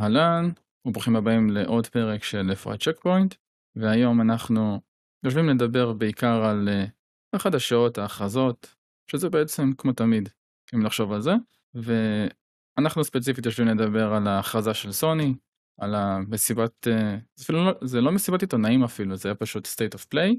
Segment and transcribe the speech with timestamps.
[0.00, 0.50] אהלן,
[0.84, 3.34] וברוכים הבאים לעוד פרק של אפרת צ'ק פוינט,
[3.76, 4.80] והיום אנחנו
[5.24, 6.84] יושבים לדבר בעיקר על אה,
[7.32, 8.74] החדשות, ההכרזות,
[9.10, 10.28] שזה בעצם כמו תמיד,
[10.74, 11.32] אם לחשוב על זה,
[11.74, 15.34] ואנחנו ספציפית יושבים לדבר על ההכרזה של סוני,
[15.80, 19.94] על המסיבת, אה, זה, אפילו לא, זה לא מסיבת עיתונאים אפילו, זה היה פשוט state
[19.98, 20.34] of play,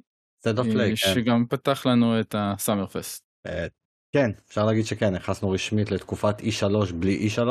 [0.47, 0.95] state of play, אה, כן.
[0.95, 3.23] שגם פתח לנו את הסאמר פסט.
[3.47, 3.67] אה,
[4.15, 7.41] כן, אפשר להגיד שכן, נכנסנו רשמית לתקופת E3 בלי E3.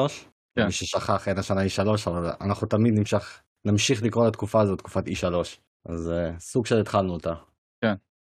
[0.56, 0.64] כן.
[0.64, 5.34] מי ששכח אין השנה E3, אבל אנחנו תמיד נמשך, נמשיך לקרוא לתקופה הזאת תקופת E3.
[5.88, 7.32] אז אה, סוג של התחלנו אותה.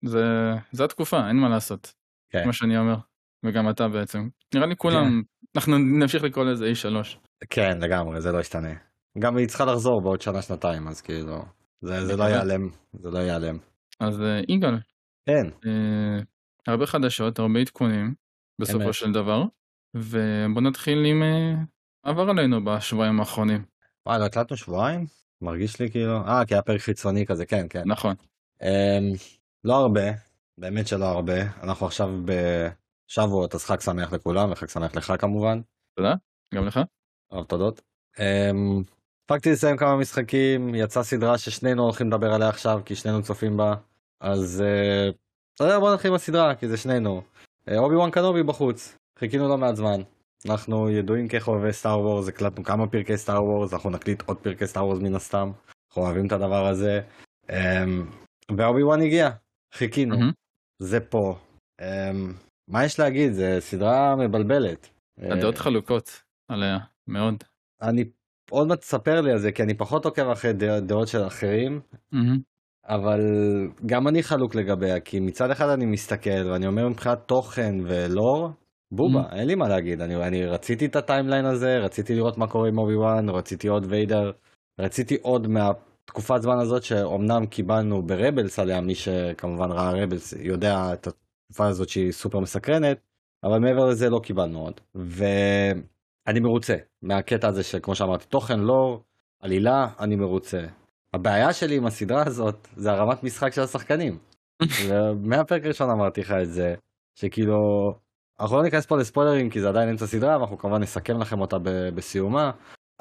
[0.04, 0.24] זה,
[0.73, 1.95] זה התקופה, אין מה לעשות,
[2.30, 2.42] כן.
[2.42, 2.96] כמו שאני אומר,
[3.45, 4.18] וגם אתה בעצם.
[4.54, 5.23] נראה לי כולם,
[5.56, 7.18] אנחנו נמשיך לקרוא לזה E3.
[7.50, 8.74] כן, לגמרי, זה לא ישתנה.
[9.18, 11.45] גם היא צריכה לחזור בעוד שנה-שנתיים, אז כאילו,
[11.80, 12.24] זה, זה לא.
[12.24, 13.59] ייעלם, זה לא ייעלם.
[14.01, 14.74] אז אה, יגאל,
[15.28, 16.23] כן, אה,
[16.66, 18.15] הרבה חדשות, הרבה עדכונים,
[18.60, 18.95] בסופו אמת.
[18.95, 19.42] של דבר,
[19.96, 21.54] ובוא נתחיל עם אה,
[22.05, 23.65] עבר עלינו בשבועיים האחרונים.
[24.07, 25.07] וואי, לא הקלטנו שבועיים?
[25.41, 27.83] מרגיש לי כאילו, אה, כי היה פרק חיצוני כזה, כן, כן.
[27.87, 28.15] נכון,
[28.63, 29.13] אמ,
[29.65, 30.01] לא הרבה,
[30.59, 31.43] באמת שלא הרבה.
[31.63, 35.60] אנחנו עכשיו בשבועות, אז חג שמח לכולם, וחג שמח לך כמובן.
[35.97, 36.15] תודה,
[36.55, 36.80] גם לך.
[37.30, 37.80] הרב תודות.
[38.19, 38.82] אמ,
[39.25, 43.75] הספקתי לסיים כמה משחקים, יצאה סדרה ששנינו הולכים לדבר עליה עכשיו, כי שנינו צופים בה.
[44.21, 45.09] אז אה,
[45.55, 47.23] אתה יודע, בוא נתחיל בסדרה, כי זה שנינו.
[47.69, 50.01] אה, אובי וואן קנובי בחוץ, חיכינו לא מעט זמן.
[50.48, 54.87] אנחנו ידועים כחובבי Star Wars, הקלטנו כמה פרקי Star Wars, אנחנו נקליט עוד פרקי Star
[54.87, 55.51] Wars מן הסתם.
[55.88, 57.01] אנחנו אוהבים את הדבר הזה.
[57.51, 58.06] אמ,
[58.59, 59.30] ואובי וואן הגיע,
[59.74, 60.30] חיכינו, מהמם.
[60.82, 61.36] זה פה.
[61.80, 62.32] אמ,
[62.68, 64.88] מה יש להגיד, זה סדרה מבלבלת.
[65.19, 67.44] הדעות חלוקות עליה, מאוד.
[67.82, 68.04] אני
[68.50, 71.81] עוד מעט תספר לי על זה כי אני פחות עוקב אחרי דע- דעות של אחרים
[72.12, 72.38] מהמם.
[72.88, 73.20] אבל
[73.86, 78.50] גם אני חלוק לגביה כי מצד אחד אני מסתכל ואני אומר מבחינת תוכן ולור
[78.93, 82.47] בובה אין לי מה להגיד אני, אני רציתי את ה timeline הזה רציתי לראות מה
[82.47, 84.32] קורה עם אובי וואן רציתי עוד ויידר
[84.81, 90.92] רציתי עוד מהתקופת זמן הזאת שאומנם קיבלנו ב Rebels עליה מי שכמובן ראה Rebels יודע
[90.92, 92.98] את התקופה הזאת שהיא סופר מסקרנת
[93.44, 99.03] אבל מעבר לזה לא קיבלנו עוד ואני מרוצה מהקטע הזה שכמו שאמרתי תוכן לור
[99.41, 100.66] עלילה אני מרוצה
[101.14, 104.19] הבעיה שלי עם הסדרה הזאת זה הרמת משחק של השחקנים.
[104.88, 106.75] ומהפרק הראשון אמרתי לך את זה
[107.14, 107.56] שכאילו
[108.40, 111.58] אנחנו לא ניכנס פה לספוילרים כי זה עדיין אמצע סדרה ואנחנו כמובן נסכם לכם אותה
[111.58, 112.50] ב- בסיומה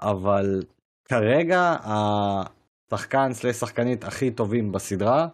[0.01, 0.59] אבל
[1.05, 5.27] כרגע השחקן סלש שחקנית הכי טובים בסדרה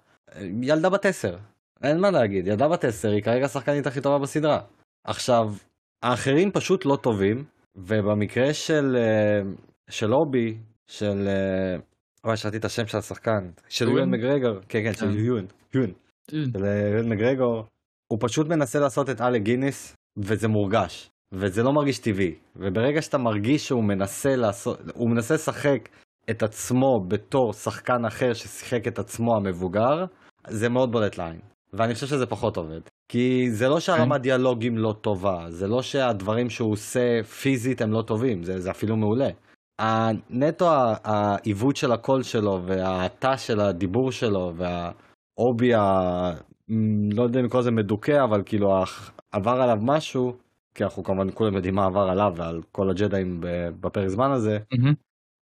[0.61, 1.37] ילדה בת עשר
[1.83, 4.59] אין מה להגיד ילדה בת עשר היא כרגע השחקנית הכי טובה בסדרה
[5.03, 5.45] עכשיו
[6.03, 7.43] האחרים פשוט לא טובים
[7.75, 9.41] ובמקרה של אה,
[9.89, 11.75] של אובי של אה,
[12.23, 13.49] אוי, שרתי את השם של השחקן.
[13.69, 14.09] של יואן?
[14.09, 14.59] מגרגור.
[14.69, 15.17] כן, כן, של כן.
[15.17, 15.45] יואן.
[15.73, 15.91] יואן.
[16.31, 17.65] של אה, יואן מגרגור.
[18.11, 21.09] הוא פשוט מנסה לעשות את אלק גינס, וזה מורגש.
[21.33, 22.35] וזה לא מרגיש טבעי.
[22.55, 25.89] וברגע שאתה מרגיש שהוא מנסה לעשות, הוא מנסה לשחק
[26.29, 30.05] את עצמו בתור שחקן אחר ששיחק את עצמו המבוגר,
[30.47, 31.39] זה מאוד בולט לעין.
[31.73, 32.79] ואני חושב שזה פחות עובד.
[33.11, 38.01] כי זה לא שהרמת דיאלוגים לא טובה, זה לא שהדברים שהוא עושה פיזית הם לא
[38.01, 39.29] טובים, זה, זה אפילו מעולה.
[39.79, 40.65] הנטו
[41.03, 44.53] העיוות של הקול שלו והתא של הדיבור שלו.
[44.53, 44.61] מ,
[47.13, 48.83] לא יודע אם לקרוא לזה מדוכא אבל כאילו
[49.31, 50.33] עבר עליו משהו
[50.75, 53.37] כי אנחנו כמובן כולם יודעים מה עבר עליו ועל כל הג'דאים
[53.81, 54.57] בפרק זמן הזה.
[54.71, 54.93] מהמם.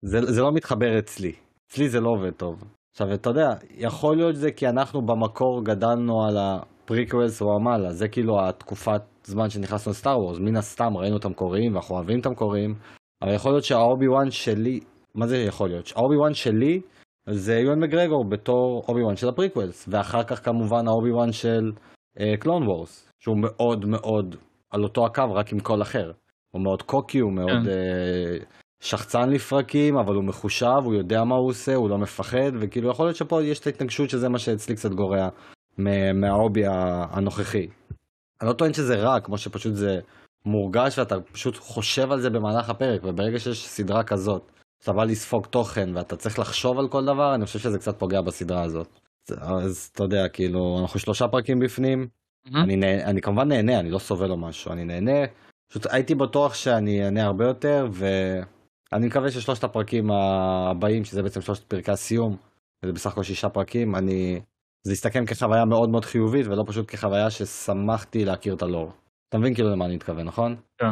[0.02, 1.32] זה, זה לא מתחבר אצלי.
[1.68, 2.64] אצלי זה לא עובד טוב.
[2.92, 7.92] עכשיו אתה יודע יכול להיות זה כי אנחנו במקור גדלנו על ה prequels או המעלה.
[7.92, 10.38] זה כאילו התקופת זמן שנכנסנו ל Star Wars.
[10.38, 12.74] מן הסתם ראינו את המקוריים ואנחנו אוהבים את המקוריים
[13.22, 14.80] אבל יכול להיות שהאובי וואן שלי,
[15.14, 15.92] מה זה יכול להיות?
[15.96, 16.80] האובי וואן שלי
[17.30, 21.72] זה יואן מגרגור בתור אובי וואן של ה prequels, ואחר כך כמובן האובי וואן של
[22.40, 24.36] Clone uh, Wars, שהוא מאוד מאוד
[24.70, 26.12] על אותו הקו רק עם קול אחר.
[26.50, 27.70] הוא מאוד קוקי, הוא מאוד כן.
[28.42, 28.44] uh,
[28.80, 33.06] שחצן לפרקים, אבל הוא מחושב, הוא יודע מה הוא עושה, הוא לא מפחד, וכאילו יכול
[33.06, 35.28] להיות שפה יש את ההתנגשות שזה מה שאצלי קצת גורע
[36.14, 36.62] מהאובי
[37.10, 37.66] הנוכחי.
[38.40, 40.00] אני לא טוען שזה רע, כמו שפשוט זה
[40.46, 45.96] מורגש ואתה פשוט חושב על זה במהלך הפרק, וברגע שיש סדרה כזאת, בא לספוג תוכן
[45.96, 49.00] ואתה צריך לחשוב על כל דבר, אני חושב שזה קצת פוגע בסדרה הזאת.
[49.38, 52.08] אז אתה יודע, כאילו, אנחנו שלושה פרקים בפנים,
[52.46, 52.64] מהמם.
[52.64, 55.26] אני, נה, אני כמובן נהנה, אני לא סובל או משהו, אני נהנה,
[55.70, 61.64] פשוט הייתי בטוח שאני אהנה הרבה יותר, ואני מקווה ששלושת הפרקים הבאים, שזה בעצם שלושת
[61.64, 62.36] פרקי הסיום,
[62.84, 64.40] זה בסך הכל שישה פרקים, אני...
[64.82, 68.92] זה יסתכם כחוויה מאוד מאוד חיובית, ולא פשוט כחוויה ששמחתי להכיר את הלור.
[69.28, 70.56] אתה מבין כאילו למה אני מתכוון, נכון?
[70.78, 70.86] כן.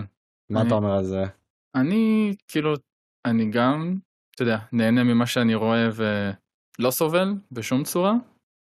[0.50, 1.24] מה אני- אתה אומר על זה?
[1.74, 2.74] אני כאילו,
[3.26, 3.96] אני גם,
[4.34, 8.12] אתה יודע, נהנה ממה שאני רואה ולא סובל בשום צורה,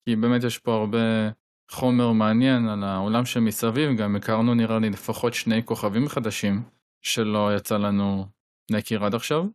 [0.06, 1.30] כי באמת יש פה הרבה
[1.72, 6.64] חומר מעניין על העולם שמסביב, גם הכרנו נראה לי לפחות שני כוכבים חדשים
[7.02, 8.26] שלא יצא לנו
[8.72, 9.46] להכיר עד עכשיו.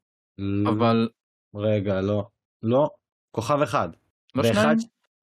[0.69, 1.09] אבל
[1.55, 2.29] רגע, לא.
[2.63, 2.91] לא,
[3.37, 3.89] כוכב אחד.
[4.35, 4.79] לא ואחד- שניים?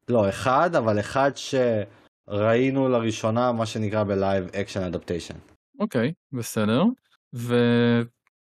[0.10, 5.36] לא, אחד, אבל אחד שראינו לראשונה, מה שנקרא ב live action adaptation.
[5.80, 6.84] אוקיי, בסדר.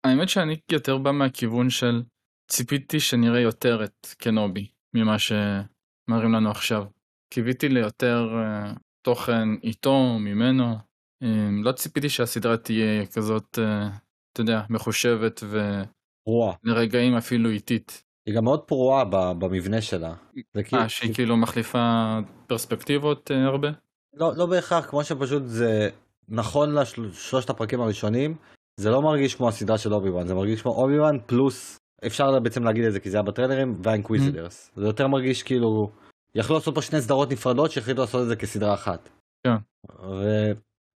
[0.06, 2.02] והאמת שאני יותר בא מהכיוון של
[2.50, 6.84] ציפיתי שנראה יותר את קנובי ממה שמראים לנו עכשיו.
[7.34, 8.72] קיוויתי ליותר אה,
[9.02, 10.74] תוכן איתו, ממנו.
[11.22, 13.88] אה, לא ציפיתי שהסדרה תהיה כזאת, אה,
[14.32, 15.42] אתה יודע, מחושבת
[16.24, 16.54] פרועה.
[16.64, 18.04] ולרגעים אפילו איטית.
[18.26, 19.04] היא גם מאוד פרועה
[19.34, 20.14] במבנה שלה.
[20.64, 23.68] כאילו- אה, שהיא כאילו מחליפה פרספקטיבות אה, הרבה?
[24.14, 25.90] לא, לא בהכרח, כמו שפשוט זה
[26.28, 28.36] נכון לשלושת הפרקים הראשונים,
[28.78, 31.76] זה לא מרגיש כמו הסדרה של אובי וואן, זה מרגיש כמו אובי וואן פלוס,
[32.06, 34.70] אפשר בעצם להגיד את זה כי זה היה בטריילרים, והאינקוויזידרס.
[34.76, 35.69] זה יותר מרגיש כאילו,
[36.34, 39.08] יכלו לעשות פה שני סדרות נפרדות שהחליטו לעשות את זה כסדרה אחת.
[39.46, 39.56] כן.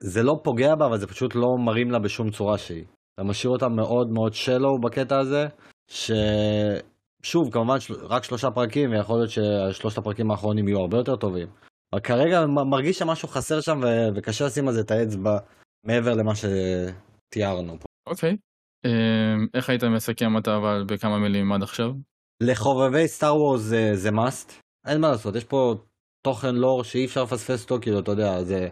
[0.04, 2.84] וזה לא פוגע בה, אבל זה פשוט לא מרים לה בשום צורה שהיא.
[3.14, 5.46] אתה משאיר אותה מאוד מאוד שלו בקטע הזה,
[5.90, 7.94] ששוב, כמובן של...
[7.94, 11.48] רק שלושה פרקים, ויכול להיות ששלושת הפרקים האחרונים יהיו הרבה יותר טובים.
[11.92, 13.86] אבל כרגע מרגיש שמשהו חסר שם, ו...
[14.16, 15.38] וקשה לשים על זה את האצבע
[15.86, 16.34] מעבר למה
[17.32, 17.86] שתיארנו פה.
[18.06, 18.36] אוקיי.
[18.84, 21.90] אה, איך היית מסכם אותה אבל בכמה מילים עד עכשיו?
[22.42, 24.52] לחובבי סטאר וורס זה, זה must,
[24.86, 25.74] אין מה לעשות, יש פה
[26.26, 28.68] תוכן לור שאי אפשר לפספס אותו, כאילו, אתה יודע, זה...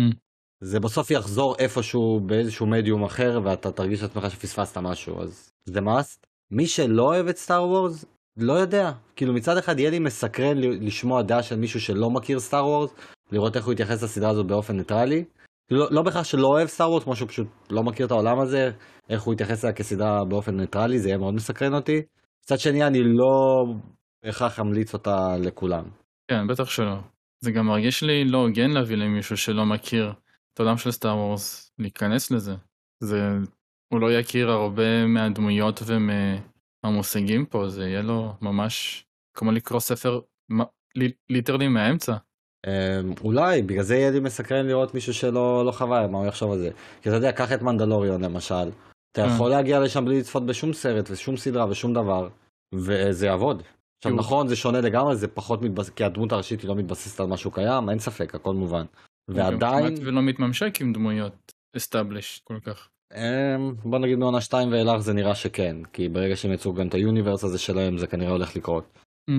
[0.00, 0.14] Mm.
[0.60, 6.26] זה בסוף יחזור איפשהו באיזשהו מדיום אחר ואתה תרגיש לעצמך שפספסת משהו אז זה must.
[6.50, 8.04] מי שלא אוהב את סטאר וורס
[8.36, 12.40] לא יודע כאילו מצד אחד יהיה לי מסקרן ל- לשמוע דעה של מישהו שלא מכיר
[12.40, 12.90] סטאר וורס
[13.32, 15.24] לראות איך הוא יתייחס לסדרה הזאת באופן ניטרלי.
[15.70, 18.70] לא, לא בהכרח שלא אוהב Star Wars כמו שהוא פשוט לא מכיר את העולם הזה
[19.08, 22.02] איך הוא יתייחס אליה כסדרה באופן ניטרלי זה יהיה מאוד מסקרן אותי.
[22.44, 23.64] מצד שני אני לא
[24.24, 25.84] בהכרח אמליץ אותה לכולם.
[26.28, 26.96] כן, בטח שלא.
[27.40, 30.12] זה גם מרגיש לי לא הוגן להביא למישהו שלא מכיר
[30.54, 32.54] את העולם של Star Wars להיכנס לזה.
[33.00, 33.28] זה...
[33.88, 40.20] הוא לא יכיר הרבה מהדמויות ומהמושגים פה, זה יהיה לו ממש כמו לקרוא ספר
[41.30, 42.16] literally מהאמצע.
[42.66, 46.52] אמ, אולי, בגלל זה יהיה לי מסקרן לראות מישהו שלא לא חווה, מה הוא יחשוב
[46.52, 46.70] על זה.
[47.02, 48.68] כי אתה יודע, קח את Mandalorian למשל.
[49.12, 49.28] אתה כן.
[49.34, 52.28] יכול להגיע לשם בלי לצפות בשום סרט ושום סדרה ושום דבר,
[52.74, 53.62] וזה יעבוד.
[53.98, 57.26] עכשיו נכון, זה שונה לגמרי, זה פחות מתבסס, כי הדמות הראשית היא לא מתבססת על
[57.26, 58.84] משהו קיים, אין ספק, הכל מובן.
[59.28, 62.88] ועדיין, כמעט ולא מתממשק עם דמויות established כל כך.
[63.14, 66.94] אמ, בוא נגיד מעונה 2 ואילך זה נראה שכן, כי ברגע שהם יצאו גם את
[66.94, 68.98] ה universe הזה שלהם, זה כנראה הולך לקרות.
[69.30, 69.32] Mm.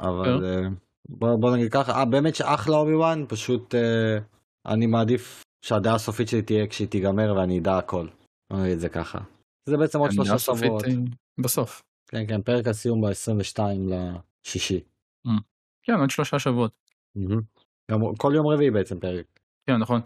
[0.00, 0.68] אבל אה,
[1.08, 4.18] בוא, בוא נגיד ככה, אה, באמת שאחלה אובי וואן, פשוט אה,
[4.66, 8.06] אני מעדיף שהדעה הסופית שלי תהיה כשהיא תיגמר ואני אדע הכל.
[8.52, 9.18] בוא נגיד את זה ככה.
[9.68, 10.84] זה בעצם עוד העמדה שלושה שבועות.
[10.84, 10.98] היא
[11.40, 11.82] בסוף.
[12.10, 14.80] כן, כן, פרק הסיום ב-22 לשישי.
[15.82, 16.72] כן, עוד שלושה שבועות.
[17.90, 19.26] גם כל יום רביעי בעצם פרק.
[19.66, 20.00] כן, נכון.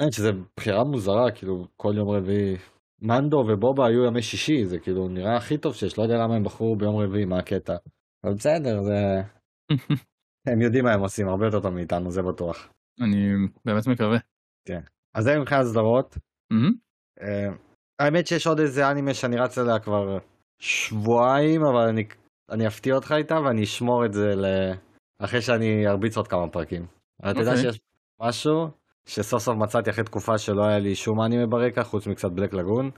[0.00, 2.56] אין, שזה בחירה מוזרה, כאילו, כל יום רביעי.
[3.02, 6.44] מנדו ובובה היו ימי שישי, זה כאילו נראה הכי טוב שיש, לא יודע למה הם
[6.44, 7.76] בחרו ביום רביעי, מה הקטע.
[8.24, 9.22] אבל בסדר, זה...
[10.46, 12.68] הם יודעים מה הם עושים, הרבה יותר טוב מאיתנו, זה בטוח.
[13.00, 13.28] אני
[13.64, 14.18] באמת מקווה.
[15.14, 16.18] אז זה מבחינת סדרות.
[16.50, 16.72] מהמם.
[17.20, 17.48] אה,
[17.98, 20.18] האמת שיש עוד איזה אנימה שאני רץ עליה כבר
[20.58, 22.04] שבועיים, אבל אני,
[22.50, 24.44] אני אפתיע אותך איתה ואני אשמור את זה ל...
[25.18, 26.86] אחרי שאני ארביץ עוד כמה פרקים.
[27.22, 27.72] אבל אתה יודע אוקיי.
[27.72, 27.80] שיש
[28.20, 28.68] משהו
[29.06, 32.90] שסוף סוף מצאתי אחרי תקופה שלא היה לי שום אנימה ברקע, חוץ מקצת בלק לגון.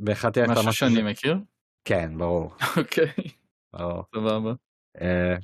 [0.00, 1.36] ללכת על משהו שאני מכיר?
[1.84, 2.54] כן, ברור.
[2.76, 3.12] אוקיי,
[3.72, 4.04] ברור.
[4.16, 4.52] סבבה.
[5.00, 5.36] אה,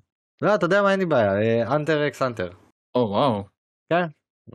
[0.43, 2.51] לא, אתה יודע מה, אין לי בעיה, אנטר אקס אנטר.
[2.95, 3.45] או וואו.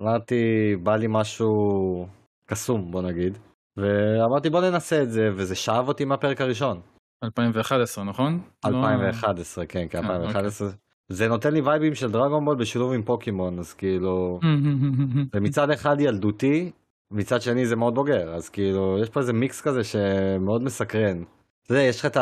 [0.01, 2.07] אמרתי, בא לי משהו
[2.45, 3.37] קסום, בוא נגיד.
[3.77, 6.81] ואמרתי, בוא ננסה את זה, וזה שאב אותי מהפרק הראשון.
[7.23, 8.41] 2011 נכון?
[8.65, 10.69] 2011, כן, כן, אה, 2011.
[11.09, 14.39] זה נותן לי וייבים של דרגון בול בשילוב עם פוקימון, אז כאילו...
[15.33, 16.71] זה מצד אחד ילדותי,
[17.11, 21.23] מצד שני זה מאוד בוגר, אז כאילו, יש פה איזה מיקס כזה שמאוד מסקרן.
[21.63, 22.17] אתה יודע, יש לך את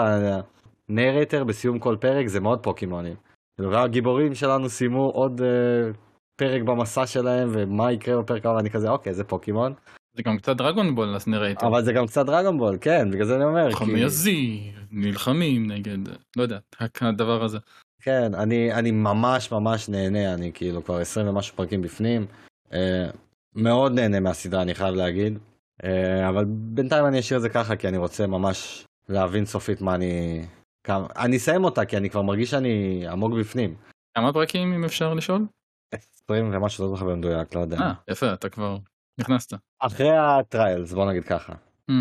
[0.89, 3.15] ה narrator בסיום כל פרק, זה מאוד פוקימונים.
[3.59, 5.91] הגיבורים שלנו סיימו עוד אה,
[6.35, 9.73] פרק במסע שלהם, ומה יקרה בפרק הבא, אני כזה, אוקיי, זה פוקימון.
[10.17, 13.25] זה גם קצת Dragon Ball אז נראה אבל זה גם קצת Dragon Ball, כן, בגלל
[13.25, 13.71] זה אני אומר.
[13.71, 15.97] חמי הזי, נלחמים נגד,
[16.35, 16.57] לא יודע,
[17.01, 17.57] הדבר הזה.
[18.01, 22.25] כן, אני, אני ממש ממש נהנה, אני כאילו כבר 20 ומשהו פרקים בפנים.
[22.73, 23.09] אה,
[23.55, 25.39] מאוד נהנה מהסדרה, אני חייב להגיד.
[25.83, 29.95] אה, אבל בינתיים אני אשאיר את זה ככה, כי אני רוצה ממש להבין סופית מה
[29.95, 30.41] אני...
[30.87, 31.07] כמה...
[31.15, 33.75] אני אסיים אותה, כי אני כבר מרגיש שאני עמוק בפנים.
[34.17, 35.45] כמה פרקים אם אפשר לשאול?
[35.91, 37.77] 20 ומשהו, לא זוכר במדויק, לא יודע.
[37.77, 38.77] אה, יפה, אתה כבר
[39.19, 39.53] נכנסת.
[39.79, 41.53] אחרי הטריילס, בוא נגיד ככה.
[41.91, 41.93] Mm,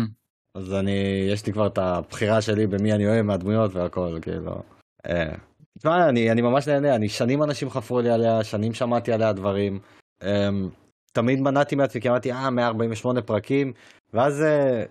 [0.55, 4.61] אז אני, יש לי כבר את הבחירה שלי במי אני אוהב מהדמויות והכל, כאילו.
[5.05, 5.35] אה.
[5.77, 9.79] תשמע, אני, אני ממש נהנה, אני שנים אנשים חפרו לי עליה, שנים שמעתי עליה דברים.
[10.23, 10.49] אה,
[11.11, 13.73] תמיד מנעתי מעצמי, כי אמרתי, אה, 148 פרקים,
[14.13, 14.83] ואז אה,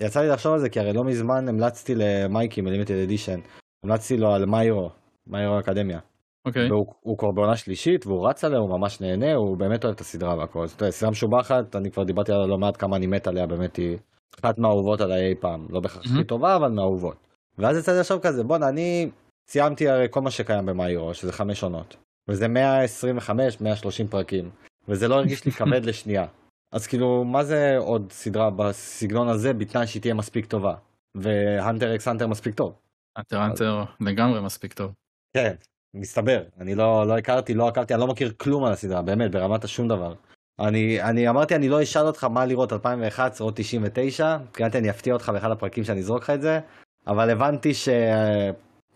[0.00, 3.40] יצא לי לחשוב על זה כי הרי לא מזמן המלצתי למייקי מלימיטד אדישן,
[3.84, 4.90] המלצתי לו על מיירו,
[5.26, 5.98] מיירו אקדמיה.
[6.46, 6.70] אוקיי.
[6.70, 10.38] והוא כבר בעונה שלישית והוא רץ עליה, הוא ממש נהנה, הוא באמת אוהב את הסדרה
[10.38, 10.66] והכל.
[10.66, 13.76] זאת אומרת, סדרה משובחת, אני כבר דיברתי עליה לא מעט כמה אני מת עליה, באמת
[13.76, 13.98] היא
[14.40, 15.66] אחת מהאהובות עליי אי פעם.
[15.70, 17.16] לא בהכרח הכי טובה, אבל מהאהובות.
[17.58, 19.10] ואז יצא לי לחשוב כזה, בואנה, אני
[19.48, 21.96] סיימתי הרי כל מה שקיים במאירו, שזה חמש עונות.
[22.28, 24.50] וזה 125-130 פרקים.
[24.88, 26.26] וזה לא הרגיש לי כבד לשנייה.
[26.74, 30.74] אז כאילו, מה זה עוד סדרה בסגנון הזה, בתנאי שהיא תהיה מספיק טובה.
[31.14, 32.74] והאנטר אקס האנטר מספיק טוב.
[33.16, 34.92] האנטר האנטר לגמרי מספיק טוב.
[35.36, 35.54] כן,
[35.94, 36.42] מסתבר.
[36.60, 39.88] אני לא, לא הכרתי, לא עקבתי, אני לא מכיר כלום על הסדרה, באמת, ברמת השום
[39.88, 40.14] דבר.
[40.60, 45.12] אני, אני אמרתי, אני לא אשאל אותך מה לראות 2011 או 99, מבחינתי אני אפתיע
[45.12, 46.60] אותך באחד הפרקים שאני אזרוק לך את זה,
[47.06, 47.88] אבל הבנתי ש...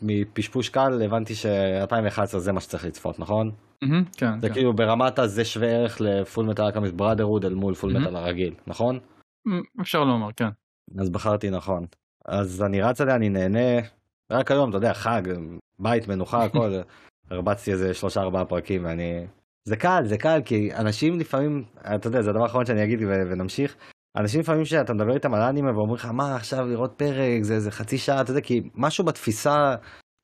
[0.02, 3.50] מפשפוש קל הבנתי ש-2011 זה מה שצריך לצפות, נכון?
[4.16, 4.40] כן.
[4.40, 4.54] זה כן.
[4.54, 8.98] כאילו ברמת הזה שווה ערך לפול מטל אקמיסט בראדרוד אל מול פול מטל הרגיל, נכון?
[9.80, 10.48] אפשר לומר, כן.
[10.98, 11.86] אז בחרתי נכון.
[12.24, 13.80] אז אני רץ עליה, אני נהנה,
[14.32, 15.22] רק היום, אתה יודע, חג,
[15.78, 16.72] בית, מנוחה, הכל,
[17.30, 19.26] הרבצתי איזה שלושה ארבעה פרקים ואני...
[19.68, 23.76] זה קל, זה קל, כי אנשים לפעמים, אתה יודע, זה הדבר האחרון שאני אגיד ונמשיך,
[24.16, 27.70] אנשים לפעמים שאתה מדבר איתם על אנימה ואומרים לך מה עכשיו לראות פרק זה איזה
[27.70, 29.74] חצי שעה אתה יודע כי משהו בתפיסה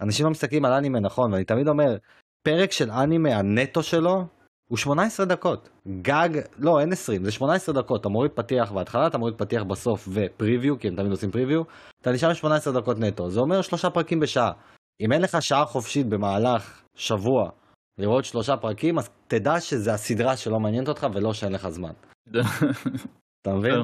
[0.00, 1.96] אנשים לא מסתכלים על אנימה נכון ואני תמיד אומר
[2.44, 4.26] פרק של אנימה הנטו שלו
[4.70, 5.68] הוא 18 דקות.
[6.02, 8.00] גג לא אין 20 זה 18 דקות.
[8.00, 11.62] אתה מוריד פתיח בהתחלה אתה מוריד פתיח בסוף ופריוויו כי הם תמיד עושים פריוויו
[12.00, 13.30] אתה נשאר עם 18 דקות נטו.
[13.30, 14.52] זה אומר שלושה פרקים בשעה.
[15.00, 17.50] אם אין לך שעה חופשית במהלך שבוע
[17.98, 21.92] לראות שלושה פרקים אז תדע שזה הסדרה שלא מעניינת אותך ולא שאין לך זמן.
[23.42, 23.74] אתה מבין?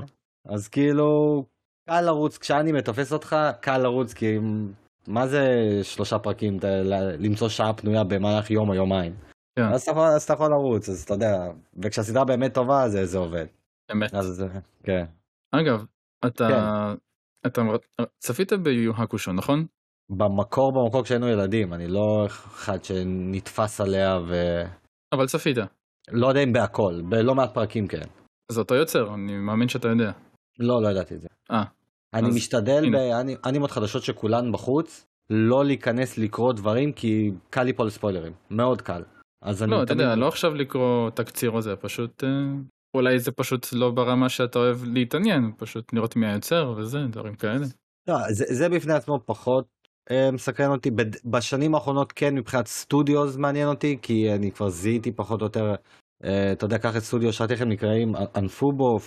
[0.49, 1.07] אז כאילו,
[1.89, 4.39] קל לרוץ, כשאני מתופס אותך, קל לרוץ, כי
[5.11, 5.45] מה זה
[5.83, 6.59] שלושה פרקים,
[7.19, 9.13] למצוא שעה פנויה במהלך יום או יומיים.
[9.57, 9.65] כן.
[9.75, 11.37] אז, אז אתה יכול לרוץ, אז אתה יודע,
[11.83, 13.47] וכשהסדרה באמת טובה, זה, זה עובד.
[13.93, 14.15] אמת.
[14.15, 14.45] אז
[14.83, 15.05] כן.
[15.53, 15.85] אגב,
[16.27, 16.97] אתה, כן.
[17.47, 17.63] אתה
[18.19, 19.67] צפית ביו הקושו, נכון?
[20.11, 24.35] במקור, במקור כשהיינו ילדים, אני לא אחד שנתפס עליה ו...
[25.13, 25.57] אבל צפית.
[26.13, 28.09] לא יודע אם בהכל, בלא מעט פרקים כן.
[28.53, 30.13] זה אותו יוצר, אני מאמין שאתה יודע.
[30.59, 31.29] לא, לא ידעתי את זה.
[31.51, 31.65] אה.
[32.15, 32.35] אני אז...
[32.35, 38.33] משתדל באנימות חדשות שכולן בחוץ, לא להיכנס לקרוא דברים, כי קל ליפול לספוילרים.
[38.51, 39.03] מאוד קל.
[39.45, 42.25] אז לא, אתה יודע, לא עכשיו לקרוא תקציר או זה, פשוט...
[42.25, 42.29] אה,
[42.97, 47.67] אולי זה פשוט לא ברמה שאתה אוהב להתעניין, פשוט לראות מי היוצר וזה, דברים כאלה.
[48.09, 49.65] לא, זה, זה בפני עצמו פחות
[50.11, 50.91] אה, מסקרן אותי.
[51.25, 55.75] בשנים האחרונות כן מבחינת סטודיו זה מעניין אותי, כי אני כבר זיהיתי פחות או יותר
[56.25, 58.99] אה, אתה יודע, קח את סטודיו שאלתי איך הם נקראים, אנפובו,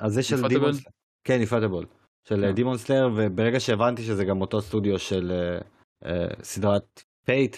[0.00, 0.92] אז זה של Demon Slayer.
[1.24, 1.86] כן, Ufotable.
[2.28, 2.78] של Demon כן.
[2.78, 5.32] Slayer, וברגע שהבנתי שזה גם אותו סטודיו של
[6.04, 7.56] אה, סדרת Fate,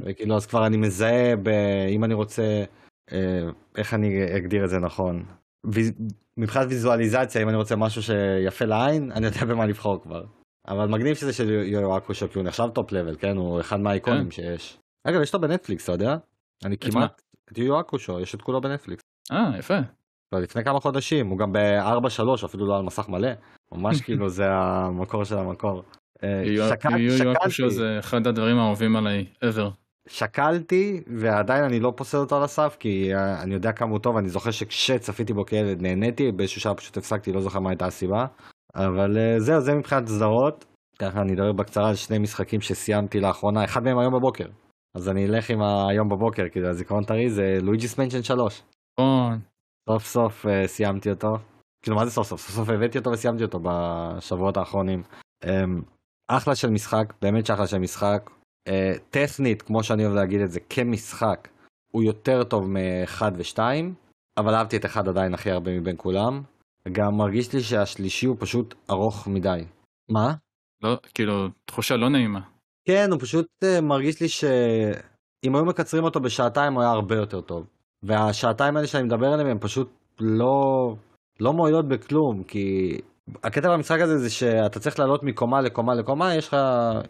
[0.00, 1.34] וכאילו אז כבר אני מזהה,
[1.88, 2.64] אם אני רוצה,
[3.76, 5.24] איך אני אגדיר את זה נכון.
[6.36, 10.24] מבחינת ויזואליזציה, אם אני רוצה משהו שיפה לעין, אני יודע במה לבחור כבר.
[10.68, 13.36] אבל מגניב שזה של Yu Hakusho, כי הוא נחשב top level, כן?
[13.36, 14.30] הוא אחד מהאיקונים כן.
[14.30, 14.78] שיש.
[15.04, 16.16] אגב, יש אותו בנטפליקס, אתה יודע?
[16.64, 17.22] אני כמעט,
[17.52, 19.02] את Yu Hakusho, יש את כולו בנטפליקס.
[19.32, 19.78] אה, יפה.
[20.32, 23.28] לפני כמה חודשים, הוא גם ב-4-3, אפילו לא על מסך מלא.
[23.72, 25.82] ממש כאילו זה המקור של המקור.
[26.24, 26.42] אה,
[27.32, 29.70] Hakusho זה אחד הדברים האהובים עליי, ever.
[30.08, 34.16] שקלתי ועדיין אני לא פוסל אותו על הסף כי אה, אני יודע כמה הוא טוב
[34.16, 38.26] אני זוכר שכשצפיתי בו כילד נהניתי באיזשהו שעה פשוט הפסקתי לא זוכר מה הייתה הסיבה
[38.74, 40.64] אבל אה, זהו זה מבחינת סדרות
[40.98, 44.46] ככה אני אדבר בקצרה על שני משחקים שסיימתי לאחרונה אחד מהם היום בבוקר
[44.94, 48.62] אז אני אלך עם היום בבוקר, כי הזיכרון טרי זה Luigi's Mansion 3.
[49.00, 49.38] נכון.
[49.88, 51.36] סוף סוף אה, סיימתי אותו.
[51.82, 52.40] כאילו מה זה סוף סוף?
[52.40, 55.02] סוף סוף הבאתי אותו וסיימתי אותו בשבועות האחרונים.
[55.44, 55.48] אממ,
[56.28, 58.30] אחלה של משחק, באמת שאחלה של משחק.
[58.68, 58.72] אה,
[59.10, 61.48] טכנית, כמו שאני אוהב להגיד את זה, כמשחק,
[61.92, 63.58] הוא יותר טוב מ-1 ו-2,
[64.38, 66.42] אבל אהבתי את 1 עדיין הכי הרבה מבין כולם.
[66.92, 69.64] גם מרגיש לי שהשלישי הוא פשוט ארוך מדי.
[70.08, 70.34] מה?
[70.82, 72.40] לא, כאילו, תחושה לא נעימה.
[72.84, 77.40] כן, הוא פשוט uh, מרגיש לי שאם היו מקצרים אותו בשעתיים הוא היה הרבה יותר
[77.40, 77.66] טוב.
[78.02, 79.90] והשעתיים האלה שאני מדבר עליהם הם פשוט
[80.20, 80.94] לא,
[81.40, 82.98] לא מועילות בכלום, כי
[83.44, 86.56] הקטע במשחק הזה זה שאתה צריך לעלות מקומה לקומה לקומה, יש לך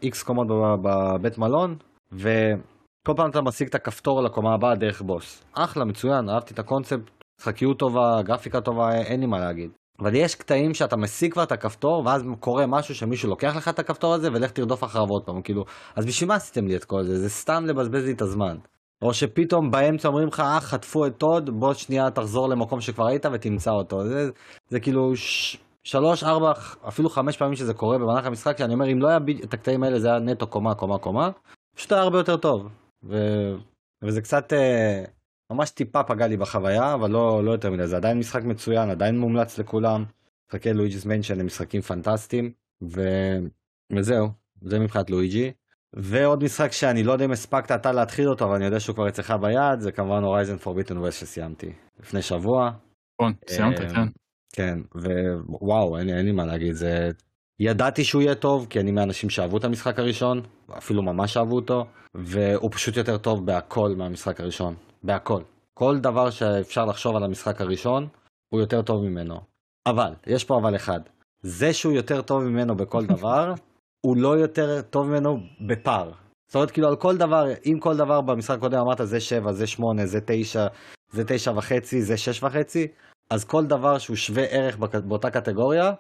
[0.03, 0.47] איקס קומות
[0.83, 1.77] בבית מלון,
[2.13, 5.45] וכל פעם אתה משיג את הכפתור לקומה הבאה דרך בוס.
[5.53, 9.71] אחלה, מצוין, אהבתי את הקונספט, משחקיות טובה, גרפיקה טובה, אין לי מה להגיד.
[10.01, 13.79] אבל יש קטעים שאתה משיג כבר את הכפתור, ואז קורה משהו שמישהו לוקח לך את
[13.79, 15.65] הכפתור הזה, ולך תרדוף אחריו עוד פעם, כאילו,
[15.97, 17.19] אז בשביל מה עשיתם לי את כל זה?
[17.19, 18.57] זה סתם לבזבז לי את הזמן.
[19.03, 23.27] או שפתאום באמצע אומרים לך, אה, חטפו את טוד, בוא שנייה תחזור למקום שכבר היית
[23.33, 24.05] ותמצא אותו.
[24.09, 24.31] זה,
[24.69, 25.57] זה כאילו ש...
[25.85, 26.53] שלוש, ארבע,
[26.89, 29.99] אפילו חמש פעמים שזה קורה במהלך המשחק, שאני אומר, אם לא היה את הקטעים האלה,
[29.99, 31.31] זה היה נטו קומה, קומה, קומה,
[31.77, 32.69] פשוט היה הרבה יותר טוב.
[33.05, 33.17] ו...
[34.03, 34.53] וזה קצת...
[34.53, 35.05] אה...
[35.53, 39.19] ממש טיפה פגע לי בחוויה, אבל לא, לא יותר מדי, זה עדיין משחק מצוין, עדיין
[39.19, 40.05] מומלץ לכולם.
[40.49, 42.53] משחקי Luigi's Mansion הם משחקים פנטסטיים,
[42.83, 43.01] ו...
[43.97, 44.29] וזהו,
[44.63, 45.53] זה מבחינת לואיג'י.
[45.97, 49.09] ועוד משחק שאני לא יודע אם הספקת אתה להתחיל אותו, אבל אני יודע שהוא כבר
[49.09, 52.71] אצלך ביד, זה כמובן Horizon Forbidden West שסיימתי לפני שבוע.
[53.21, 54.07] נכון, סיימת, אה, כן.
[54.53, 54.79] כן,
[55.49, 57.11] וואו, אין, אין לי מה להגיד, זה...
[57.61, 60.43] ידעתי שהוא יהיה טוב, כי אני מהאנשים שאהבו את המשחק הראשון,
[60.79, 65.43] אפילו ממש אהבו אותו, והוא פשוט יותר טוב בהכל מהמשחק הראשון, בהכל.
[65.75, 68.09] כל דבר שאפשר לחשוב על המשחק הראשון,
[68.49, 69.35] הוא יותר טוב ממנו.
[69.87, 71.01] אבל, יש פה אבל אחד,
[71.43, 73.53] זה שהוא יותר טוב ממנו בכל דבר,
[74.07, 75.37] הוא לא יותר טוב ממנו
[75.69, 76.13] בפער.
[76.47, 79.67] זאת אומרת, כאילו על כל דבר, אם כל דבר במשחק הקודם אמרת זה 7, זה
[79.67, 80.67] 8, זה 9,
[81.13, 82.87] זה 9 וחצי, זה 6 וחצי,
[83.31, 85.93] אז כל דבר שהוא שווה ערך באותה קטגוריה,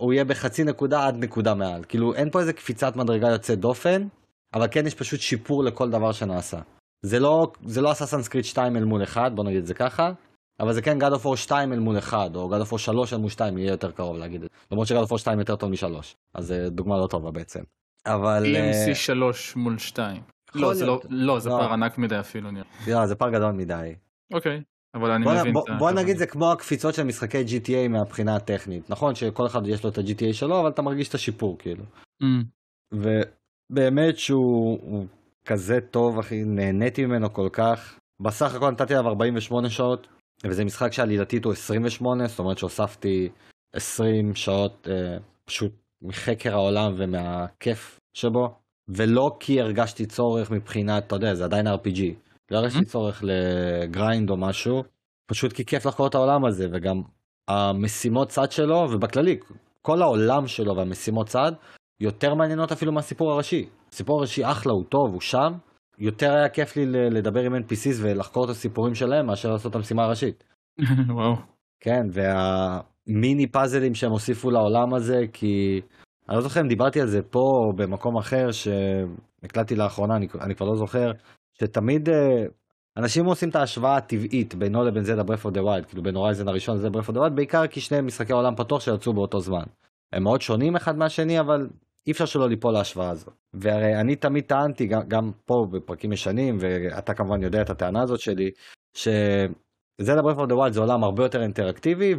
[0.00, 1.84] הוא יהיה בחצי נקודה עד נקודה מעל.
[1.88, 4.08] כאילו אין פה איזה קפיצת מדרגה יוצאת דופן,
[4.54, 6.58] אבל כן יש פשוט שיפור לכל דבר שנעשה.
[7.02, 10.12] זה לא, זה לא אסאסנס קריט 2 אל מול 1, בוא נגיד את זה ככה,
[10.60, 13.12] אבל זה כן God of War 2 אל מול 1, או God of War 3
[13.12, 14.58] אל מול 2, יהיה יותר קרוב להגיד את זה.
[14.70, 17.60] למרות ש-God of War 2 יותר טוב מ-3, אז זה דוגמה לא טובה בעצם.
[18.06, 18.56] אבל...
[18.56, 20.22] אה, EMC 3 מול 2.
[20.54, 21.00] לא, זה לא.
[21.10, 21.58] לא, זה לא.
[21.58, 22.64] פער ענק מדי אפילו נראה.
[22.88, 23.94] לא, זה פער גדול מדי.
[24.32, 24.62] אוקיי,
[24.94, 25.78] אבל אני בוא, מבין בוא, את ה...
[25.78, 28.90] בוא נגיד זה כמו הקפיצות של משחקי GTA מהבחינה הטכנית.
[28.90, 31.84] נכון שכל אחד יש לו את ה-GTA שלו, אבל אתה מרגיש את השיפור כאילו.
[32.22, 32.42] אמ,
[32.92, 35.06] ובאמת שהוא הוא
[35.44, 37.98] כזה טוב אחי, נהניתי ממנו כל כך.
[38.20, 40.06] בסך הכל נתתי עליו 48 שעות,
[40.44, 43.28] וזה משחק שעלילתית הוא 28, זאת אומרת שהוספתי
[43.74, 48.48] 20 שעות אה, פשוט מחקר העולם ומהכיף שבו,
[48.88, 52.00] ולא כי הרגשתי צורך מבחינת, אתה יודע, זה עדיין RPG.
[52.50, 52.84] לא הרגשתי Mhm.
[52.84, 54.82] צורך לגריינד או משהו,
[55.30, 57.02] פשוט כי כיף לחקור את העולם הזה, וגם
[57.48, 59.38] המשימות צד שלו, ובכללי,
[59.82, 61.52] כל העולם שלו והמשימות צד,
[62.00, 63.68] יותר מעניינות אפילו מהסיפור הראשי.
[63.92, 65.52] הסיפור הראשי אחלה, הוא טוב, הוא שם.
[65.98, 70.04] יותר היה כיף לי לדבר עם NPCs ולחקור את הסיפורים שלהם מאשר לעשות את המשימה
[70.04, 70.44] הראשית.
[71.16, 71.34] וואו.
[71.80, 75.80] כן, והמיני פאזלים שהם הוסיפו לעולם הזה, כי
[76.28, 80.54] אני לא זוכר אם דיברתי על זה פה או במקום אחר שהקלטתי לאחרונה, אני, אני
[80.54, 81.12] כבר לא זוכר,
[81.60, 82.44] שתמיד אה,
[82.96, 86.48] אנשים עושים את ההשוואה הטבעית בינו לבין Zelda Breath of the Wild, כאילו בין Horizon
[86.48, 89.40] הראשון ל Zelda Breath of the Wild, בעיקר כי שני משחקי עולם פתוח שיצאו באותו
[89.40, 89.64] זמן.
[90.12, 91.68] הם מאוד שונים אחד מהשני, אבל
[92.06, 93.30] אי אפשר שלא ליפול להשוואה הזו.
[93.54, 98.20] והרי אני תמיד טענתי, גם, גם פה בפרקים ישנים, ואתה כמובן יודע את הטענה הזאת
[98.20, 98.50] שלי,
[98.94, 102.14] ש Zelda Breath of the Wild זה עולם הרבה יותר אינטראקטיבי,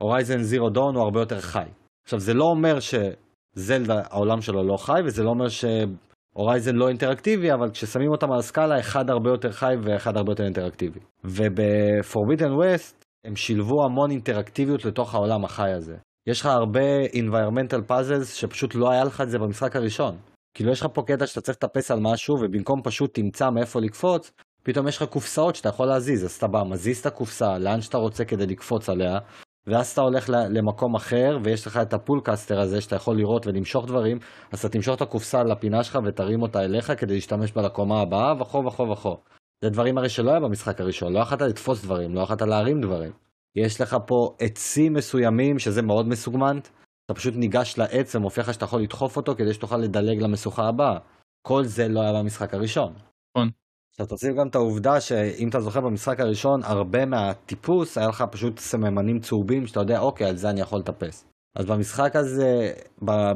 [0.00, 1.68] ו Horizon Zero Dawn הוא הרבה יותר חי.
[2.04, 6.88] עכשיו זה לא אומר שזלדה העולם שלו לא חי, וזה לא אומר ש Horizon לא
[6.88, 11.00] אינטראקטיבי, אבל כששמים אותם על הסקאלה, אחד הרבה יותר חי ואחד הרבה יותר אינטראקטיבי.
[11.24, 15.96] וב Forbidden West הם שילבו המון אינטראקטיביות לתוך העולם החי הזה.
[16.28, 20.16] יש לך הרבה environmental puzzles שפשוט לא היה לך את זה במשחק הראשון.
[20.54, 24.32] כאילו יש לך פה קטע שאתה צריך לטפס על משהו ובמקום פשוט תמצא מאיפה לקפוץ,
[24.62, 27.98] פתאום יש לך קופסאות שאתה יכול להזיז, אז אתה בא, מזיז את הקופסה לאן שאתה
[27.98, 29.18] רוצה כדי לקפוץ עליה,
[29.66, 34.18] ואז אתה הולך למקום אחר ויש לך את הפולקסטר הזה שאתה יכול לראות ולמשוך דברים,
[34.52, 38.42] אז אתה תמשוך את הקופסה לפינה שלך ותרים אותה אליך כדי להשתמש בה לקומה הבאה
[38.42, 39.16] וכו' וכו' וכו'.
[39.64, 43.27] זה דברים הרי שלא היה במשחק הראשון, לא יכולת לתפוס דברים, לא יכולת להרים דברים.
[43.56, 46.68] יש לך פה עצים מסוימים שזה מאוד מסוגמנט,
[47.04, 50.98] אתה פשוט ניגש לעץ ומופיע לך שאתה יכול לדחוף אותו כדי שתוכל לדלג למשוכה הבאה.
[51.42, 52.92] כל זה לא היה במשחק הראשון.
[52.92, 53.50] נכון.
[53.90, 58.58] עכשיו תוסיף גם את העובדה שאם אתה זוכר במשחק הראשון, הרבה מהטיפוס היה לך פשוט
[58.58, 61.24] סממנים צהובים שאתה יודע, אוקיי, על זה אני יכול לטפס.
[61.56, 62.72] אז במשחק הזה,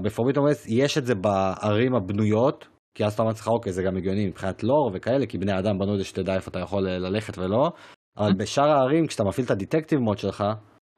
[0.02, 3.96] בפורביטון ווסט, יש את זה בערים הבנויות, כי אז אתה אומר לעצמך, אוקיי, זה גם
[3.96, 6.98] הגיוני מבחינת לור וכאלה, כי בני אדם בנו את זה שתדע איפה אתה יכול אה,
[6.98, 7.72] ללכת ולא,
[8.18, 10.44] אבל בשאר הערים, כשאתה מפעיל את הדיטקטיב מוד שלך,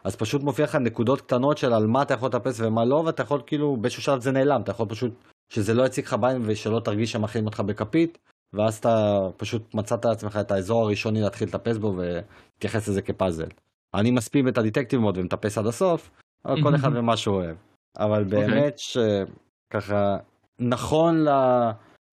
[0.05, 3.23] אז פשוט מופיע לך נקודות קטנות של על מה אתה יכול לטפס ומה לא, ואתה
[3.23, 5.13] יכול כאילו, באיזשהו שלב זה נעלם, אתה יכול פשוט,
[5.53, 8.19] שזה לא יציג לך בעין ושלא תרגיש שמכינים אותך בכפית,
[8.53, 13.49] ואז אתה פשוט מצאת לעצמך את האזור הראשוני להתחיל לטפס בו ותתייחס לזה כפאזל.
[13.95, 16.11] אני מספיד את הדיטקטיב מוד ומטפס עד הסוף,
[16.45, 17.57] אבל כל אחד ומה שהוא אוהב.
[17.99, 20.17] אבל באמת שככה,
[20.59, 21.25] נכון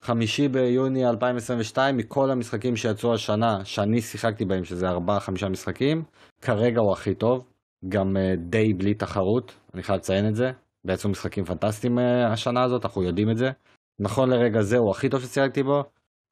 [0.03, 6.03] לחמישי ביוני 2022, מכל המשחקים שיצאו השנה, שאני שיחקתי בהם, שזה 4-5 משחקים,
[6.41, 7.45] כרגע הוא הכי טוב,
[7.89, 10.51] גם אה, די בלי תחרות, אני חייב לציין את זה.
[10.85, 13.51] בעצם משחקים פנטסטיים אה, השנה הזאת, אנחנו יודעים את זה.
[13.99, 15.83] נכון לרגע זה הוא הכי טוב ששיחקתי בו.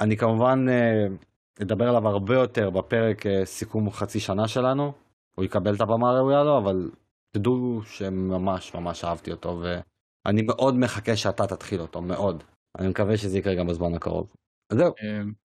[0.02, 1.16] אני כמובן אה,
[1.62, 4.92] אדבר עליו הרבה יותר בפרק סיכום חצי שנה שלנו.
[5.36, 6.92] הוא יקבל את הבמה הראויה לו, אבל
[7.32, 12.44] תדעו שממש ממש אהבתי אותו, ואני מאוד מחכה שאתה תתחיל אותו, מאוד.
[12.78, 14.34] אני מקווה שזה יקרה גם בזמן הקרוב.
[14.72, 14.94] אז זהו,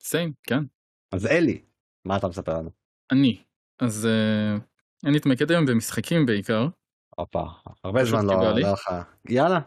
[0.01, 0.65] סיים, כן.
[1.13, 1.63] אז אלי,
[2.05, 2.71] מה אתה מספר לנו?
[3.13, 3.45] אני.
[3.81, 4.57] אז אה,
[5.05, 6.69] אני אתמקד היום במשחקים בעיקר.
[7.17, 7.45] הופה,
[7.85, 8.35] הרבה זמן לא.
[8.35, 8.91] לא היה לך.
[9.29, 9.61] יאללה.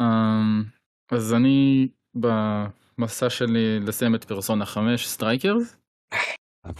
[0.00, 0.62] אמ,
[1.12, 5.76] אז אני במסע שלי לסיים את פרסונה 5 Strikers.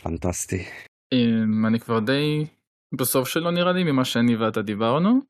[0.03, 0.65] פנטסטי.
[1.13, 2.47] אמ, אני כבר די
[2.99, 5.21] בסוף שלו נראה לי ממה שאני ואתה דיברנו.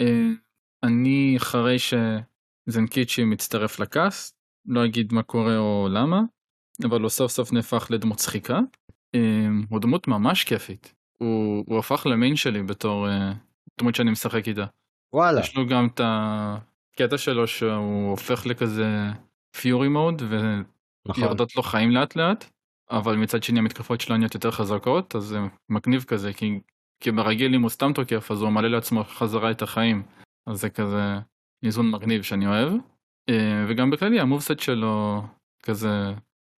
[0.00, 0.28] אה,
[0.84, 4.33] אני אחרי ש Zenkichi מצטרף ל cast,
[4.66, 6.20] לא אגיד מה קורה או למה,
[6.84, 8.60] אבל הוא סוף סוף נהפך לדמות צחיקה.
[9.14, 10.94] אה, הוא דמות ממש כיפית.
[11.18, 13.32] הוא, הוא הפך למיין שלי בתור אה,
[13.80, 14.64] דמות שאני משחק איתה.
[15.12, 15.40] וואלה.
[15.40, 18.86] יש לו גם את הקטע שלו שהוא הופך לכזה
[19.56, 20.22] פיורי מוד
[21.08, 21.22] נכון.
[21.22, 22.50] ויורדות לו חיים לאט לאט,
[22.90, 26.60] אבל מצד שני המתקפות שלו נהיות יותר חזקות, אז זה מגניב כזה, כי,
[27.00, 30.02] כי ברגיל אם הוא סתם תוקף אז הוא מעלה לעצמו חזרה את החיים,
[30.46, 31.18] אז זה כזה
[31.64, 32.72] איזון מגניב שאני אוהב.
[33.28, 35.22] אה, וגם בכללי המובסט שלו
[35.62, 35.88] כזה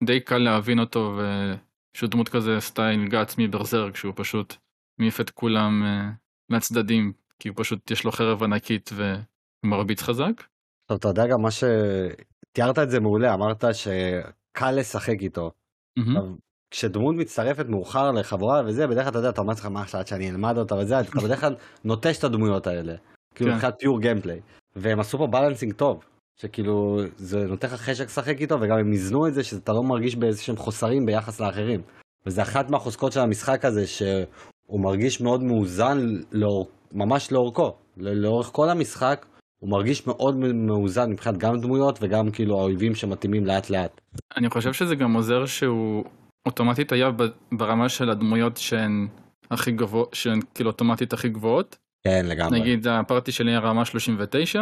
[0.03, 1.19] די קל להבין אותו
[1.93, 4.55] ושהוא דמות כזה סטייל גץ מברזרק שהוא פשוט
[4.99, 6.09] מעיף את כולם אה,
[6.49, 10.43] מהצדדים כי הוא פשוט יש לו חרב ענקית ומרביץ חזק.
[10.85, 11.63] טוב, אתה יודע גם מה ש...
[12.51, 15.51] תיארת את זה מעולה, אמרת שקל לשחק איתו.
[15.99, 16.23] עכשיו,
[16.71, 20.07] כשדמות מצטרפת מאוחר לחבורה וזה, בדרך כלל אתה יודע, אתה אומר לעצמך מה עכשיו עד
[20.07, 22.93] שאני אלמד אותה וזה, אתה בדרך כלל נוטש את הדמויות האלה.
[23.35, 23.55] כאילו כן.
[23.55, 24.41] מבחינת פיור גיימפליי.
[24.75, 26.03] והם עשו פה בלנסינג טוב.
[26.41, 30.15] שכאילו זה נותן לך חשק לשחק איתו וגם הם איזנו את זה שאתה לא מרגיש
[30.15, 31.81] באיזה שהם חוסרים ביחס לאחרים.
[32.25, 35.97] וזה אחת מהחוזקות של המשחק הזה שהוא מרגיש מאוד מאוזן
[36.31, 37.71] לאור, ממש לאורכו.
[37.97, 39.25] לאורך כל המשחק
[39.59, 44.01] הוא מרגיש מאוד מאוזן מבחינת גם דמויות וגם כאילו האויבים שמתאימים לאט לאט.
[44.37, 46.03] אני חושב שזה גם עוזר שהוא
[46.45, 47.09] אוטומטית היה
[47.51, 49.07] ברמה של הדמויות שהן
[49.51, 51.77] הכי גבוהות, שהן כאילו אוטומטית הכי גבוהות.
[52.03, 52.59] כן לגמרי.
[52.59, 54.59] נגיד הפארטי שלי היה רמה 39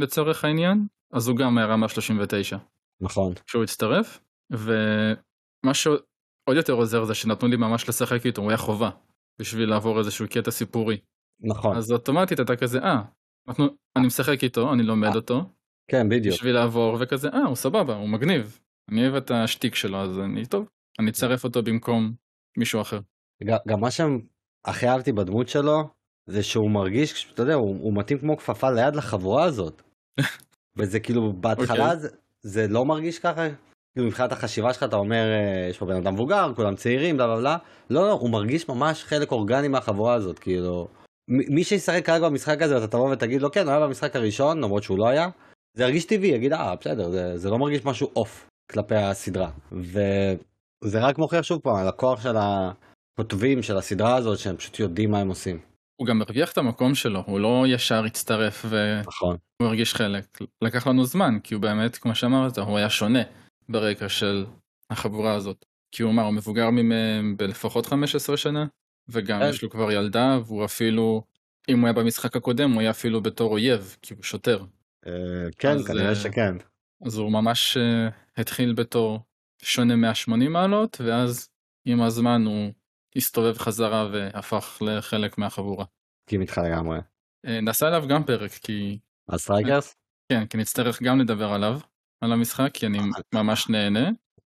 [0.00, 2.56] לצורך העניין, אז הוא גם היה רמה 39
[3.00, 3.34] נכון.
[3.46, 8.90] כשהוא הצטרף, ומה שעוד יותר עוזר זה שנתנו לי ממש לשחק איתו, הוא היה חובה,
[9.38, 10.98] בשביל לעבור איזשהו קטע סיפורי.
[11.40, 11.76] נכון.
[11.76, 13.02] אז אוטומטית אתה כזה, אה,
[13.48, 15.42] אנחנו, אני משחק איתו, אני לומד אותו,
[15.90, 16.34] כן בדיוק.
[16.34, 18.58] בשביל לעבור, וכזה, אה, הוא סבבה, הוא מגניב.
[18.90, 22.12] אני אוהב את השטיק שלו, אז אני, טוב, אני אצרף אותו במקום
[22.58, 23.00] מישהו אחר.
[23.44, 25.88] גם, גם מה שהכי אהבתי בדמות שלו
[26.26, 29.82] זה שהוא מרגיש, אתה יודע, הוא, הוא מתאים כמו כפפה ליד לחבורה הזאת.
[30.76, 31.96] וזה כאילו בהתחלה אוקיי.
[31.96, 32.08] זה,
[32.42, 33.48] זה לא מרגיש ככה.
[33.96, 37.26] כאילו מבחינת החשיבה שלך אתה אומר אה, יש פה בן אדם מבוגר כולם צעירים בלה
[37.26, 37.56] בלה בלה
[37.90, 40.88] לא לא הוא מרגיש ממש חלק אורגני מהחבורה הזאת כאילו
[41.28, 44.82] מי שישחק כרגע במשחק הזה אתה תבוא ותגיד לו כן הוא היה במשחק הראשון למרות
[44.82, 45.28] שהוא לא היה
[45.76, 51.00] זה ירגיש טבעי יגיד אה בסדר זה, זה לא מרגיש משהו אוף כלפי הסדרה וזה
[51.00, 55.18] רק מוכיח שוב פעם על הכוח של הכותבים של הסדרה הזאת שהם פשוט יודעים מה
[55.18, 55.58] הם עושים
[55.96, 60.38] הוא גם הרוויח את המקום שלו, הוא לא ישר הצטרף והוא נכון הרגיש חלק.
[60.62, 63.22] לקח לנו זמן, כי הוא באמת, כמו שאמרת, הוא היה שונה
[63.68, 64.46] ברקע של
[64.90, 65.64] החבורה הזאת.
[65.92, 68.66] כי הוא אמר, הוא מבוגר מהם בלפחות 15 שנה,
[69.08, 69.48] וגם כן.
[69.48, 71.22] יש לו כבר ילדה, והוא אפילו,
[71.68, 74.64] אם הוא היה במשחק הקודם, הוא היה אפילו בתור אויב, כי הוא שוטר.
[75.06, 75.12] אה,
[75.58, 76.56] כן כנראה אה, שכן
[77.04, 79.20] אז הוא ממש אה, התחיל בתור
[79.62, 81.48] שונה 180 מעלות, ואז
[81.84, 82.72] עם הזמן הוא
[83.16, 85.84] הסתובב חזרה והפך לחלק מהחבורה.
[86.26, 86.98] מסכים איתך לגמרי
[87.46, 88.98] אה, נעשה עליו גם פרק, כי
[89.28, 89.94] ה Strikers
[90.32, 91.78] כן, כי נצטרך גם לדבר עליו,
[92.20, 92.98] על המשחק, כי אני
[93.34, 94.10] ממש נהנה.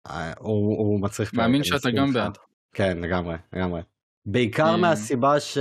[0.07, 2.13] אה, הוא, הוא מצריך פרק, מאמין שאתה גם.
[2.13, 2.37] בעד.
[2.75, 3.81] כן לגמרי לגמרי
[4.25, 5.57] בעיקר אה, מהסיבה ש...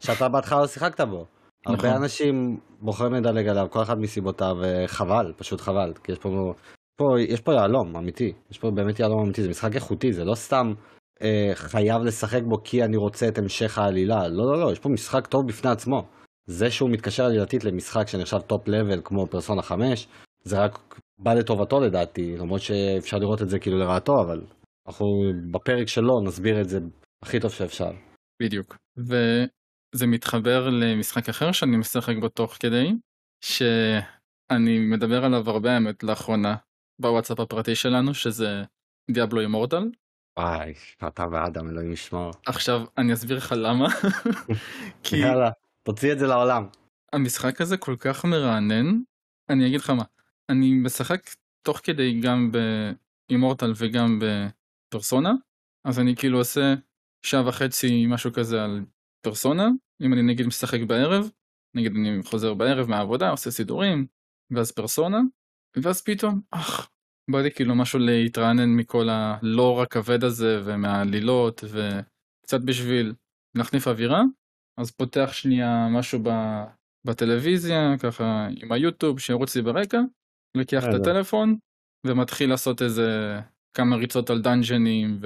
[0.00, 1.26] שאתה בהתחלה לא שיחקת בו.
[1.66, 2.02] הרבה נכון.
[2.02, 6.28] אנשים בוחרים לדלג עליו כל אחד מסיבותיו וחבל פשוט חבל כי יש פה,
[6.96, 10.34] פה יש פה יהלום אמיתי יש פה באמת יהלום אמיתי זה משחק איכותי זה לא
[10.34, 10.72] סתם
[11.22, 14.88] אה, חייב לשחק בו כי אני רוצה את המשך העלילה לא לא לא יש פה
[14.88, 16.06] משחק טוב בפני עצמו
[16.46, 20.08] זה שהוא מתקשר עלילתית למשחק שנחשב top level כמו פרסונה 5
[20.44, 24.40] זה רק בא לטובתו לדעתי למרות שאפשר לראות את זה כאילו לרעתו אבל
[24.88, 26.78] אנחנו בפרק שלו נסביר את זה
[27.22, 27.90] הכי טוב שאפשר.
[28.42, 28.76] בדיוק.
[28.98, 32.92] וזה מתחבר למשחק אחר שאני משחק בו תוך כדי,
[33.44, 36.56] שאני מדבר עליו הרבה האמת לאחרונה
[37.00, 38.62] בוואטסאפ הפרטי שלנו, שזה
[39.10, 39.90] דיאבלו אימורטל.
[40.38, 40.74] וואי,
[41.08, 42.32] אתה ואדם אלוהים ישמור.
[42.46, 43.88] עכשיו אני אסביר לך למה.
[45.04, 45.50] כי יאללה,
[45.82, 46.66] תוציא את זה לעולם.
[47.12, 49.00] המשחק הזה כל כך מרענן,
[49.48, 50.04] אני אגיד לך מה,
[50.48, 51.30] אני משחק
[51.62, 55.32] תוך כדי גם באימורטל וגם בפרסונה,
[55.84, 56.74] אז אני כאילו עושה
[57.26, 58.84] שעה וחצי משהו כזה על
[59.24, 59.68] פרסונה,
[60.02, 61.30] אם אני נגיד משחק בערב,
[61.74, 64.06] נגיד אני חוזר בערב מהעבודה, עושה סידורים,
[64.50, 65.20] ואז פרסונה,
[65.82, 66.90] ואז פתאום, אך,
[67.30, 73.14] בא לי כאילו משהו להתרענן מכל הלור הכבד הזה ומהעלילות, וקצת בשביל
[73.54, 74.22] להחניף אווירה,
[74.80, 76.28] אז פותח שנייה משהו ב...
[77.06, 80.00] בטלוויזיה, ככה עם היוטיוב שירוץ לי ברקע,
[80.56, 81.00] לוקח את בסדר.
[81.00, 81.56] הטלפון
[82.06, 83.38] ומתחיל לעשות איזה
[83.76, 85.20] כמה ריצות על דאנג'נים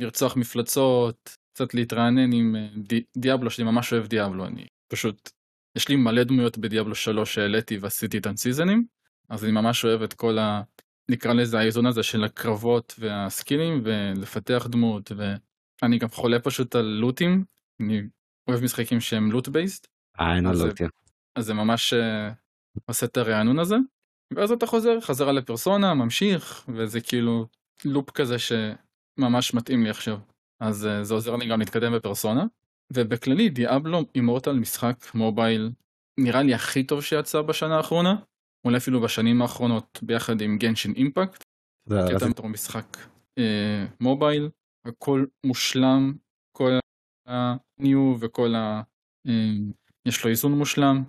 [0.00, 3.02] ולרצוח מפלצות, קצת להתרענן עם אה, די...
[3.16, 5.30] דיאבלו שלי ממש אוהב דיאבלו, אני פשוט,
[5.76, 8.84] יש לי מלא דמויות בדיאבלו 3 שהעליתי ועשיתי איתן סיזנים,
[9.28, 10.62] אז אני ממש אוהב את כל ה...
[11.10, 15.12] נקרא לזה האיזון הזה של הקרבות והסקילים ולפתח דמות
[15.82, 17.44] ואני גם חולה פשוט על לוטים,
[17.80, 18.02] אני
[18.48, 19.86] אוהב משחקים שהם לוט בייסט,
[20.20, 20.88] אה, אין אז זה- אנלוגיה.
[21.36, 22.30] אז זה ממש אה,
[22.86, 23.76] עושה את הרענון הזה,
[24.36, 27.46] ואז אתה חוזר חזרה לפרסונה, ממשיך, וזה כאילו
[27.84, 30.18] לופ כזה שממש מתאים לי עכשיו.
[30.60, 32.44] אז אה, זה עוזר לי גם להתקדם בפרסונה,
[32.92, 35.70] ובכללי דיאבלו אימורטל משחק מובייל
[36.20, 38.16] נראה לי הכי טוב שיצא בשנה האחרונה,
[38.64, 41.42] אולי אפילו בשנים האחרונות ביחד עם גנשין אימפקט,
[41.88, 42.96] זה- כי אתה בתור משחק
[43.38, 44.50] אה, מובייל,
[44.84, 46.14] הכל מושלם,
[46.56, 46.70] כל
[47.26, 48.82] הניו וכל ה...
[49.28, 49.52] אה,
[50.06, 51.02] יש לו איזון מושלם,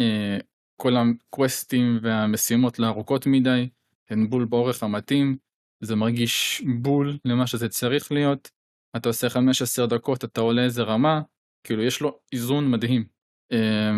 [0.00, 0.38] אה,
[0.82, 3.68] כל הקווסטים והמשימות לא ארוכות מדי,
[4.10, 5.36] הן בול באורך המתאים,
[5.84, 8.50] זה מרגיש בול למה שזה צריך להיות,
[8.96, 11.20] אתה עושה 15 דקות, אתה עולה איזה רמה,
[11.66, 13.04] כאילו יש לו איזון מדהים.
[13.52, 13.90] אה,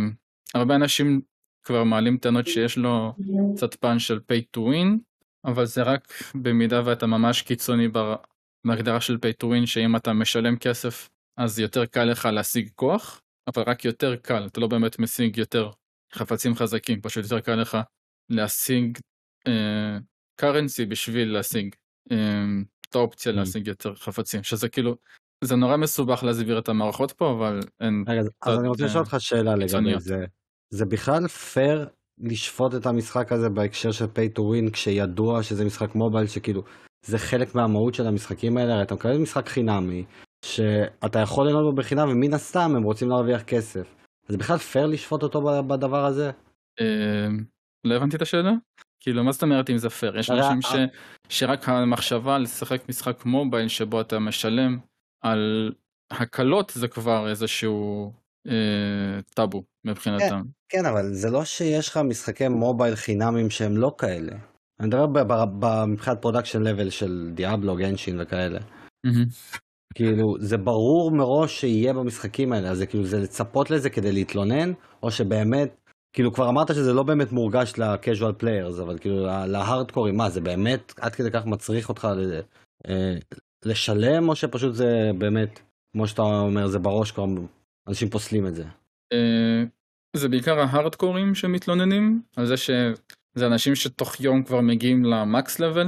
[0.55, 1.21] הרבה אנשים
[1.65, 3.15] כבר מעלים טענות שיש לו
[3.57, 4.99] קצת פן של pay to win,
[5.45, 7.89] אבל זה רק במידה ואתה ממש קיצוני
[8.67, 13.21] בהגדרה של pay to win, שאם אתה משלם כסף אז יותר קל לך להשיג כוח,
[13.55, 15.71] אבל רק יותר קל, אתה לא באמת משיג יותר
[16.15, 17.79] חפצים חזקים, פשוט יותר קל לך
[18.31, 18.99] להשיג
[19.47, 19.99] אה,
[20.41, 21.75] currency בשביל להשיג
[22.13, 22.17] אה,
[22.91, 23.37] את האופציה Mm.
[23.37, 24.97] להשיג יותר חפצים, שזה כאילו,
[25.45, 29.05] זה נורא מסובך להסביר את המערכות פה, אבל אין, רגע, אז- אני רוצה אה, לשאול
[29.05, 30.01] אותך שאלה לגבי.
[30.01, 30.25] זה.
[30.71, 35.95] זה בכלל פייר לשפוט את המשחק הזה בהקשר של pay to win כשידוע שזה משחק
[35.95, 36.63] מובייל שכאילו
[37.07, 40.05] זה חלק מהמהות של המשחקים האלה הרי אתה מקבל משחק חינמי
[40.45, 43.95] שאתה יכול ליהנות בו בחינם ומן הסתם הם רוצים להרוויח כסף.
[44.29, 46.31] זה בכלל פייר לשפוט אותו בדבר הזה?
[46.81, 47.27] אה,
[47.85, 48.53] לא הבנתי את השאלה?
[49.01, 50.19] כאילו מה זאת אומרת אם זה פייר?
[50.19, 50.75] יש אנשים ש...
[51.29, 54.79] שרק המחשבה לשחק משחק מובייל שבו אתה משלם
[55.23, 55.73] על
[56.11, 58.13] הקלות זה כבר איזשהו
[59.35, 60.43] טאבו מבחינתם.
[60.69, 64.33] כן אבל זה לא שיש לך משחקי מובייל חינמים שהם לא כאלה.
[64.81, 65.45] אני מדבר
[65.87, 68.59] מבחינת production level של Diablo, Genshin וכאלה.
[69.95, 74.73] כאילו זה ברור מראש שיהיה במשחקים האלה אז זה כאילו זה לצפות לזה כדי להתלונן
[75.03, 75.77] או שבאמת
[76.13, 80.41] כאילו כבר אמרת שזה לא באמת מורגש ל-casual players אבל כאילו לה- להארדקורים מה זה
[80.41, 82.41] באמת עד כדי כך מצריך אותך ל-
[82.89, 83.15] אה,
[83.65, 85.61] לשלם או שפשוט זה באמת
[85.93, 87.25] כמו שאתה אומר זה בראש כבר
[87.89, 88.65] אנשים פוסלים את זה.
[89.13, 89.65] אה,
[90.17, 95.87] זה בעיקר ההארדקורים שמתלוננים על זה שזה אנשים שתוך יום כבר מגיעים למקס לבל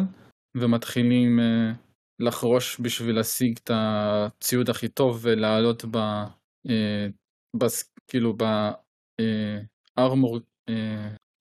[0.57, 1.73] ומתחילים אה,
[2.21, 5.97] לחרוש בשביל להשיג את הציוד הכי טוב ולעלות ב...
[6.69, 7.07] אה,
[7.57, 8.37] בס, כאילו
[9.97, 10.41] בארמור,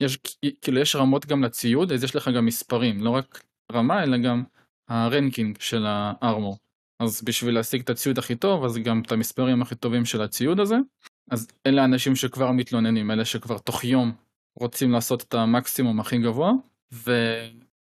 [0.03, 0.17] יש
[0.61, 4.43] כאילו יש רמות גם לציוד אז יש לך גם מספרים לא רק רמה אלא גם
[4.89, 6.57] הרנקינג של הארמור
[7.01, 10.59] אז בשביל להשיג את הציוד הכי טוב אז גם את המספרים הכי טובים של הציוד
[10.59, 10.75] הזה
[11.31, 14.11] אז אלה האנשים שכבר מתלוננים, אלה שכבר תוך יום
[14.59, 16.51] רוצים לעשות את המקסימום הכי גבוה,
[16.93, 17.11] ו...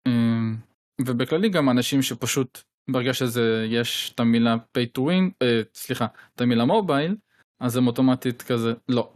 [0.08, 0.56] אמ,
[1.00, 2.58] ובכללי גם אנשים שפשוט
[2.90, 7.16] ברגע שזה יש את המילה pay to win, אה, סליחה, את המילה מובייל,
[7.60, 9.12] אז הם אוטומטית כזה, לא,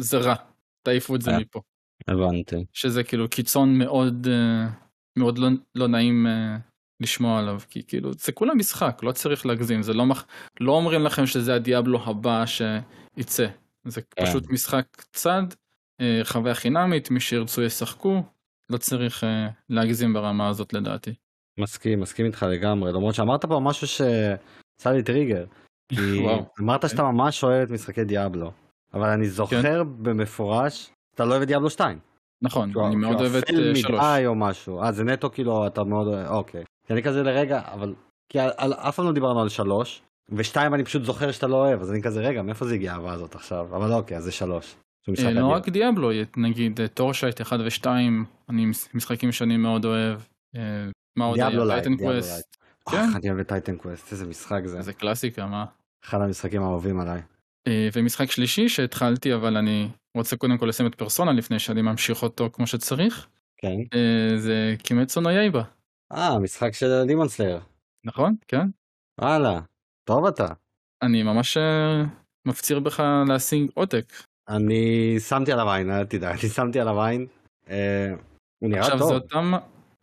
[0.00, 0.34] זה רע,
[0.82, 1.38] תעיפו את זה אה.
[1.38, 1.60] מפה.
[2.08, 2.64] הבנתי.
[2.72, 4.68] שזה כאילו קיצון מאוד אה,
[5.18, 6.56] מאוד לא, לא נעים אה,
[7.00, 10.26] לשמוע עליו כי כאילו זה כולה משחק לא צריך להגזים זה לא מח...
[10.60, 13.46] לא אומרים לכם שזה הדיאבלו הבא שיצא
[13.84, 14.26] זה כן.
[14.26, 15.42] פשוט משחק צד
[16.00, 18.22] אה, חוויה חינמית מי שירצו ישחקו
[18.72, 21.14] לא צריך אה, להגזים ברמה הזאת לדעתי.
[21.60, 25.44] מסכים מסכים איתך לגמרי למרות שאמרת פה משהו שעשה לי טריגר.
[25.88, 26.26] כי.
[26.60, 28.52] אמרת שאתה ממש אוהב את משחקי דיאבלו
[28.94, 31.98] אבל אני זוכר במפורש אתה לא אוהב את דיאבלו 2.
[32.42, 34.00] נכון שהוא- אני מאוד שהוא אוהב את אפל אה, שלוש.
[34.00, 34.82] מדי או משהו.
[34.82, 36.64] אה, זה נטו כאילו אתה מאוד אוהב, אוקיי.
[36.86, 37.94] כי אני כזה לרגע, אבל...
[38.28, 41.56] כי על, על, אף פעם לא דיברנו על שלוש, ושתיים אני פשוט זוכר שאתה לא
[41.56, 43.66] אוהב, אז אני כזה, רגע, מאיפה זה הגיע האהבה הזאת עכשיו?
[43.76, 44.74] אבל אוקיי, אז זה שלוש.
[45.08, 45.46] אה, לא אדיר.
[45.46, 47.86] רק דיאבלו נגיד אה, טורשייט 1 ו2
[48.48, 50.20] אני מש- משחקים שאני מאוד אוהב.
[50.56, 50.60] אה,
[51.16, 51.50] מה עוד היה?
[51.68, 52.56] טייטן קווסט.
[52.90, 52.96] כן.
[52.96, 54.82] אה, אני אוהב את Titan Quest, איזה משחק זה.
[54.82, 55.64] זה קלאסיקה מה.
[56.04, 57.20] אחד המשחקים האהובים עליי.
[57.68, 62.22] אה, ומשחק שלישי שהתחלתי אבל אני רוצה קודם כל לסיים את פרסונה לפני שאני ממשיך
[62.22, 63.76] אותו כמו שצריך כן.
[63.94, 65.30] אה, זה Kimetsu no
[66.12, 67.60] אה, משחק של Demon Slayer.
[68.04, 68.66] נכון כן
[69.20, 69.60] וואלה,
[70.08, 70.46] טוב אתה.
[71.02, 72.02] אני ממש אה,
[72.46, 74.12] מפציר בך להשיג עותק
[74.48, 77.26] אני שמתי עליו עין, אל תדאג, אני שמתי עליו עין.
[77.68, 78.14] אה,
[78.58, 79.08] הוא נראה עכשיו טוב.
[79.08, 79.52] זה אותם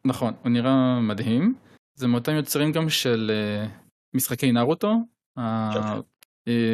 [0.05, 1.55] נכון הוא נראה מדהים
[1.95, 3.67] זה מאותם יוצרים גם של אה,
[4.15, 4.93] משחקי נרוטו
[5.37, 5.89] אה,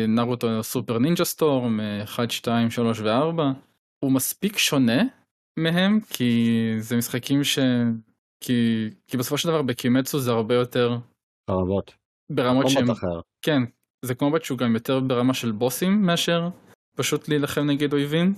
[0.07, 3.41] נרוטו סופר נינג'ה סטורם 1 2 3 ו4
[3.99, 5.03] הוא מספיק שונה
[5.59, 7.59] מהם כי זה משחקים ש...
[8.41, 10.97] כי, כי בסופו של דבר בקימצו זה הרבה יותר.
[12.32, 13.19] ברמות קומבט שהם אחר.
[13.41, 13.62] כן
[14.06, 16.49] זה קומבט שהוא גם יותר ברמה של בוסים מאשר
[16.95, 18.34] פשוט להילחם נגד אויבים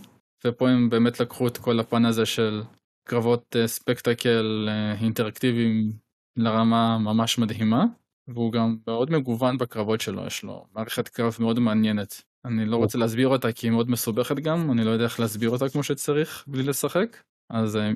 [0.46, 2.64] ופה הם באמת לקחו את כל הפן הזה של
[3.08, 5.94] קרבות אה, ספקטקל אה, אינטראקטיביים
[6.38, 7.86] לרמה ממש מדהימה
[8.28, 12.98] והוא גם מאוד מגוון בקרבות שלו יש לו מערכת קרב מאוד מעניינת אני לא רוצה
[12.98, 16.44] להסביר אותה כי היא מאוד מסובכת גם, אני לא יודע איך להסביר אותה כמו שצריך
[16.48, 17.18] בלי לשחק,
[17.50, 17.92] אז אה,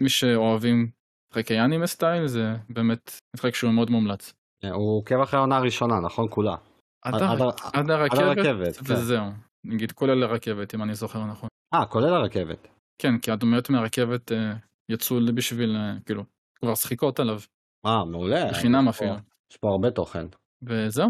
[0.00, 0.90] מי שאוהבים
[1.32, 4.32] משחקי אנימה סטייל זה באמת משחק שהוא מאוד מומלץ.
[4.72, 6.26] הוא עוקב אחרי העונה הראשונה, נכון?
[6.30, 6.56] כולה.
[7.04, 8.92] עד עד- הר- עד- עד עד הרכבת כן.
[8.92, 9.24] וזהו,
[9.66, 11.48] נגיד כולל הרכבת אם אני זוכר נכון.
[11.74, 12.68] אה, כולל הרכבת.
[13.02, 14.52] כן, כי הדמויות מהרכבת אה,
[14.90, 16.24] יצאו בשביל, אה, כאילו,
[16.60, 17.38] כבר שחיקות עליו,
[17.86, 18.50] אה, מעולה.
[18.50, 19.12] בחינם אפילו.
[19.52, 20.26] יש פה הרבה תוכן.
[20.62, 21.08] וזהו,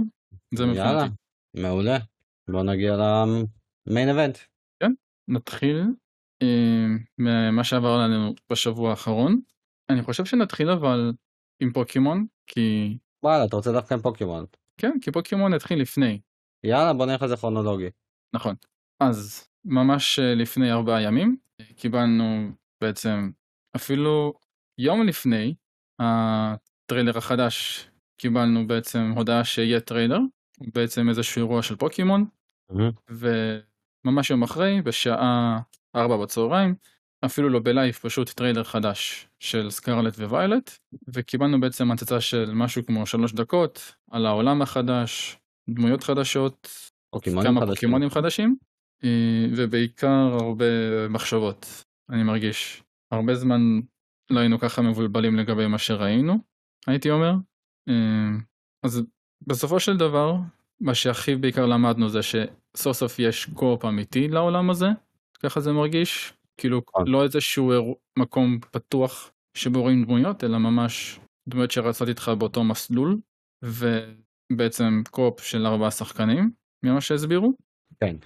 [0.55, 1.15] זה יאללה, מבחינתי.
[1.63, 1.97] מעולה.
[2.51, 4.39] בוא נגיע למיין אבנט.
[5.31, 5.83] נתחיל
[6.43, 6.87] אה,
[7.19, 9.41] ממה שעבר לנו בשבוע האחרון.
[9.91, 11.13] אני חושב שנתחיל אבל
[11.61, 14.45] עם פוקימון, כי וואלה, אתה רוצה דווקא עם פוקימון.
[14.77, 16.21] כן, כי פוקימון התחיל לפני,
[16.65, 17.91] יאללה, בוא נלך לזה כרונולוגי.
[18.35, 18.55] נכון.
[19.01, 23.31] אז ממש אה, לפני ארבעה ימים אה, קיבלנו בעצם
[23.77, 24.35] אפילו
[24.79, 25.55] יום לפני
[25.99, 30.19] הטריילר החדש קיבלנו בעצם הודעה שיהיה טריילר,
[30.75, 32.25] בעצם איזשהו אירוע של פוקימון,
[33.11, 35.61] וממש יום אחרי, בשעה
[35.97, 36.75] ארבע בצהריים,
[37.25, 40.79] אפילו לא ב live, פשוט טריילר חדש של Scarlet ו Violet,
[41.09, 45.39] וקיבלנו בעצם הצצה של משהו כמו שלוש דקות על העולם החדש,
[45.71, 46.69] דמויות חדשות,
[47.11, 47.75] פוקימונים כמה חדשים.
[47.75, 48.57] פוקימונים חדשים,
[49.05, 50.65] אה, ובעיקר הרבה
[51.09, 52.83] מחשבות, אני מרגיש.
[53.11, 53.61] הרבה זמן
[54.31, 56.39] לא היינו ככה מבולבלים לגבי מה שראינו,
[56.87, 57.33] הייתי אומר.
[57.89, 58.29] אה,
[58.83, 59.03] אז
[59.47, 60.35] בסופו של דבר,
[60.81, 64.87] מה שהכי בעיקר למדנו זה שסוף סוף יש co-op אמיתי לעולם הזה,
[65.43, 67.09] ככה זה מרגיש, כאילו נכון.
[67.09, 67.73] לא איזשהו
[68.19, 73.19] מקום פתוח שבו רואים דמויות, אלא ממש דמויות שרצות איתך באותו מסלול,
[73.65, 76.51] ובעצם קו-אופ של ארבעה שחקנים,
[76.85, 77.53] ממה שהסבירו,
[78.01, 78.17] כן.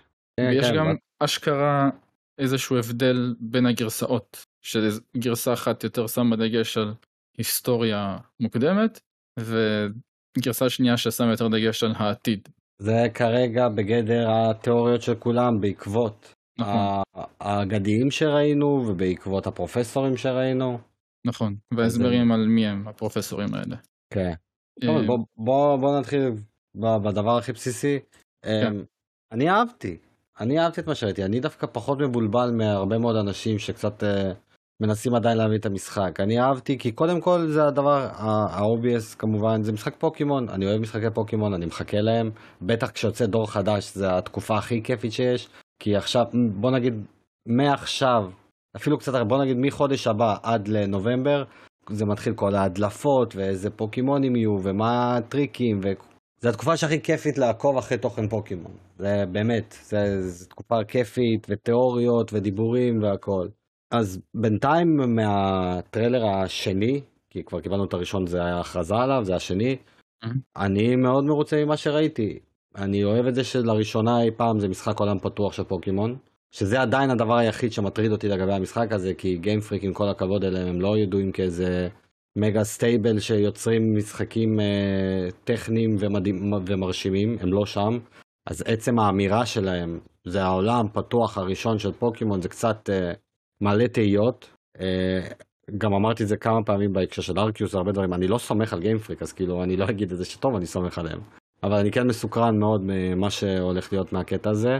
[0.40, 1.90] כן, ויש כן, גם אבל- אשכרה
[2.38, 6.94] איזשהו הבדל בין הגרסאות, שגרסה אחת יותר שמה דגש על
[7.38, 9.00] היסטוריה מוקדמת,
[9.40, 12.48] וגרסה שנייה ששמה יותר דגש על העתיד.
[12.78, 17.02] זה כרגע בגדר התיאוריות של כולם בעקבות נכון,
[17.40, 20.78] האגדיים שראינו ובעקבות הפרופסורים שראינו.
[21.26, 23.76] נכון, וההסברים על מי הם הפרופסורים האלה.
[24.12, 24.32] כן.
[24.82, 26.30] אה, טוב, בוא, בוא, בוא נתחיל
[26.74, 27.98] בדבר הכי בסיסי.
[28.44, 28.76] כן.
[29.32, 29.98] אני אהבתי,
[30.40, 34.32] אני אהבתי את מה שראיתי, אני דווקא פחות מבולבל מהרבה מאוד אנשים שקצת אה,
[34.82, 36.20] מנסים עדיין להבין את המשחק.
[36.20, 41.10] אני אהבתי כי קודם כל זה הדבר ה-obvious כמובן, זה משחק פוקימון, אני אוהב משחקי
[41.14, 42.30] פוקימון, אני מחכה להם,
[42.62, 45.48] בטח כשיוצא דור חדש זה התקופה הכי כיפית שיש,
[45.82, 46.94] כי עכשיו, בוא נגיד,
[47.46, 48.30] מעכשיו,
[48.76, 51.44] אפילו קצת, בוא נגיד מחודש הבא עד לנובמבר,
[51.90, 55.92] זה מתחיל כל ההדלפות ואיזה פוקימונים יהיו ומה הטריקים ו...
[56.40, 58.72] זה התקופה שהכי כיפית לעקוב אחרי תוכן פוקימון.
[58.98, 63.48] זה באמת, זה, זה תקופה כיפית ותיאוריות ודיבורים והכל.
[63.90, 69.76] אז בינתיים מהטריילר השני, כי כבר קיבלנו את הראשון, זה היה הכרזה עליו, זה השני,
[70.24, 70.28] Mhm.
[70.56, 72.38] אני מאוד מרוצה ממה שראיתי.
[72.76, 76.16] אני אוהב את זה שלראשונה אי פעם זה משחק עולם פתוח של פוקימון.
[76.52, 80.44] שזה עדיין הדבר היחיד שמטריד אותי לגבי המשחק הזה, כי Game Freak עם כל הכבוד
[80.44, 81.88] אליהם הם לא ידועים כאיזה
[82.36, 87.98] mega stable שיוצרים משחקים אה, טכניים ומדהים, ומרשימים, הם לא שם.
[88.46, 93.12] אז עצם האמירה שלהם, זה העולם פתוח הראשון של פוקימון, זה קצת אה,
[93.60, 94.50] מעלה תהיות.
[94.80, 95.28] אה,
[95.78, 98.80] גם אמרתי את זה כמה פעמים בהקשר של Arceus והרבה דברים, אני לא סומך על
[98.80, 101.20] Game Freak, אז כאילו אני לא אגיד את זה שטוב, אני סומך עליהם.
[101.62, 104.78] אבל אני כן מסוקרן מאוד ממה שהולך להיות מהקטע הזה.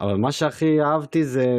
[0.00, 1.58] אבל מה שהכי אהבתי זה,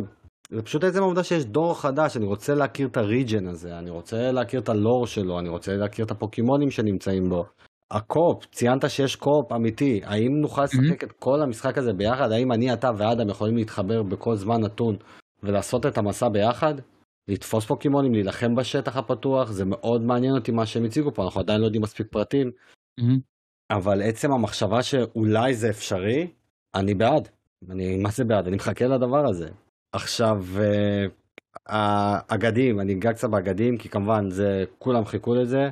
[0.50, 3.90] זה פשוט עצם העובדה שיש דור חדש, אני רוצה להכיר את ה region הזה, אני
[3.90, 7.46] רוצה להכיר את הלור שלו, אני רוצה להכיר את הפוקימונים שנמצאים בו.
[7.92, 12.32] ה co-op, ציינת שיש co-op אמיתי, האם נוכל לשחק את כל המשחק הזה ביחד?
[12.32, 14.96] האם אני, אתה ואדם יכולים להתחבר בכל זמן נתון
[15.44, 16.74] ולעשות את המסע ביחד?
[17.28, 21.62] לתפוס פוקימונים, להילחם בשטח הפתוח, זה מאוד מעניין אותי מה שהם הציגו פה, אנחנו עדיין
[21.62, 22.52] לא יודעים מספיק פרטים,
[23.00, 23.35] Mhm.
[23.72, 26.28] אבל עצם המחשבה שאולי זה אפשרי,
[26.76, 27.30] אני בעד.
[27.70, 28.48] אני, מה זה בעד?
[28.48, 29.50] אני מחכה לדבר הזה.
[29.92, 31.06] עכשיו, אה,
[31.66, 35.70] האגדים, אני אגע קצת באגדים, כי כמובן, זה, כולם חיכו לזה.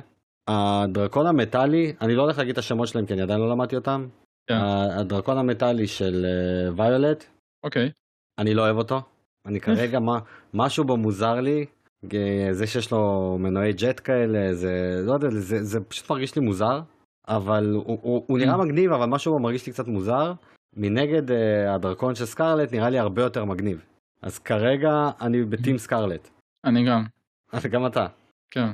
[0.48, 4.06] הדרקון המטאלי, אני לא הולך להגיד את השמות שלהם, כי אני עדיין לא למדתי אותם.
[4.46, 4.54] כן.
[4.54, 7.24] ה- הדרקון המטאלי של אה, ויולט,
[7.64, 7.90] אוקיי,
[8.38, 9.02] אני לא אוהב אותו.
[9.46, 10.18] אני כרגע, מה,
[10.54, 11.66] משהו בו מוזר לי.
[12.14, 16.42] אה, זה שיש לו מנועי ג'ט כאלה, זה, לא יודע, זה, זה פשוט מרגיש לי
[16.42, 16.80] מוזר.
[17.28, 20.32] אבל הוא, הוא, הוא נראה מגניב, אבל משהו מרגיש לי קצת מוזר.
[20.76, 23.84] מנגד אה, הדרקון של סקרלט נראה לי הרבה יותר מגניב.
[24.22, 26.28] אז כרגע אני בטים סקרלט.
[26.64, 27.04] אני גם,
[27.52, 28.06] אז גם אתה.
[28.50, 28.66] כן.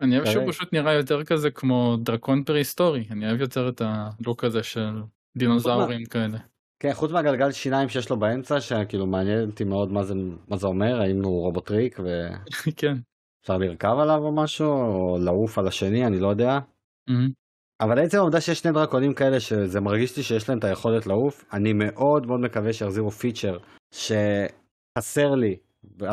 [0.00, 0.52] אני אוהב שהוא.
[0.52, 5.02] פשוט נראה יותר כזה כמו דרקון פרה-היסטורי, אני אוהב יותר את הלוק הזה של
[5.36, 6.38] דינוזאורים כאלה.
[6.80, 10.14] כן, חוץ מהגלגל שיניים שיש לו באמצע, שכאילו מעניין אותי מאוד מה זה,
[10.48, 12.96] מה זה אומר, האם הוא רובוטריק ואפשר כן.
[13.60, 16.58] לרכב עליו או משהו, או לעוף על השני, אני לא יודע.
[17.10, 17.32] Mhm.
[17.80, 21.44] אבל עצם העובדה שיש שני דרקונים כאלה שזה מרגיש לי שיש להם את היכולת לעוף,
[21.52, 23.58] אני מאוד מאוד מקווה שיחזירו feature
[23.94, 25.56] שחסר לי,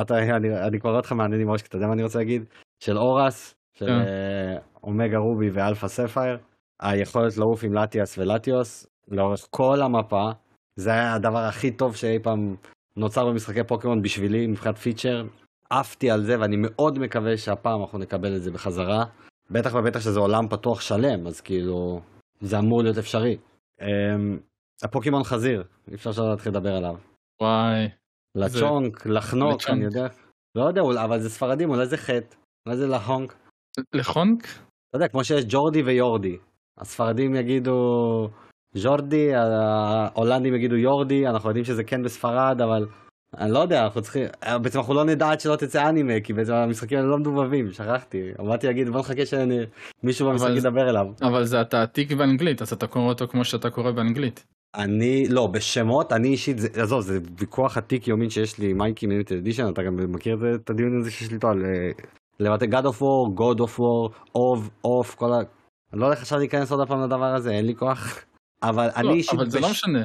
[0.01, 2.43] אתה, אני, אני כבר רואה אותך מעניין ממש, כי אתה יודע מה אני רוצה להגיד?
[2.83, 3.91] של ORAS, של כן.
[3.91, 6.37] אה, Omega Ruby ו Alpha Sapphire,
[6.81, 10.31] היכולת לעוף עם Latias ו Latios לאורך כל המפה,
[10.75, 12.55] זה היה הדבר הכי טוב שאי פעם
[12.97, 15.25] נוצר במשחקי פוקימון בשבילי מבחינת feature.
[15.69, 19.05] עפתי על זה ואני מאוד מקווה שהפעם אנחנו נקבל את זה בחזרה.
[19.51, 22.01] בטח ובטח שזה עולם פתוח שלם, אז כאילו,
[22.41, 23.37] זה אמור להיות אפשרי.
[23.81, 24.39] אמ,
[24.83, 26.95] הפוקימון חזיר, אי אפשר שלא להתחיל לדבר עליו.
[27.41, 27.89] וואי.
[28.37, 29.69] זה- לצ'ונק, לצ'ונק, לצ'ונק.
[29.77, 30.07] אני יודע.
[30.55, 32.35] לא יודע, אבל זה ספרדים, אולי זה חטא,
[32.65, 33.35] אולי זה להונק.
[33.95, 34.43] לחונק?
[34.45, 36.37] אתה יודע, כמו שיש ג'ורדי ויורדי.
[36.77, 38.29] הספרדים יגידו
[38.73, 42.87] ז'ורדי, ההולנדים יגידו יורדי, אנחנו יודעים שזה כן בספרד, אבל
[43.37, 44.23] אני לא יודע, אנחנו צריכים,
[44.61, 48.17] בעצם אנחנו לא נדע עד שלא תצא אנימה, כי בעצם המשחקים האלה לא מדובבים, שכחתי.
[48.39, 51.05] אמרתי להגיד, בוא נחכה שמישהו במשחק ידבר אליו.
[51.21, 54.45] אבל זה אתה עתיק באנגלית, אז אתה קורא אותו כמו שאתה קורא באנגלית.
[54.75, 59.69] אני, לא, בשמות, אני אישית, עזוב, זה ויכוח עתיק יומין שיש לי מייקי מיוניטד אדישן,
[59.73, 61.91] אתה גם מכיר את הדיון הזה שיש לי איתו על אה,
[62.39, 65.37] לבטא God of War, God of War, אוב, אוף, כל ה...
[65.93, 68.19] אני לא הולך עכשיו להיכנס עוד פעם לדבר הזה, אין לי כוח.
[68.63, 69.33] אבל אני לא, אישית...
[69.33, 70.03] אבל זה לא משנה.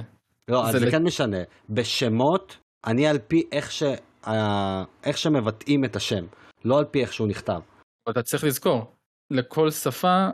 [0.48, 1.36] לא, זה זה לק- כן משנה.
[1.70, 2.56] בשמות,
[2.86, 3.82] אני על פי איך ש...
[5.04, 6.24] איך שמבטאים את השם,
[6.64, 7.60] לא על פי איך שהוא נכתב.
[8.10, 8.92] אתה צריך לזכור,
[9.30, 10.28] לכל שפה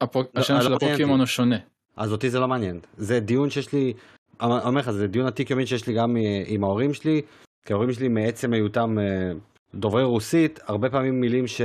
[0.00, 1.18] הפוק- השם לא של הפוקימון.
[1.18, 1.56] הוא שונה.
[1.96, 2.80] אז אותי זה לא מעניין.
[2.96, 3.92] זה דיון שיש לי,
[4.40, 7.22] אני אומר לך, זה דיון עתיק יומין שיש לי גם אה, עם ההורים שלי,
[7.66, 9.32] כי ההורים שלי מעצם היותם אה,
[9.74, 11.60] דוברי רוסית, הרבה פעמים מילים ש...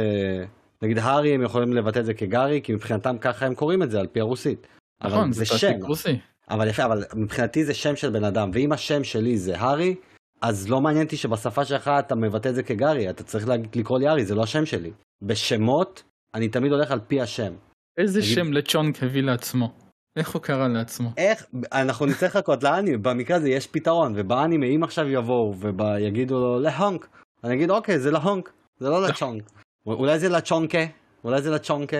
[0.81, 3.99] נגיד הארי הם יכולים לבטא את זה כגארי, כי מבחינתם ככה הם קוראים את זה
[3.99, 4.67] על פי הרוסית.
[5.03, 6.19] נכון, זה זה שם, רוסי.
[6.49, 9.95] אבל יפה, אבל מבחינתי זה שם של בן אדם, ואם השם שלי זה הארי,
[10.44, 14.00] אז לא מעניין אותי שבשפה שלך אתה מבטא את זה כגארי, אתה צריך להגיד- לקרוא
[14.00, 14.91] לי הארי, זה לא השם שלי.
[15.24, 16.04] בשמות,
[16.36, 17.54] אני תמיד הולך על פי השם.
[17.98, 19.74] איזה תגיד- שם לצ'ונק הביא לעצמו?
[20.18, 21.10] איך הוא קרא לעצמו?
[21.18, 26.60] איך, אנחנו נצטרך לחכות לאנימה, במקרה הזה יש פתרון, ובאנימה אם עכשיו יבואו ויגידו לו
[26.60, 27.08] להונק,
[27.44, 29.44] אני אגיד אוקיי זה להונק, זה לא לצ'ונק,
[29.88, 30.78] אולי זה לצ'ונקה,
[31.24, 31.98] אולי זה לצ'ונקה,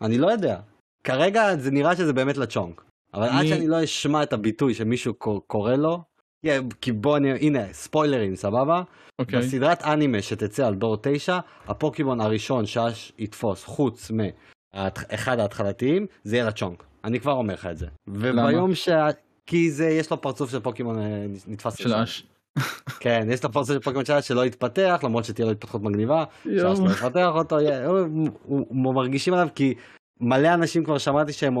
[0.00, 0.60] אני לא יודע,
[1.06, 2.84] כרגע זה נראה שזה באמת לצ'ונק,
[3.14, 6.02] אבל עד אני- שאני לא אשמע את הביטוי שמישהו קור- קורא לו,
[6.80, 8.82] כי בוא אני, הנה ספוילרים סבבה,
[9.18, 9.38] אוקיי.
[9.38, 11.38] בסדרת אנימה שתצא על דור 9,
[11.68, 16.84] הפוקימון הראשון שאש יתפוס חוץ מאחד ההתחלתיים, זה יהיה לצ'ונק.
[17.04, 17.86] אני כבר אומר לך את זה.
[18.08, 18.88] וביום ש...
[19.46, 21.76] כי זה, יש לו פרצוף של פוקימון אה, נתפס.
[21.76, 22.26] של אש.
[23.00, 26.24] כן, יש לו פרצוף של פוקימון של אש שלא יתפתח, למרות שתהיה לו התפתחות מגניבה.
[26.44, 27.56] שאש לא יפתח אותו,
[28.44, 29.74] הוא- מרגישים עליו כי
[30.20, 31.56] מלא אנשים כבר שמעתי שהם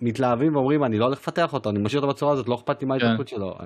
[0.00, 2.86] מתלהבים ואומרים אני לא הולך לפתח אותו, אני משאיר אותו בצורה הזאת, לא אכפת לי
[2.88, 3.06] מה כן.
[3.06, 3.56] ההתפתחות שלו.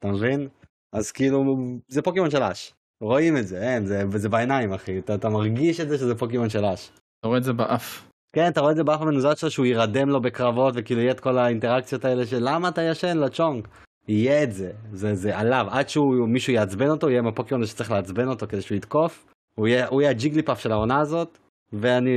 [0.00, 0.48] אתה מבין?
[0.92, 1.44] אז כאילו,
[1.88, 2.74] זה פוקימון של אש.
[3.00, 6.48] רואים את זה, אין, זה, זה בעיניים אחי, אתה, אתה מרגיש את זה שזה פוקימון
[6.48, 6.90] של אש.
[7.20, 8.10] אתה רואה את זה באף.
[8.32, 11.20] כן, אתה רואה את זה באף המנוזל שלו שהוא יירדם לו בקרבות וכאילו יהיה את
[11.20, 13.68] כל האינטראקציות האלה של למה אתה ישן לצ'ונק.
[14.08, 17.90] יהיה את זה, זה, זה עליו, עד שהוא מישהו יעצבן אותו, יהיה עם הפוקימון שצריך
[17.90, 19.26] לעצבן אותו כדי שהוא יתקוף.
[19.54, 21.38] הוא יהיה, הוא יהיה הג'יגליפאף של העונה הזאת,
[21.72, 22.10] ואני,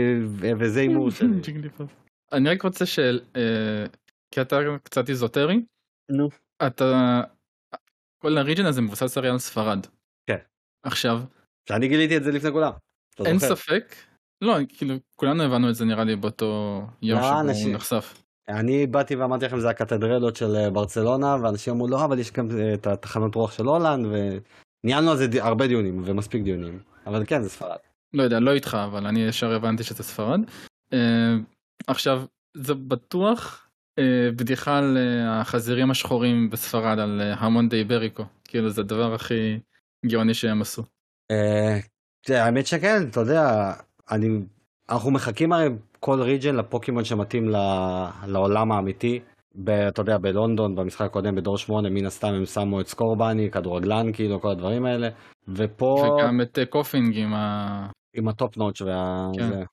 [0.59, 1.41] וזה הימור שלי.
[2.33, 2.99] אני רק רוצה ש...
[3.35, 3.85] אה,
[4.31, 5.61] כי אתה קצת איזוטרי,
[6.11, 6.29] נו.
[6.67, 7.21] אתה...
[8.23, 9.87] כל הריג'ן הזה מבוסס הרי על ספרד.
[10.27, 10.37] כן.
[10.83, 11.21] עכשיו,
[11.69, 12.71] שאני גיליתי את זה לפני כולם.
[13.25, 13.55] אין זוכר?
[13.55, 13.95] ספק,
[14.41, 18.23] לא, כאילו, כולנו הבנו את זה נראה לי באותו יום לא, שבו אנשים- הוא נחשף.
[18.49, 22.47] אני באתי ואמרתי לכם זה הקתדרלות של אה, ברצלונה, ואנשים אמרו לא, אבל יש גם
[22.59, 26.79] אה, את התחנות רוח של הולנד, וניהלנו על זה די- הרבה דיונים, ומספיק דיונים.
[27.05, 27.77] אבל כן, זה ספרד.
[28.13, 30.39] לא יודע, לא איתך, אבל אני ישר הבנתי שזה ספרד.
[30.93, 31.35] אה,
[31.87, 32.23] עכשיו,
[32.57, 33.62] זה בטוח
[34.35, 38.23] בדיחה על אה, החזירים השחורים בספרד, על אה, המון די בריקו.
[38.43, 39.59] כאילו, זה הדבר הכי
[40.05, 40.83] גאוני שהם עשו.
[41.31, 41.79] אה,
[42.29, 43.73] האמת שכן, אתה יודע,
[44.11, 44.27] אני,
[44.89, 45.67] אנחנו מחכים הרי
[45.99, 47.49] כל ריג'ן לפוקימון שמתאים
[48.27, 49.19] לעולם האמיתי.
[49.55, 54.13] ב, אתה יודע, בלונדון, במשחק הקודם, בדור 8, מן הסתם הם שמו את סקורבני, כדורגלן,
[54.13, 55.09] כאילו, כל הדברים האלה.
[55.47, 57.87] ופה, וגם את אה, קופינג עם ה...
[58.13, 59.27] עם הטופ נוטש וה...
[59.37, 59.49] כן.
[59.49, 59.63] זה.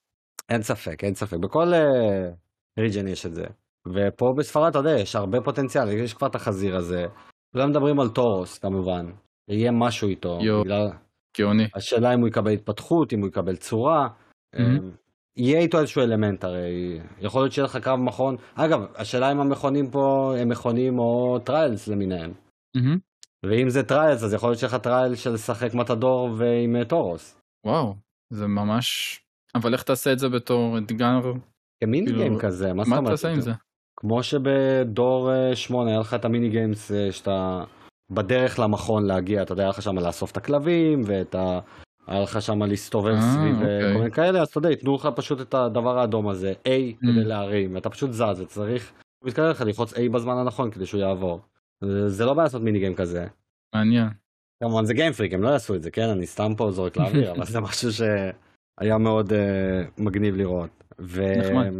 [0.48, 1.36] אין ספק, אין ספק.
[1.36, 2.30] בכל אה,
[2.78, 3.44] ריג'ן יש את זה.
[3.88, 7.06] ופה בספרד, אתה יודע, יש הרבה פוטנציאל, יש כבר את החזיר הזה.
[7.52, 9.06] כולם מדברים על טורוס, כמובן.
[9.48, 10.38] יהיה משהו איתו.
[10.42, 10.62] יו.
[10.64, 10.88] בגלל...
[11.38, 11.68] גאוני.
[11.74, 14.08] השאלה אם הוא יקבל התפתחות, אם הוא יקבל צורה.
[14.08, 14.60] Mhm.
[14.60, 14.90] אמ,
[15.36, 18.36] יהיה איתו איזשהו אלמנט הרי, יכול להיות שיהיה לך קרב מכון.
[18.54, 22.32] אגב, השאלה אם המכונים פה הם מכונים או trials למיניהם.
[22.76, 22.98] מהמם.
[23.46, 27.40] ואם זה trials, אז יכול להיות שיהיה לך trial של לשחק מתדור ועם אה, Tauros.
[27.66, 27.94] וואו,
[28.30, 29.20] זה ממש...
[29.54, 31.20] אבל איך תעשה את זה בתור אתגר?
[31.80, 33.12] כמיני כאילו, game כזה, מה מה אומרת?
[33.12, 33.50] תעשה עם זה?
[34.00, 37.64] כמו שבדור 8 היה לך את ה mini games אה, שאתה
[38.10, 41.58] בדרך למכון להגיע, אתה יודע, היה לך שם לאסוף את הכלבים ואת ה...
[42.06, 43.92] היה לך שם להסתובב אה, סביב אה, אוקיי.
[43.92, 47.24] כל מיני כאלה, אז אתה יודע, ייתנו לך פשוט את הדבר האדום הזה, A כדי
[47.24, 51.40] להרים, ואתה פשוט זז, וצריך, הוא מתקרב לך ללחוץ A בזמן הנכון כדי שהוא יעבור.
[52.08, 53.26] זה- לא בעיה לעשות מיני גיים כזה.
[53.74, 54.08] מעניין.
[54.62, 56.08] כמובן זה גיימפריק, הם לא יעשו את זה, כן?
[56.08, 59.34] אני סתם פה זורק לאוויר, אבל זה משהו שהיה מאוד uh,
[59.98, 60.84] מגניב לראות.
[60.98, 61.72] נחמד.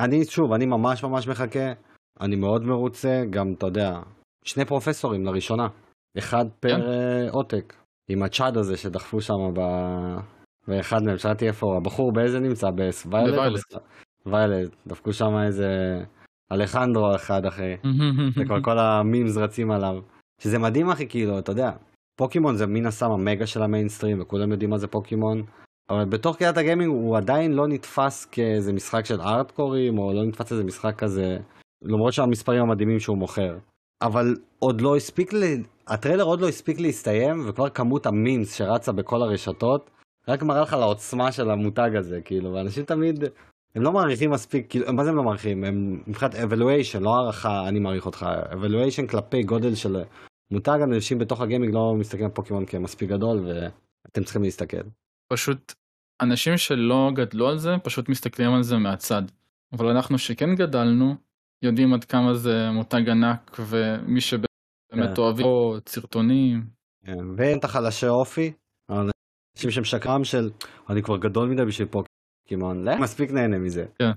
[0.00, 1.72] ואני, שוב, אני ממש ממש מחכה,
[2.20, 4.00] אני מאוד מרוצה, גם, אתה יודע,
[4.44, 5.68] שני פרופסורים לראשונה,
[6.18, 6.80] אחד פר כן.
[6.80, 7.74] אה, עותק,
[8.08, 9.60] עם הצ'אד הזה שדחפו שם ב...
[10.68, 12.70] באחד מהם, שאלתי איפה, הבחור באיזה נמצא?
[12.70, 13.34] בוויילט?
[13.34, 13.60] בוויילט.
[14.26, 15.68] ויילט, דפקו שם איזה
[16.52, 17.74] אלחנדרו אחד אחי.
[18.36, 20.00] וכל כל המימס רצים עליו.
[20.40, 21.70] שזה מדהים אחי, כאילו, אתה יודע,
[22.18, 25.42] פוקימון זה מן הסתם המגה של המיינסטרים, וכולם יודעים מה זה פוקימון,
[25.90, 30.52] אבל בתוך קהילת הגיימינג הוא עדיין לא נתפס כאיזה משחק של ארטקורים, או לא נתפס
[30.52, 31.38] איזה משחק כזה,
[31.82, 33.58] למרות שהמספרים המדהימים שהוא מוכר.
[34.02, 35.42] אבל עוד לא הספיק, ל...
[35.86, 39.90] הטריילר עוד לא הספיק להסתיים, וכבר כמות המימס שרצה בכל הרשתות,
[40.28, 43.24] רק מראה לך לעוצמה של המותג הזה, כאילו, ואנשים תמיד,
[43.74, 45.64] הם לא מעריכים מספיק, כאילו, מה זה הם לא מעריכים?
[45.64, 49.96] הם מבחינת evaluation, לא הערכה, אני מעריך אותך, evaluation כלפי גודל של
[50.50, 54.82] מותג, אנשים בתוך הגיימינג לא מסתכלים על פוקימון כמספיק גדול, ואתם צריכים להסתכל.
[55.32, 55.72] פשוט
[56.22, 59.22] אנשים שלא גדלו על זה פשוט מסתכלים על זה מהצד.
[59.72, 61.14] אבל אנחנו שכן גדלנו
[61.62, 64.46] יודעים עד כמה זה מותג ענק ומי שבאמת
[65.16, 65.22] כן.
[65.22, 66.66] אוהבים לראות סרטונים.
[67.04, 68.52] כן, ואין את החלשי אופי,
[68.90, 70.50] אנשים שהם שקרם של,
[70.90, 73.84] אני כבר גדול מדי בשביל פוקימון, לא מספיק נהנה מזה.
[73.98, 74.10] כן.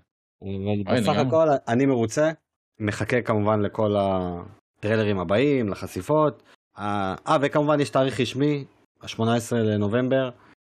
[0.93, 1.18] בסך.
[1.28, 2.32] הכל אני מרוצה,
[2.80, 6.43] מחכה כמובן לכל הטריילרים הבאים, לחשיפות.
[6.78, 8.66] אה, אה, וכמובן יש תאריך רשמי,
[9.01, 10.30] ה-18 לנובמבר.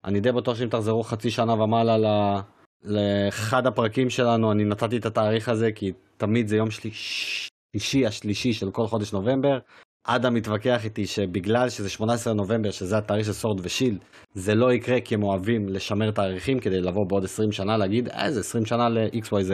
[0.06, 2.40] אני די בטוח שאם תחזרו חצי שנה ומעלה ל-
[2.84, 8.54] לאחד הפרקים שלנו, אני נתתי את התאריך הזה, כי תמיד זה יום שליש- שלישי השלישי
[8.54, 9.60] של כל חודש נובמבר.
[10.08, 13.98] אדם מתווכח איתי שבגלל שזה 18 לנובמבר, שזה התאריך של סורד ושילד,
[14.34, 18.32] זה לא יקרה כי הם אוהבים לשמר תאריכים כדי לבוא בעוד 20 שנה להגיד, אה,
[18.32, 19.52] זה 20 שנה ל-XYZ.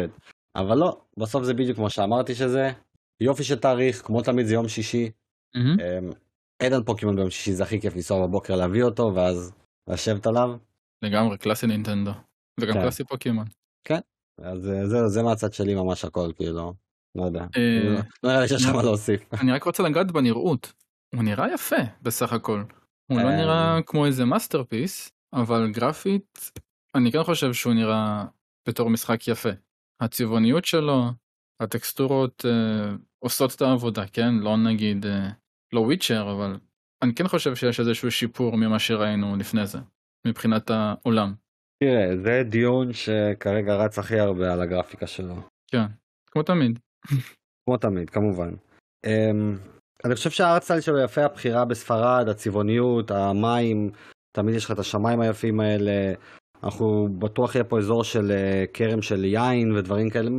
[0.56, 2.72] אבל לא, בסוף זה בדיוק כמו שאמרתי שזה.
[3.22, 5.10] יופי של תאריך, כמו תמיד זה יום שישי.
[5.80, 6.10] אמ,
[6.60, 9.52] אין על פוקימון ביום שישי, זה הכי כיף לנסוע בבוקר להביא אותו, ואז
[9.92, 10.58] לשבת עליו.
[11.02, 12.12] לגמרי classy נינטנדו.
[12.60, 12.82] וגם כן.
[12.82, 13.46] classy פוקימון.
[14.44, 16.74] אז אה, זהו, זה מהצד שלי ממש הכל, כאילו,
[17.16, 17.46] לא יודע.
[17.58, 19.34] אה, לא- לא נראה לי שיש לך מה להוסיף.
[19.42, 20.74] אני רק רוצה לגעת בנראות.
[21.16, 22.64] הוא נראה יפה בסך הכל.
[23.12, 23.38] הוא לא אה.
[23.38, 26.52] נראה כמו איזה masterpiece, אבל גרפית
[26.96, 28.26] אני כן חושב שהוא נראה
[28.68, 29.50] בתור משחק יפה.
[30.02, 31.06] הצבעוניות שלו,
[31.60, 34.34] הטקסטורות אה, עושות את העבודה, כן?
[34.36, 35.30] לא נגיד, אה,
[35.74, 36.60] לא וויצ'ר, אבל
[37.04, 39.80] אני כן חושב שיש איזשהו שיפור ממה שראינו לפני זה,
[40.28, 41.34] מבחינת העולם.
[41.84, 45.36] תראה, זה דיון שכרגע רץ הכי הרבה על הגרפיקה שלו.
[45.72, 45.86] כן,
[46.32, 46.80] כמו תמיד.
[47.66, 48.54] כמו תמיד, כמובן.
[49.06, 49.58] Um,
[50.06, 53.90] אני חושב שהארטסטייל שלו יפה, הבחירה בספרד, הצבעוניות, המים,
[54.32, 56.14] תמיד יש לך את השמיים היפים האלה.
[56.64, 60.30] אנחנו בטוח יהיה פה אזור של uh, כרם של יין ודברים כאלה.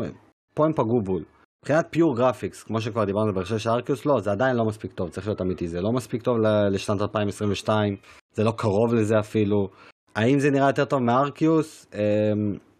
[0.54, 1.24] פה הם פגעו בול.
[1.64, 5.10] מבחינת pure graphics, כמו שכבר דיברנו בהקשר של Arceus, לא, זה עדיין לא מספיק טוב,
[5.10, 5.68] צריך להיות אמיתי.
[5.68, 6.38] זה לא מספיק טוב
[6.70, 7.96] לשנת 2022,
[8.34, 9.68] זה לא קרוב לזה אפילו.
[10.16, 11.86] האם זה נראה יותר טוב מ Arceus?
[11.92, 11.96] Um,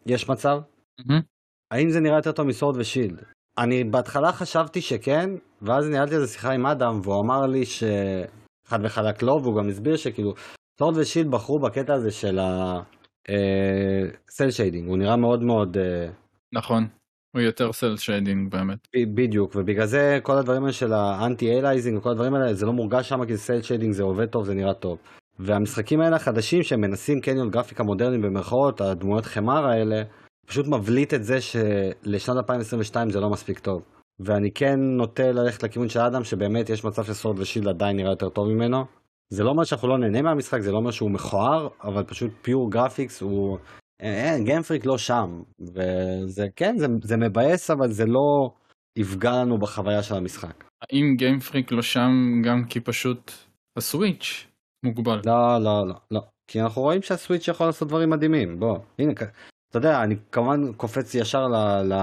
[0.07, 0.59] יש מצב.
[1.07, 1.23] מהמם.
[1.71, 3.23] האם זה נראה יותר טוב מ Sword ו Shield?
[3.59, 5.31] אני בהתחלה חשבתי שכן,
[5.63, 9.97] ואז ניהלתי איזה שיחה עם אדם, והוא אמר לי שחד וחלק לא, והוא גם הסביר
[9.97, 10.35] שכאילו,
[10.79, 16.09] Sword ו Shield בחרו בקטע הזה של ה cel shading, הוא נראה מאוד מאוד אה,
[16.53, 16.87] נכון,
[17.33, 18.89] הוא יותר cel shading באמת.
[19.15, 23.09] בדיוק, ובגלל זה כל הדברים האלה של ה anti-aliasing וכל הדברים האלה, זה לא מורגש
[23.09, 24.99] שם כי זה cel shading, זה עובד טוב, זה נראה טוב.
[25.39, 30.03] והמשחקים האלה החדשים שהם מנסים כן להיות גרפיקה מודרנית במרכאות, הדמויות חמר האלה,
[30.47, 33.83] פשוט מבליט את זה שלשנת 2022 זה לא מספיק טוב.
[34.21, 37.97] ואני כן נוטה ללכת לכיוון של אדם שבאמת יש מצב ש Sword ו Shield עדיין
[37.97, 38.85] נראה יותר טוב ממנו.
[39.29, 42.71] זה לא אומר שאנחנו לא נהנה מהמשחק, זה לא אומר שהוא מכוער, אבל פשוט pure
[42.71, 43.59] graphics הוא...
[44.03, 45.43] אין, Game Freak לא שם.
[45.61, 48.51] וזה כן, זה, זה מבאס, אבל זה לא
[48.99, 50.65] יפגע לנו בחוויה של המשחק.
[50.83, 53.33] האם Game Freak לא שם גם כי פשוט
[53.77, 54.47] הסוויץ'
[54.85, 55.21] מוגבל?
[55.27, 56.21] לא, לא, לא, לא.
[56.47, 58.61] כי אנחנו רואים שה Switch יכול לעשות דברים מדהימים.
[58.61, 61.95] בוא, הנה, אתה יודע, אני כמובן קופץ ישר ל, ל,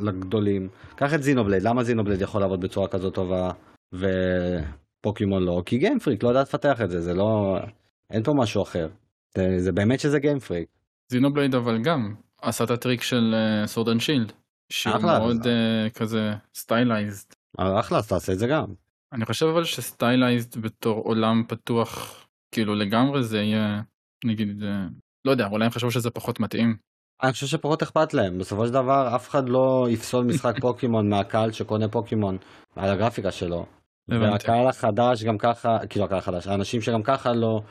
[0.00, 0.68] לגדולים.
[0.96, 3.50] קח את Xenoblade, למה Xenoblade יכול לעבוד בצורה כזאת טובה
[3.94, 5.62] ופוקימון לא?
[5.66, 7.58] כי Game Freak לא יודע לפתח את זה, זה לא...
[8.10, 8.88] אין פה משהו אחר.
[9.36, 10.68] זה, זה באמת שזה Game Freak.
[11.08, 13.34] Xenoblade אבל גם עשה את הטריק של
[13.66, 14.32] Sword and Shield.
[14.72, 14.98] שהוא.
[14.98, 17.26] מאוד אה, כזה stylized.
[17.58, 18.64] אבל אחלה, אז תעשה את זה גם.
[19.12, 23.82] אני חושב אבל ש stylized בתור עולם פתוח כאילו לגמרי זה יהיה
[24.24, 24.86] נגיד אה,
[25.24, 26.76] לא יודע אולי הם חשבו שזה פחות מתאים.
[27.22, 31.52] אני חושב שפחות אכפת להם, בסופו של דבר אף אחד לא יפסול משחק פוקימון מהקהל
[31.52, 32.38] שקונה פוקימון
[32.76, 33.66] על הגרפיקה שלו.
[34.08, 37.70] והקהל החדש גם ככה, כאילו הקהל החדש, האנשים שגם ככה לא אה,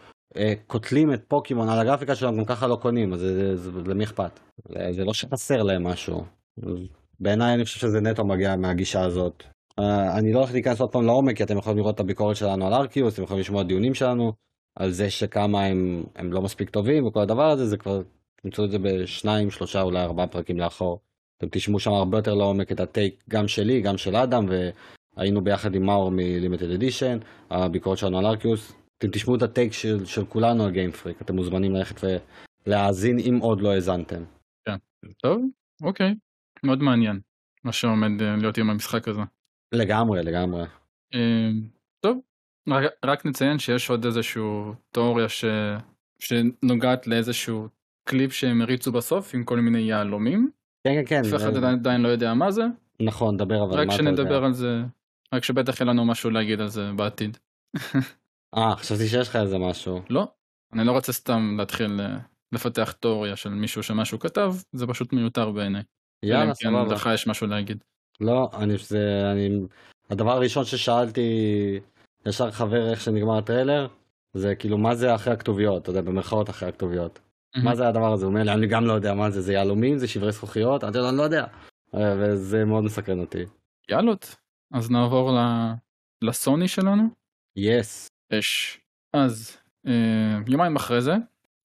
[0.67, 4.39] קוטלים את פוקימון על הגרפיקה שלהם, גם ככה לא קונים, אז זה, זה, למי אכפת?
[4.69, 6.23] זה, זה לא שחסר להם משהו.
[7.19, 9.43] בעיניי אני חושב שזה נטו מגיע מהגישה הזאת.
[9.79, 9.83] Uh,
[10.17, 12.73] אני לא הולך להיכנס עוד פעם לעומק, כי אתם יכולים לראות את הביקורת שלנו על
[12.73, 14.33] ארקיוס, אתם יכולים לשמוע דיונים שלנו,
[14.75, 18.01] על זה שכמה הם, הם לא מספיק טובים וכל הדבר הזה, זה כבר,
[18.41, 20.99] תמצאו את זה בשניים, שלושה, אולי ארבעה פרקים לאחור.
[21.37, 24.45] אתם תשמעו שם הרבה יותר לעומק את הטייק גם שלי, גם של אדם,
[25.17, 27.17] והיינו ביחד עם מאור מלימיטד אדישן,
[27.49, 28.84] הביקורת שלנו על ארקיוס.
[28.97, 32.01] אתם תשמעו את הטייק של, של כולנו על גיימפריק, אתם מוזמנים ללכת
[32.67, 34.23] ולהאזין אם עוד לא האזנתם.
[34.65, 34.75] כן,
[35.21, 35.41] טוב,
[35.83, 36.15] אוקיי,
[36.63, 37.19] מאוד מעניין
[37.63, 39.21] מה שעומד אה, להיות עם המשחק הזה.
[39.71, 40.63] לגמרי, לגמרי.
[41.13, 41.49] אה,
[41.99, 42.19] טוב,
[42.69, 45.45] רק, רק נציין שיש עוד איזשהו תיאוריה ש...
[46.19, 47.67] שנוגעת לאיזשהו
[48.03, 50.49] קליפ שהם הריצו בסוף עם כל מיני יהלומים.
[50.83, 51.35] כן, כן, כן.
[51.35, 51.69] אף אחד זה...
[51.69, 52.63] עדיין לא יודע מה זה.
[52.99, 54.81] נכון, דבר אבל רק שנדבר על זה,
[55.33, 57.37] רק שבטח יהיה לנו משהו להגיד על זה בעתיד.
[58.55, 60.01] אה, חשבתי שיש לך איזה משהו.
[60.09, 60.27] לא,
[60.73, 62.17] אני לא רוצה סתם להתחיל אה,
[62.51, 65.81] לפתח תיאוריה של מישהו שמשהו כתב, זה פשוט מיותר בעיניי.
[66.23, 66.93] יאללה, כן, סבבה.
[66.93, 67.83] לך יש משהו להגיד.
[68.21, 69.59] לא, אני, זה, אני,
[70.09, 71.21] הדבר הראשון ששאלתי
[72.25, 73.87] ישר חבר איך שנגמר הטריילר,
[74.33, 77.19] זה כאילו מה זה אחרי הכתוביות, אתה יודע, במרכאות אחרי הכתוביות.
[77.63, 78.25] מה זה הדבר הזה?
[78.25, 81.17] הוא אומר לי, אני גם לא יודע מה זה, זה יהלומים, זה שברי זכוכיות, אני
[81.17, 81.45] לא יודע.
[81.95, 83.43] אה, וזה מאוד מסקרן אותי.
[83.89, 84.35] יאללות,
[84.73, 85.31] אז נעבור
[86.21, 87.03] לסוני שלנו.
[87.55, 88.07] יס.
[88.07, 88.14] Yes.
[88.31, 88.79] יש.
[89.13, 89.57] אז
[89.87, 91.13] אה, יומיים אחרי זה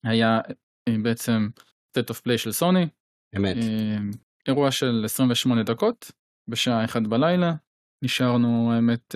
[0.04, 0.40] היה
[0.88, 1.48] אה, בעצם
[1.92, 2.88] state of play של סוני.
[3.36, 3.56] אמת.
[4.48, 6.12] אירוע של 28 דקות
[6.48, 7.54] בשעה 1 בלילה.
[8.04, 9.14] נשארנו האמת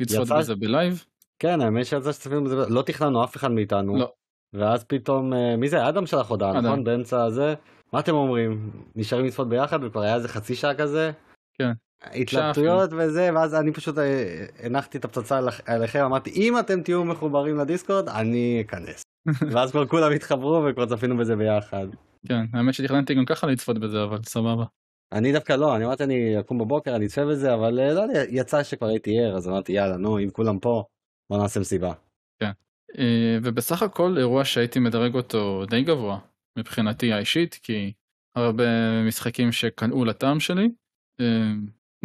[0.00, 0.38] לצפות יצא...
[0.38, 1.04] בזה בלייב.
[1.38, 3.96] כן האמת שיצא שצפינו בזה, לא תכננו אף אחד מאיתנו.
[3.96, 4.12] לא.
[4.52, 5.88] ואז פתאום, מי זה?
[5.88, 6.84] אדם שלח הודעה, נכון?
[6.84, 7.54] באמצע הזה.
[7.92, 8.70] מה אתם אומרים?
[8.94, 11.10] נשארים לצפות ביחד וכבר היה איזה חצי שעה כזה?
[11.58, 11.72] כן.
[12.12, 13.94] התלבטויות וזה, ואז אני פשוט
[14.62, 19.02] הנחתי את הפצצה עליכם, אמרתי אם אתם תהיו מחוברים לדיסקורד, אני אכנס.
[19.52, 21.86] ואז כבר כולם התחברו וכבר צפינו בזה ביחד.
[22.28, 24.64] כן, האמת שתכננתי גם ככה לצפות בזה, אבל סבבה.
[25.12, 28.62] אני דווקא לא, אני אמרתי אני אקום בבוקר, אני אצפה בזה, אבל לא יודע, יצא
[28.62, 30.84] שכבר הייתי ער, אז אמרתי יאללה, נו, אם כולם פה,
[31.30, 31.92] בוא נעשה מסיבה.
[32.40, 32.50] כן,
[33.42, 36.18] ובסך הכל אירוע שהייתי מדרג אותו די גבוה,
[36.58, 37.92] מבחינתי האישית, כי
[38.36, 38.64] הרבה
[39.06, 40.68] משחקים שקנאו לטעם שלי.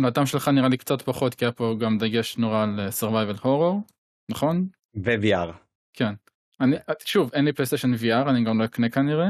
[0.08, 3.76] לטעם שלך נראה לי קצת פחות, כי היה פה גם דגש נורא על survival horror,
[4.32, 4.68] נכון?
[4.96, 5.52] ו-VR.
[5.94, 6.14] כן.
[6.62, 6.76] אני,
[7.06, 9.30] שוב, אין לי פלייסטיישן VR, אני גם לא אקנה כנראה,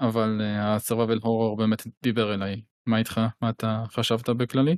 [0.00, 2.60] אבל ה-survival horror באמת דיבר אליי.
[2.86, 3.20] מה איתך?
[3.42, 4.76] מה אתה חשבת בכללי?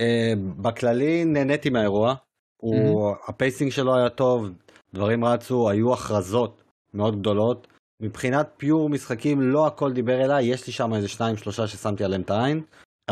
[0.00, 2.14] Uh, בכללי נהניתי מהאירוע.
[2.62, 4.50] הוא, ה pacing שלו היה טוב,
[4.94, 6.62] דברים רצו, היו הכרזות
[6.94, 7.68] מאוד גדולות.
[8.02, 12.22] מבחינת pure משחקים לא הכל דיבר אליי, יש לי שם איזה שניים שלושה ששמתי עליהם
[12.22, 12.62] את העין.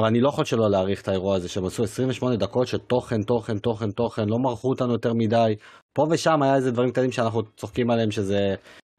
[0.00, 3.22] אבל אני לא יכול שלא להעריך את האירוע הזה, שהם עשו 28 דקות של תוכן,
[3.22, 5.56] תוכן, תוכן, תוכן, לא מרחו אותנו יותר מדי.
[5.92, 8.54] פה ושם היה איזה דברים קטנים שאנחנו צוחקים עליהם, שזה,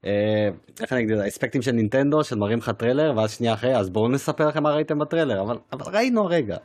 [0.06, 0.49] אה,
[0.82, 4.08] איך אני אגיד, אספקטים של נינטנדו, של מראים לך טריילר, ואז שנייה אחרי, אז בואו
[4.08, 6.58] נספר לכם מה ראיתם בטריילר, אבל, אבל ראינו הרגע.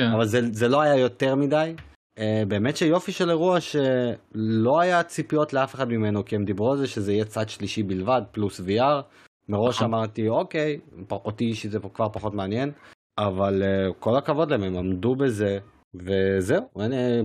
[0.00, 0.06] כן.
[0.14, 1.74] אבל זה, זה לא היה יותר מדי.
[2.18, 6.78] אה, באמת שיופי של אירוע שלא היה ציפיות לאף אחד ממנו, כי הם דיברו על
[6.78, 9.02] זה שזה יהיה צד שלישי בלבד, פלוס VR.
[9.48, 10.78] מראש אמרתי, אוקיי,
[11.10, 12.72] אותי אישית זה כבר פחות מעניין.
[13.18, 15.58] אבל אה, כל הכבוד להם, הם עמדו בזה,
[15.94, 16.68] וזהו,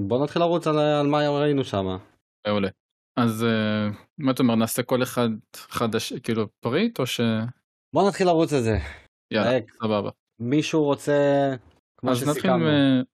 [0.08, 1.98] בוא נתחיל לרוץ על, על מה ראינו שם.
[2.48, 2.70] מעולה.
[3.20, 7.22] אז אה, מה אתה אומר, נעשה כל אחד חדש, כאילו פריט, או ש...
[7.96, 8.78] בוא נתחיל לרוץ על זה.
[9.34, 10.10] יאללה, רק, סבבה.
[10.40, 11.14] מישהו רוצה,
[11.98, 12.52] כמו אז נתחיל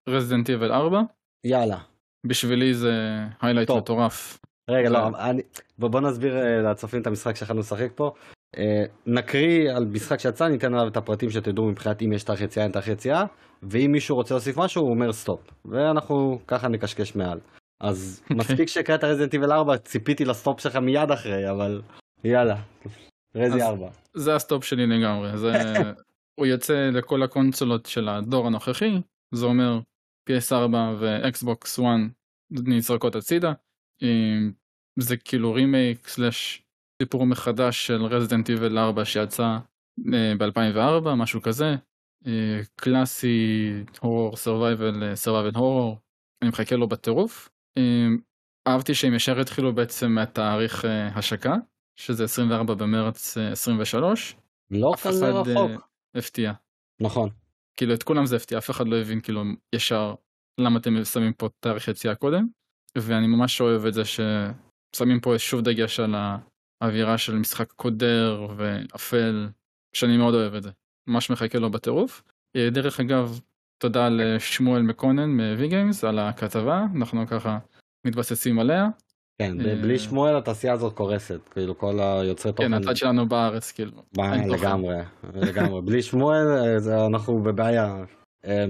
[0.08, 1.00] מ Resident Evil 4.
[1.44, 1.78] יאללה.
[2.26, 2.92] בשבילי זה
[3.40, 4.38] highlight מטורף.
[4.70, 5.42] רגע, לא, אני,
[5.78, 6.34] בוא נסביר
[6.70, 8.12] לצופים את המשחק שיכולנו לשחק פה.
[8.54, 8.56] אה,
[9.06, 12.72] נקריא על משחק שיצא, ניתן עליו את הפרטים שתדעו מבחינת אם יש תאריך יציאה, אין
[12.72, 13.24] תאריך יציאה,
[13.62, 15.40] ואם מישהו רוצה להוסיף משהו, הוא אומר stop.
[15.64, 17.40] ואנחנו ככה נקשקש מעל.
[17.80, 18.20] אז.
[18.22, 18.36] אוקיי.
[18.36, 21.82] מספיק שהקראת Resident Evil 4, ציפיתי ל stop שלך מיד אחרי, אבל
[22.24, 22.56] יאללה,
[23.34, 23.88] Resi 4.
[24.14, 25.52] זה ה stop שלי לגמרי, זה...
[26.40, 29.00] הוא יוצא לכל הקונסולות של הדור הנוכחי,
[29.34, 29.80] זה אומר
[30.30, 32.10] PS4 ו-Xbox One
[32.50, 33.52] נזרקות הצידה.
[34.98, 36.63] זה כאילו רימייק slash
[37.02, 39.58] סיפור מחדש של Resident Evil 4 שיצא
[40.38, 41.74] ב-2004, משהו כזה.
[42.76, 43.70] קלאסי
[44.00, 45.98] horror survival survival horror,
[46.42, 47.48] אני מחכה לו בטירוף.
[48.68, 50.84] אהבתי שהם ישר התחילו בעצם מהתאריך
[51.14, 51.54] השקה,
[51.98, 54.36] שזה 24 במרץ 23.
[54.70, 55.88] לא כזה רחוק.
[56.14, 56.52] הפתיע.
[57.00, 57.28] נכון.
[57.76, 59.42] כאילו את כולם זה הפתיע, אף אחד לא הבין כאילו
[59.74, 60.14] ישר
[60.60, 62.46] למה אתם שמים פה תאריך יציאה קודם,
[62.98, 66.14] ואני ממש אוהב את זה ששמים פה שוב דגש על.
[66.84, 69.48] אווירה של משחק קודר ואפל,
[69.92, 70.70] שאני מאוד אוהב את זה.
[71.06, 72.22] ממש מחכה לו בטירוף.
[72.56, 73.40] דרך אגב,
[73.78, 77.58] תודה לשמואל מקונן מ-V-Games על הכתבה, אנחנו ככה
[78.06, 78.88] מתבססים עליה.
[79.38, 82.68] כן, אה, בלי שמואל התעשייה הזאת קורסת, כאילו כל היוצרי תוכן.
[82.68, 84.02] כן, הצד שלנו בארץ, כאילו.
[84.48, 84.96] לגמרי,
[85.34, 85.82] לגמרי.
[85.82, 88.04] בלי שמואל אה, אנחנו בבעיה.
[88.44, 88.64] אה,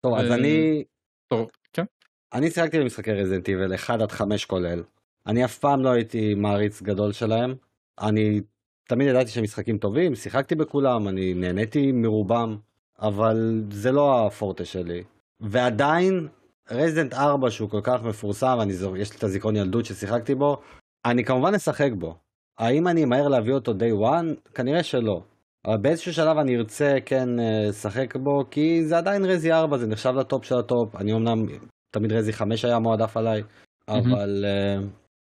[0.00, 0.84] טוב, אז אה, אני,
[1.32, 1.84] טוב, כן.
[2.32, 4.82] אני שיחקתי במשחקי רזידנט איבל 1 עד 5 כולל.
[5.26, 7.54] אני אף פעם לא הייתי מעריץ גדול שלהם.
[8.00, 8.40] אני
[8.88, 12.56] תמיד ידעתי שהם משחקים טובים, שיחקתי בכולם, אני נהניתי מרובם,
[13.00, 15.02] אבל זה לא הפורטה שלי.
[15.40, 16.28] ועדיין,
[16.70, 20.56] Resident 4 שהוא כל כך מפורסם, אני זו, יש לי את הזיכרון ילדות ששיחקתי בו,
[21.04, 22.16] אני כמובן אשחק בו.
[22.58, 24.50] האם אני אמהר להביא אותו day one?
[24.54, 25.22] כנראה שלא.
[25.66, 29.86] אבל באיזשהו שלב אני ארצה כן אה, לשחק בו, כי זה עדיין Resi 4, זה
[29.86, 30.96] נחשב לטופ של הטופ.
[30.96, 31.46] אני אמנם,
[31.90, 33.42] תמיד Resi 5 היה מועדף עליי,
[33.88, 34.78] אבל אה,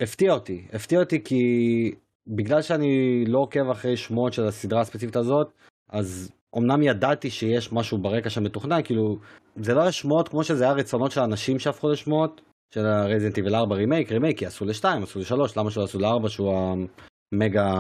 [0.04, 0.68] הפתיע אותי.
[0.74, 1.42] הפתיע אותי כי
[2.28, 5.52] בגלל שאני לא עוקב אחרי שמועות של הסדרה הספציפית הזאת,
[5.90, 9.18] אז אמנם ידעתי שיש משהו ברקע שמתוכנן, כאילו,
[9.56, 12.42] זה לא היה שמועות כמו שזה היה רצונות של אנשים שהפכו לשמועות,
[12.74, 16.00] של ה Resident Evil 4 רימייק, רימייק, כי עשו ל-2, עשו ל-3, למה שלא עשו
[16.00, 16.78] ל-4 שהוא
[17.34, 17.72] ה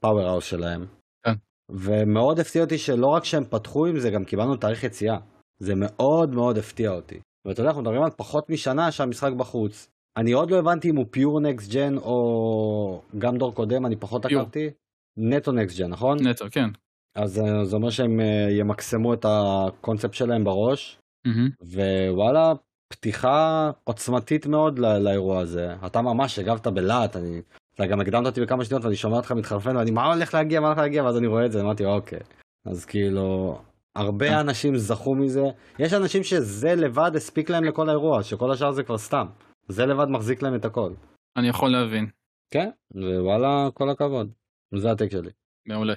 [0.00, 0.86] mega powerhouse שלהם.
[1.26, 1.32] כן.
[1.70, 5.16] ומאוד הפתיע אותי שלא רק שהם פתחו עם זה, גם קיבלנו תאריך יציאה.
[5.58, 7.18] זה מאוד מאוד הפתיע אותי.
[7.46, 9.90] ואתה יודע, אנחנו מדברים על פחות משנה שהמשחק בחוץ.
[10.16, 14.26] אני עוד לא הבנתי אם הוא פיור נקסט ג'ן או גם דור קודם, אני פחות
[14.26, 14.42] פיור.
[14.42, 14.70] עקבתי.
[15.16, 16.18] נטו נקסט ג'ן, נכון?
[16.28, 16.68] נטו, כן.
[17.16, 21.48] אז אה, זה אומר שהם אה, ימקסמו את הקונספט שלהם בראש, מהמם.
[21.62, 22.52] ווואלה,
[22.92, 25.74] פתיחה עוצמתית מאוד לא- לאירוע הזה.
[25.86, 27.40] אתה ממש הגבת בלהט, אני...
[27.74, 30.66] אתה גם הקדמת אותי בכמה שניות ואני שומע אותך מתחרפן ואני מה הולך להגיע, מה
[30.66, 32.18] הולך להגיע, ואז אני רואה את זה, אמרתי אוקיי.
[32.66, 33.58] אז כאילו,
[33.96, 34.34] הרבה כן.
[34.34, 35.44] אנשים זכו מזה.
[35.78, 39.26] יש אנשים שזה לבד הספיק להם לכל האירוע, שכל השאר זה כבר סתם.
[39.68, 40.92] זה לבד מחזיק להם את הכל.
[41.36, 42.06] אני יכול להבין.
[42.50, 44.32] כן, ווואלה, כל הכבוד.
[44.74, 45.30] זה הטק שלי.
[45.66, 45.94] מעולה.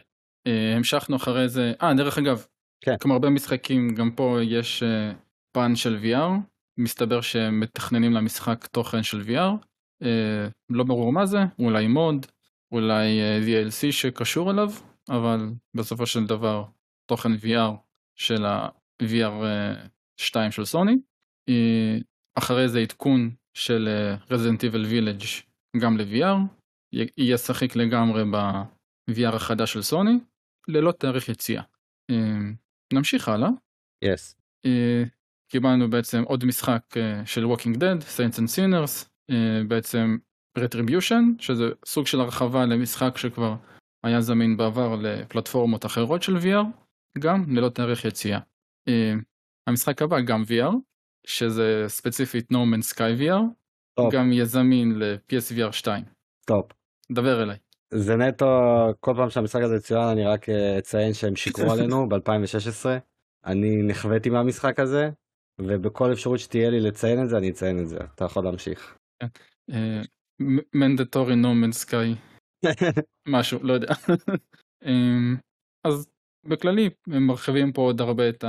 [0.47, 2.45] אה, המשכנו אחרי זה, אה דרך אגב,
[2.81, 2.97] כן.
[2.99, 5.11] כמו הרבה משחקים גם פה יש אה,
[5.51, 6.31] פן של VR,
[6.77, 9.65] מסתבר שהם מתכננים למשחק תוכן של VR,
[10.03, 12.25] אה, לא ברור מה זה, אולי מוד,
[12.71, 14.69] אולי אה, DLC שקשור אליו,
[15.09, 16.63] אבל בסופו של דבר
[17.05, 17.75] תוכן VR
[18.15, 19.45] של ה-VR
[20.17, 20.95] 2 של סוני.
[21.49, 21.97] אה,
[22.35, 25.43] אחרי זה עדכון של אה, Resident Evil Village
[25.81, 26.37] גם ל-VR,
[26.93, 30.19] י- יהיה שחיק לגמרי ב-VR החדש של סוני,
[30.67, 31.63] ללא תאריך יציאה.
[32.11, 32.37] אה,
[32.93, 33.49] נמשיך הלאה.
[34.03, 34.35] יס.
[34.65, 35.03] אה,
[35.51, 39.07] קיבלנו בעצם עוד משחק אה, של Walking Dead, Saints and Sinners,
[39.67, 40.17] בעצם
[40.59, 43.55] Retribution, שזה סוג של הרחבה למשחק שכבר
[44.03, 46.65] היה זמין בעבר לפלטפורמות אחרות של VR,
[47.19, 48.39] גם ללא תאריך יציאה.
[48.87, 49.13] אה,
[49.67, 50.75] המשחק הבא גם VR,
[51.27, 53.41] שזה ספציפית No Man's Sky VR,
[53.97, 54.13] טוב.
[54.13, 56.03] גם יהיה זמין ל-PSVR 2.
[56.45, 56.67] טוב.
[57.11, 57.57] דבר אליי.
[57.93, 58.45] זה נטו,
[58.99, 62.85] כל פעם שהמשחק הזה צוין אני רק אה, אציין שהם שיקרו עלינו ב-2016.
[63.45, 65.09] אני נחוויתי מהמשחק הזה,
[65.61, 67.97] ובכל אפשרות שתהיה לי לציין את זה, אני אציין את זה.
[68.15, 68.97] אתה יכול להמשיך.
[70.73, 72.17] מנדטורי Man's Sky
[73.35, 73.93] משהו, לא יודע.
[74.85, 75.35] אמ,
[75.83, 76.09] אז
[76.45, 78.43] בכללי הם מרחיבים פה עוד הרבה את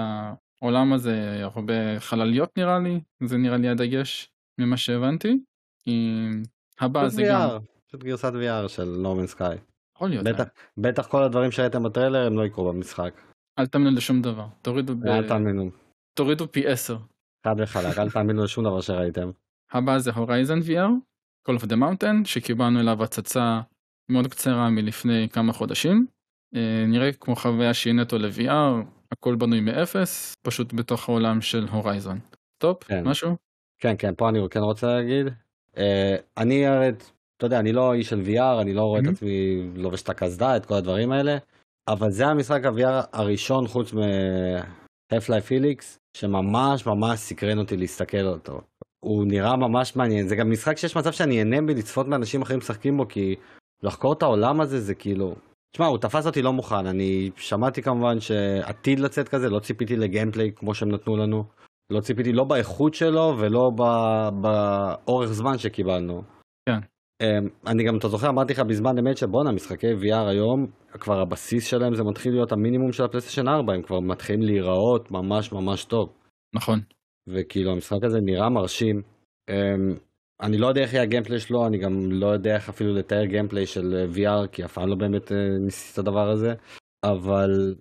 [0.63, 5.39] העולם הזה, הרבה חלליות נראה לי, זה נראה לי הדגש ממה שהבנתי.
[5.87, 6.43] אמ,
[6.81, 9.57] הבא זה גם, VR, פשוט גרסת VR של נורמן סקאי.
[9.97, 10.45] יכול להיות, בטח,
[10.79, 13.15] בטח כל הדברים שראיתם בטריילר הם לא יקרו במשחק.
[13.59, 15.71] אל תאמינו לשום דבר, תורידו ב- אל תאמינו.
[16.15, 16.97] תורידו פי 10.
[17.47, 19.31] חד וחלק, אל תאמינו לשום דבר שראיתם.
[19.73, 20.91] הבא זה Horizon VR,
[21.49, 23.61] Call of the Mountain, שקיבלנו אליו הצצה
[24.09, 26.07] מאוד קצרה מלפני כמה חודשים.
[26.57, 32.19] אה, נראה כמו חוויה שהיא נטו ל-VR, הכל בנוי מאפס, פשוט בתוך העולם של Horizon.
[32.59, 33.09] טופ, כן.
[33.09, 33.37] משהו?
[33.79, 35.27] כן, כן, פה אני כן רוצה להגיד.
[35.79, 36.89] אה, אני, הרי,
[37.37, 39.11] אתה יודע, אני לא איש של VR, אני לא רואה את Mhm.
[39.11, 41.37] עצמי לובש את הקסדה, את כל הדברים האלה,
[41.89, 45.85] אבל זה המשחק ה-VR הראשון חוץ מ-Half-Life Felix,
[46.17, 48.61] שממש ממש סקרן אותי להסתכל אותו.
[49.01, 52.97] הוא נראה ממש מעניין, זה גם משחק שיש מצב שאני אהנה מלצפות מאנשים אחרים משחקים
[52.97, 53.35] בו, כי
[53.83, 55.35] לחקור את העולם הזה זה כאילו...
[55.73, 60.53] תשמע, הוא תפס אותי לא מוכן, אני שמעתי כמובן שעתיד לצאת כזה, לא ציפיתי לגיימפליי
[60.57, 61.45] כמו שהם נתנו לנו.
[61.91, 66.23] לא ציפיתי לא באיכות שלו ולא ב- באורך זמן שקיבלנו.
[66.69, 66.79] כן.
[67.23, 71.67] אמ, אני גם, אתה זוכר, אמרתי לך בזמן אמת שבואנה, משחקי VR היום, כבר הבסיס
[71.67, 76.13] שלהם זה מתחיל להיות המינימום של הפלייסטיישן 4, הם כבר מתחילים להיראות ממש ממש טוב.
[76.55, 76.81] נכון.
[77.29, 79.03] וכאילו המשחק הזה נראה מרשים.
[80.41, 83.67] אני לא יודע איך יהיה הגיימפליי שלו, אני גם לא יודע איך אפילו לתאר גיימפליי
[83.67, 86.55] של אה, VR, כי אף פעם לא באמת אה, ניסיתי את הדבר הזה,
[87.05, 87.75] אבל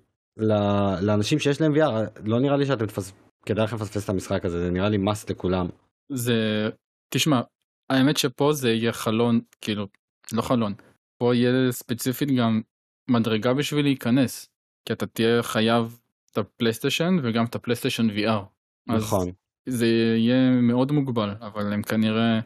[1.02, 3.14] לאנשים שיש להם VR, לא נראה לי שאתם תפס...
[3.46, 5.68] כדאי לכם לפספס את המשחק הזה, זה נראה לי must לכולם.
[6.12, 6.70] זה,
[7.14, 7.42] תשמע,
[7.90, 9.88] האמת שפה זה יהיה חלון, כאילו,
[10.34, 10.74] לא חלון,
[11.18, 12.62] פה יהיה ספציפית גם
[13.10, 14.50] מדרגה בשביל להיכנס,
[14.86, 16.00] כי אתה תהיה חייב
[16.32, 18.44] את הפלייסטיישן וגם את הפלייסטיישן VR.
[18.90, 19.32] אז נכון.
[19.68, 19.88] זה
[20.18, 22.40] יהיה מאוד מוגבל, אבל הם כנראה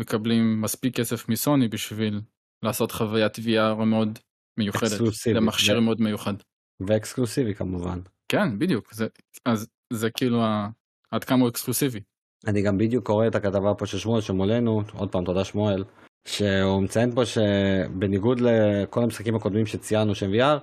[0.00, 2.20] מקבלים מספיק כסף מסוני בשביל
[2.62, 4.18] לעשות חוויית VR מאוד
[4.58, 5.36] מיוחדת, אקסקלוסיבי.
[5.36, 6.34] למכשיר ו- מאוד מיוחד.
[6.80, 8.00] ואקסקלוסיבי כמובן.
[8.28, 9.06] כן, בדיוק, זה,
[9.44, 10.68] אז זה כאילו ה,
[11.10, 12.00] עד כמה הוא אקסקלוסיבי.
[12.46, 15.84] אני גם בדיוק קורא את הכתבה פה של שמואל שמולנו, עוד פעם תודה שמואל,
[16.28, 20.58] שהוא מציין פה שבניגוד לכל המשחקים הקודמים שציינו שהם VR,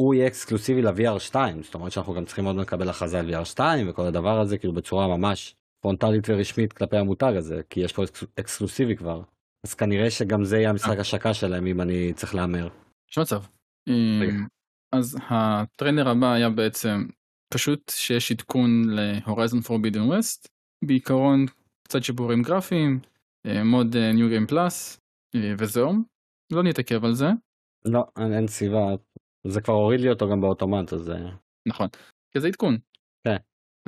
[0.00, 3.44] הוא יהיה אקסקלוסיבי ל-VR 2, זאת אומרת שאנחנו גם צריכים עוד לקבל הכרזה על VR
[3.44, 8.04] 2 וכל הדבר הזה כאילו בצורה ממש פרונטלית ורשמית כלפי המותג הזה, כי יש פה
[8.04, 9.22] אקס- אקסקלוסיבי כבר.
[9.66, 12.68] אז כנראה שגם זה יהיה המשחק השקה שלהם אם אני צריך להמר.
[13.10, 13.42] יש מצב.
[13.88, 14.46] אמ,
[14.92, 17.06] אז הטריילר הבא היה בעצם
[17.54, 20.48] פשוט שיש עדכון ל-Horizon Forbidden West,
[20.84, 21.46] בעיקרון
[21.88, 23.00] קצת שיפורים גרפיים,
[23.46, 24.98] אה, מוד אה, New Game Plus
[25.34, 25.92] אה, וזהו.
[26.52, 27.26] לא נתעכב על זה,
[27.84, 28.78] לא, אין סיבה,
[29.48, 31.30] זה כבר הוריד לי אותו גם באוטומט, אז אה,
[31.68, 31.88] נכון,
[32.32, 32.78] כי זה עדכון.
[33.24, 33.36] כן.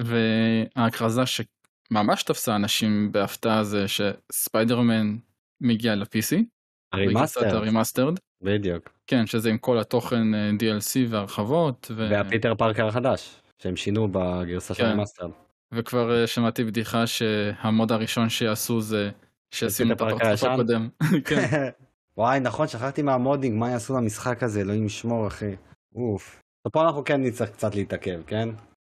[0.01, 5.17] וההכרזה שממש תפסה אנשים בהפתעה זה שספיידרמן
[5.61, 6.45] מגיע ל-PC.
[6.93, 8.19] ה remaster, ה remastered.
[8.45, 8.89] בדיוק.
[9.07, 11.91] כן, שזה עם כל התוכן אה, DLC והרחבות.
[11.91, 12.09] ו...
[12.11, 14.89] והפיטר פארקר החדש, שהם שינו בגרסה של כן.
[14.89, 15.29] ה remaster.
[15.75, 19.11] וכבר אה, שמעתי בדיחה שה mod הראשון שיעשו זה
[19.55, 20.49] שישימו את הפרצוף?
[20.49, 20.89] הקודם.
[21.29, 21.69] כן.
[22.19, 25.57] וואי נכון שכחתי מה modding מה יעשו למשחק הזה אלוהים ישמור אחי.
[25.95, 26.41] אוף.
[26.67, 28.49] אז פה אנחנו כן נצטרך קצת להתעכב כן?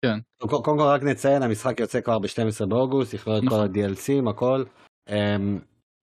[0.04, 0.18] כן.
[0.48, 3.60] קודם כל רק נציין המשחק יוצא כבר ב-12 באוגוסט יכלול את כל נכון.
[3.60, 4.64] ה-DLCים הכל.
[5.08, 5.58] אמ,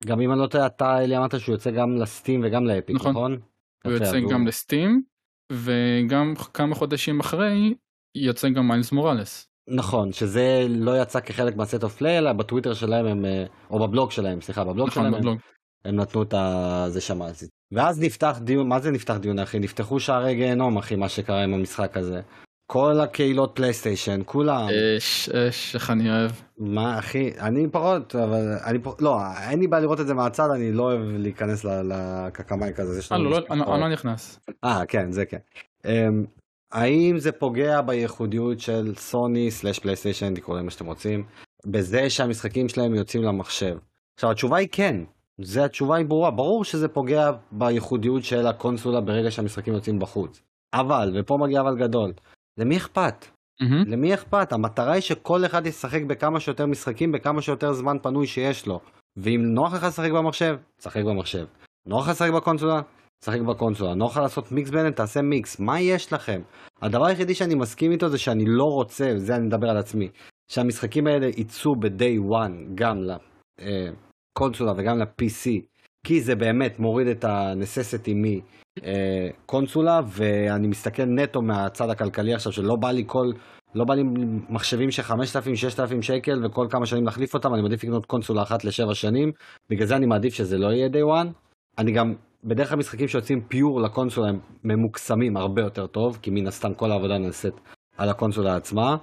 [0.05, 2.71] גם אם אני לא טועה אתה אלי אמרת שהוא יוצא גם ל Steam וגם ל
[2.71, 3.11] Epic נכון.
[3.11, 3.37] נכון?
[3.85, 5.03] הוא יוצא גם ל Steam
[5.51, 7.73] וגם כמה חודשים אחרי
[8.17, 9.47] יוצא גם מיילס מוראלס.
[9.69, 13.87] נכון שזה לא יצא כחלק מה State of Play אלא בטוויטר שלהם הם אה, או
[13.87, 15.39] בבלוג שלהם סליחה בבלוג נכון, שלהם הם- בבלוג.
[15.85, 16.33] הם נתנו את.
[16.87, 17.21] זה שם.
[17.21, 19.59] אז- ואז נפתח דיון, מה זה נפתח דיון אחי?
[19.59, 22.21] נפתחו שערי גיהנום אחי, מה שקרה עם המשחק הזה.
[22.71, 24.67] כל הקהילות פלייסטיישן, כולם.
[24.97, 26.31] אש, אש, איך אני אוהב.
[26.57, 29.19] מה אחי, אני פחות, אבל אני פחות, לא,
[29.49, 33.01] אין לי בעיה לראות את זה מהצד, אני לא אוהב להיכנס לקקמייק הזה.
[33.11, 33.37] אה, לא, לא.
[33.51, 34.39] אני אני לא נכנס.
[34.63, 35.37] אה, כן, זה כן.
[35.85, 36.25] אמ,
[36.71, 41.23] האם זה פוגע בייחודיות של סוני סלאש פלייסטיישן, תקראו להם מה שאתם רוצים,
[41.65, 43.77] בזה שהמשחקים שלהם יוצאים למחשב?
[44.15, 44.95] עכשיו התשובה היא כן,
[45.41, 50.41] זה התשובה היא ברורה, ברור שזה פוגע בייחודיות של הקונסולה ברגע שהמשחקים יוצאים בחוץ.
[50.73, 52.13] אבל, ופה מגיע אבל גדול,
[52.57, 53.25] למי אכפת?
[53.61, 53.83] מהמם.
[53.87, 54.53] למי אכפת?
[54.53, 58.79] המטרה היא שכל אחד ישחק בכמה שיותר משחקים בכמה שיותר זמן פנוי שיש לו.
[59.17, 61.45] ואם נוח לך לשחק במחשב, תשחק במחשב.
[61.87, 62.81] נוח לך לשחק בקונסולה?
[63.21, 63.95] תשחק בקונסולה.
[63.95, 64.91] נוח לך לעשות מיקס ביניהם?
[64.91, 65.59] תעשה מיקס.
[65.59, 66.41] מה יש לכם?
[66.81, 70.09] הדבר היחידי שאני מסכים איתו זה שאני לא רוצה, זה אני מדבר על עצמי,
[70.51, 72.97] שהמשחקים האלה יצאו ב-day one גם
[74.31, 75.49] לקונסולה וגם ל-PC,
[76.05, 78.11] כי זה באמת מוריד את ה-necessity
[79.43, 83.31] מקונסולה, ואני מסתכל נטו מהצד הכלכלי עכשיו, שלא בא לי כל...
[83.75, 84.03] לא בא לי
[84.49, 88.93] מחשבים של 5,000-6,000 שקל וכל כמה שנים להחליף אותם, אני מעדיף לקנות קונסולה אחת לשבע
[88.93, 89.31] שנים,
[89.69, 91.27] בגלל זה אני מעדיף שזה לא יהיה day one.
[91.77, 92.13] אני גם,
[92.43, 96.91] בדרך כלל משחקים שיוצאים פיור לקונסולה הם ממוקסמים הרבה יותר טוב, כי מן הסתם כל
[96.91, 97.53] העבודה נעשית
[97.97, 98.97] על הקונסולה עצמה,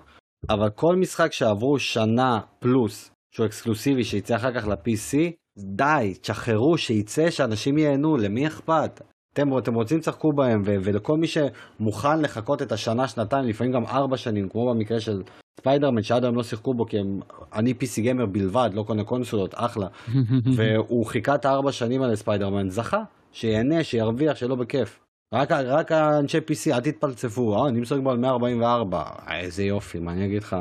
[0.50, 5.16] אבל כל משחק שעברו שנה פלוס, שהוא אקסקלוסיבי, שיצא אחר כך ל-PC,
[5.58, 9.00] די, תשחררו, שייצא, שאנשים ייהנו, למי אכפת?
[9.32, 13.86] אתם, אתם רוצים תשחקו בהם, ו- ולכל מי שמוכן לחכות את השנה, שנתיים, לפעמים גם
[13.86, 15.22] ארבע שנים, כמו במקרה של
[15.60, 17.20] ספיידרמן, שעד היום לא שיחקו בו, כי הם,
[17.54, 19.86] אני PC gamer בלבד, לא קונה קונסולות, אחלה.
[20.56, 25.00] והוא חיכה את הארבע שנים האלה ספיידרמן, זכה, שיהנה, שירוויח, שלא בכיף.
[25.34, 30.12] רק, רק האנשי PC, אל תתפלצפו, אה, אני משחק על 144, אה, איזה יופי, מה
[30.12, 30.56] אני אגיד לך?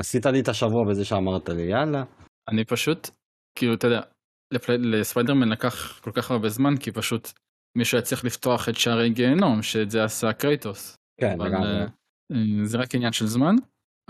[0.00, 2.04] עשית לי את השבוע בזה שאמרת לי, יאללה.
[2.48, 3.10] אני פשוט,
[3.58, 4.00] כאילו, אתה יודע,
[4.68, 7.32] לספיידרמן לקח כל כך הרבה זמן, כי פשוט
[7.78, 10.96] מישהו היה צריך לפתוח את שערי גיהנום, שאת זה עשה קרייטוס.
[11.20, 11.68] כן, לגמרי.
[11.68, 11.86] אה,
[12.32, 13.54] אה, זה רק עניין של זמן.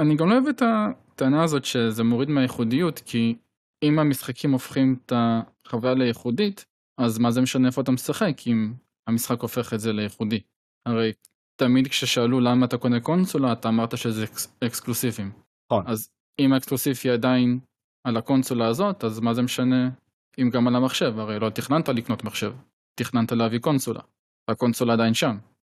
[0.00, 3.36] אני גם לא אוהב את הטענה הזאת שזה מוריד מהייחודיות, כי
[3.82, 6.64] אם המשחקים הופכים את החוויה לייחודית,
[7.00, 8.72] אז מה זה משנה איפה אתה משחק, אם
[9.08, 10.40] המשחק הופך את זה לייחודי.
[10.88, 11.12] הרי
[11.60, 15.45] תמיד כששאלו למה אתה קונה קונסולה, אתה אמרת שזה אקס- אקסקלוסיבים.
[15.70, 15.84] נכון.
[15.86, 17.58] אז אם האקסקלוסיבי עדיין
[18.04, 19.90] על הקונסולה הזאת, אז מה זה משנה
[20.38, 21.18] אם גם על המחשב?
[21.18, 22.52] הרי לא תכננת לקנות מחשב,
[22.94, 24.00] תכננת להביא קונסולה.
[24.48, 25.36] הקונסולה עדיין שם.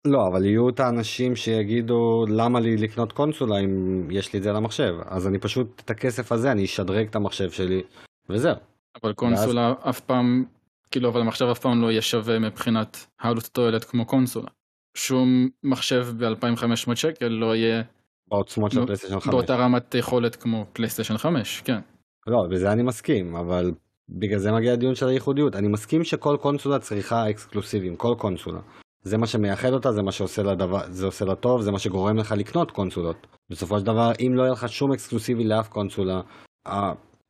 [0.07, 4.51] לא, אבל יהיו את האנשים שיגידו למה לי לקנות קונסולה אם יש לי את זה
[4.51, 4.95] על המחשב.
[5.07, 7.83] אז אני פשוט, את הכסף הזה, אני אשדרג את המחשב שלי,
[8.29, 8.57] וזהו.
[9.03, 10.45] אבל קונסולה אף פעם,
[10.91, 14.49] כאילו, אבל המחשב אף פעם לא יהיה שווה מבחינת העלות תועלת כמו קונסולה.
[14.97, 17.83] שום מחשב ב-2500 שקל לא יהיה
[18.31, 19.35] בעוצמות של נו, הפלייסטיישן 5.
[19.35, 21.79] באותה רמת יכולת כמו פלייסטיישן 5, כן.
[22.27, 23.73] לא, בזה אני מסכים, אבל
[24.09, 25.57] בגלל זה מגיע הדיון של הייחודיות.
[25.57, 28.61] אני מסכים שכל קונסולה צריכה אקסקלוסיבים, כל קונסולה.
[29.03, 31.79] זה מה שמייחד אותה, זה מה שעושה לה דבר, זה עושה לה טוב, זה מה
[31.79, 33.27] שגורם לך לקנות קונסולות.
[33.51, 36.21] בסופו של דבר, אם לא יהיה לך שום אקסקלוסיבי לאף קונסולה,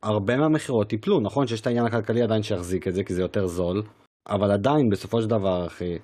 [0.02, 3.46] הרבה מהמכירות ייפלו, נכון שיש את העניין הכלכלי עדיין שיחזיק את זה, כי זה יותר
[3.46, 3.82] זול,
[4.28, 5.98] אבל עדיין, בסופו של דבר, אחי,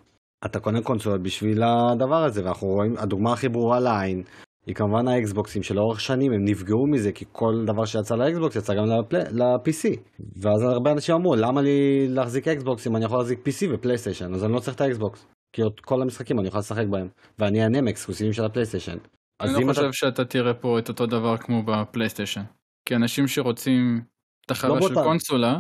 [0.44, 4.22] אתה קונה קונסולות בשביל הדבר הזה, ואנחנו רואים, הדוגמה הכי ברורה לעין,
[4.66, 8.84] היא כמובן האקסבוקסים שלאורך שנים הם נפגעו מזה כי כל דבר שיצא לאקסבוקס יצא גם
[9.30, 9.88] ל-PC
[10.36, 14.44] ואז הרבה אנשים אמרו למה לי להחזיק אקסבוקס אם אני יכול להחזיק PC ופלייסטיישן אז
[14.44, 15.26] אני לא צריך את האקסבוקס.
[15.52, 17.08] כי עוד כל המשחקים אני יכול לשחק בהם
[17.38, 18.98] ואני אהנה מאקסקלוסיבים של הפלייסטיישן.
[19.40, 19.92] אני לא חושב אתה...
[19.92, 22.42] שאתה תראה פה את אותו דבר כמו בפלייסטיישן.
[22.88, 24.00] כי אנשים שרוצים
[24.46, 25.58] את החוויה לא של קונסולה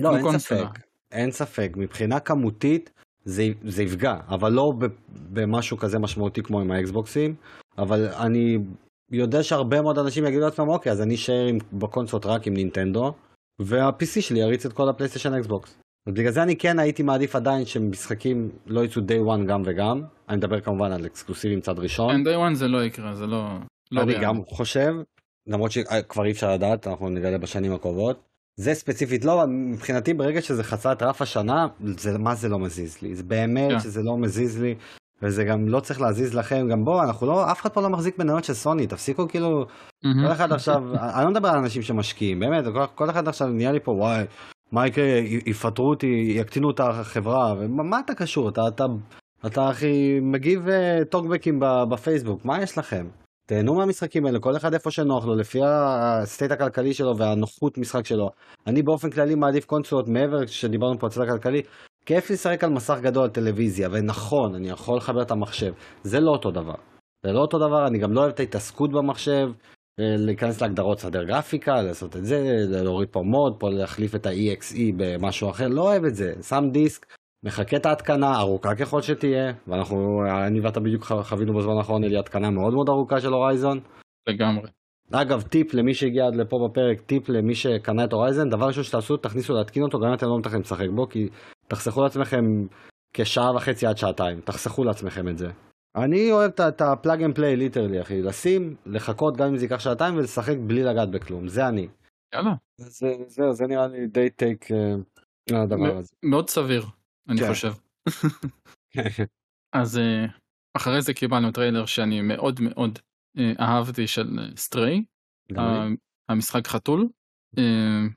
[0.00, 0.60] לא אין קונסולה.
[0.60, 0.78] ספק.
[1.12, 1.72] אין ספק.
[1.76, 2.90] מבחינה כמותית
[3.24, 4.72] זה, זה יפגע אבל לא
[5.32, 7.34] במשהו כזה משמעותי כמו עם האקסבוקסים.
[7.78, 8.58] אבל אני
[9.12, 13.12] יודע שהרבה מאוד אנשים יגידו לעצמם, אוקיי, אז אני אשאר בקונסולות רק עם נינטנדו,
[13.60, 15.78] וה-PC שלי יריץ את כל הפלייסטיישן אקסבוקס.
[16.08, 20.02] בגלל זה אני כן הייתי מעדיף עדיין שמשחקים לא יצאו day one גם וגם.
[20.28, 22.24] אני מדבר כמובן על אקסקלוסיבים צד ראשון.
[22.24, 23.48] כן, day one זה לא יקרה, זה לא...
[23.92, 24.94] לא אני גם חושב,
[25.46, 28.22] למרות שכבר אי אפשר לדעת, אנחנו נגלה בשנים הקרובות.
[28.56, 33.02] זה ספציפית לא, מבחינתי ברגע שזה חצה את רף השנה, זה, מה זה לא מזיז
[33.02, 33.14] לי?
[33.14, 33.74] זה באמת yeah.
[33.74, 33.80] כן.
[33.80, 34.74] שזה לא מזיז לי.
[35.22, 38.18] וזה גם לא צריך להזיז לכם, גם בוא, אנחנו לא, אף אחד פה לא מחזיק
[38.18, 40.26] מניות של סוני, תפסיקו כאילו, mm-hmm.
[40.26, 40.82] כל אחד עכשיו,
[41.16, 44.24] אני לא מדבר על אנשים שמשקיעים, באמת, כל, כל אחד עכשיו נהיה לי פה, וואי,
[44.72, 45.04] מה יקרה,
[45.46, 48.84] יפטרו אותי, יקטינו את החברה, ומה אתה קשור, אתה, אתה,
[49.46, 50.66] אתה הכי מגיב
[51.10, 53.06] טוקבקים בפייסבוק, מה יש לכם?
[53.54, 58.30] תהנו מהמשחקים האלה, כל אחד איפה שנוח לו, לפי הסטייט הכלכלי שלו והנוחות משחק שלו.
[58.66, 61.62] אני באופן כללי מעדיף קונסולות מעבר, שדיברנו פה על הכלכלי,
[62.06, 65.72] כיף לשחק על מסך גדול על טלוויזיה, ונכון, אני יכול לחבר את המחשב.
[66.02, 66.74] זה לא אותו דבר.
[67.26, 69.50] זה לא אותו דבר, אני גם לא אוהב את ההתעסקות במחשב,
[70.00, 72.38] אה, להיכנס להגדרות סדר גרפיקה, לעשות את זה,
[72.68, 76.34] להוריד פה mod, פה להחליף את ה-EXE במשהו אחר, לא אוהב את זה.
[76.42, 77.06] שם דיסק,
[77.44, 82.50] מחכה את ההתקנה, ארוכה ככל שתהיה, ואנחנו, אני ואתה בדיוק חווינו בזמן האחרון, לי התקנה
[82.50, 83.80] מאוד מאוד ארוכה של Horizon.
[84.28, 84.70] לגמרי.
[85.12, 89.16] אגב, טיפ למי שהגיע עד לפה בפרק, טיפ למי שקנה את Horizon, דבר ראשון שתעשו,
[89.16, 91.28] תכניסו להתקין אותו, גם אם אתם לא מתכננים לשחק בו, כי
[91.68, 92.44] תחסכו לעצמכם
[93.14, 95.48] כשעה וחצי עד שעתיים, תחסכו לעצמכם את זה.
[95.96, 99.80] אני אוהב את ה plug and play literally אחי, לשים, לחכות גם אם זה ייקח
[99.80, 101.88] שעתיים ולשחק בלי לגעת בכלום, זה אני.
[102.34, 102.54] יאללה.
[102.76, 106.14] זה, זה, זה נראה לי די take uh, הדבר הזה.
[106.22, 106.82] מאוד סביר,
[107.28, 107.48] אני כן.
[107.48, 107.72] חושב.
[109.72, 110.30] אז uh,
[110.76, 112.98] אחרי זה קיבלנו טריילר שאני מאוד מאוד
[113.38, 115.04] uh, אהבתי של Stray,
[115.52, 115.56] uh,
[116.28, 117.08] המשחק חתול.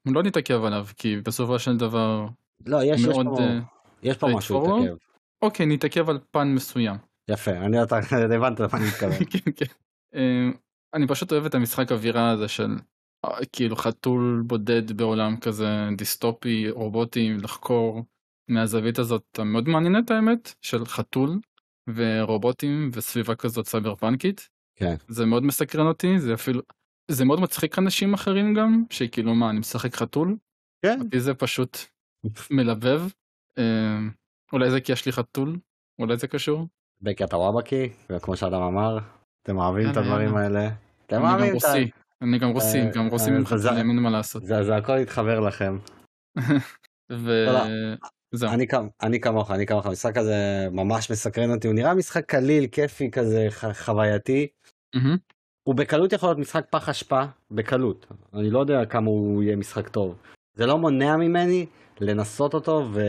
[0.06, 2.28] לא נתעכב עליו כי בסופו של דבר
[2.66, 4.96] לא, יש, מאוד, יש פה, יש פה משהו להתעכב.
[5.42, 6.96] אוקיי, נתעכב על פן מסוים.
[7.30, 7.98] יפה, אני אתה
[8.36, 9.26] הבנת למה אני מתכוון.
[9.32, 9.66] כן, כן.
[10.94, 12.76] אני פשוט אוהב את המשחק אווירה הזה של
[13.52, 18.04] כאילו חתול בודד בעולם כזה דיסטופי, רובוטי, לחקור
[18.48, 21.40] מהזווית הזאת המאוד מעניינת האמת, של חתול
[21.96, 24.50] ורובוטים וסביבה כזאת סייבר פאנקית.
[24.76, 24.96] כן.
[25.08, 26.62] זה מאוד מסקרן אותי, זה אפילו,
[27.12, 30.38] זה מאוד מצחיק אנשים אחרים גם, שכאילו מה, אני משחק חתול?
[30.86, 31.00] כן.
[31.18, 31.78] זה פשוט
[32.52, 33.02] מלבב.
[33.58, 33.98] אה,
[34.54, 35.60] אולי זה כי יש לי חתול?
[36.00, 36.68] אולי זה קשור?
[37.02, 37.90] בקטע וואבקי,
[38.22, 38.98] כמו שאדם אמר,
[39.44, 40.70] אתם אוהבים את הדברים האלה.
[41.06, 41.74] אתם אוהבים את ה...
[42.22, 44.44] אני גם רוסי, אה, גם רוסי ממך, אין מה לעשות.
[44.46, 45.78] זה הכל יתחבר לכם.
[48.34, 48.50] וזהו.
[49.02, 53.48] אני כמוך, אני כמוך, המשחק הזה ממש מסקרן אותי, הוא נראה משחק קליל, כיפי כזה,
[53.74, 54.48] חווייתי.
[55.64, 58.06] הוא בקלות יכול להיות משחק פח אשפה, בקלות.
[58.34, 60.16] אני לא יודע כמה הוא יהיה משחק טוב.
[60.54, 61.66] זה לא מונע ממני
[62.02, 63.02] לנסות אותו ו...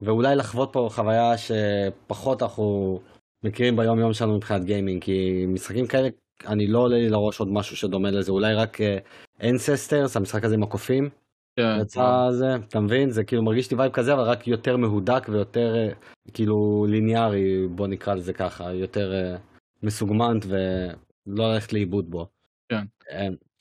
[0.00, 3.00] ואולי לחוות פה חוויה שפחות אנחנו
[3.44, 6.08] מכירים ביום יום שלנו מבחינת גיימינג, כי משחקים כאלה,
[6.46, 8.78] אני לא עולה לי לראש עוד משהו שדומה לזה, אולי רק
[9.42, 11.10] Ancestors, uh, המשחק הזה עם הקופים.
[11.56, 11.78] כן.
[11.80, 13.10] יצא זה, אתה מבין?
[13.10, 17.86] זה כאילו מרגיש לי vibe כזה, אבל רק יותר מהודק ויותר uh, כאילו ליניארי, בוא
[17.86, 19.40] נקרא לזה ככה, יותר uh,
[19.82, 22.28] מסוגמנט ולא ללכת לאיבוד בו.
[22.68, 22.84] כן.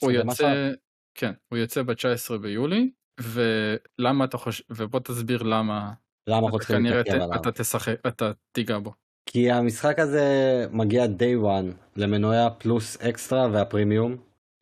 [0.01, 0.71] הוא יוצא,
[1.15, 5.93] כן, הוא יוצא ב-19 ביולי, ולמה אתה חושב, ובוא תסביר למה,
[6.27, 7.35] למה אנחנו צריכים להתעכב עליו.
[7.35, 8.93] אתה תשחק, אתה תיגע בו.
[9.25, 10.25] כי המשחק הזה
[10.71, 14.15] מגיע day one למנועי הפלוס אקסטרה והפרימיום,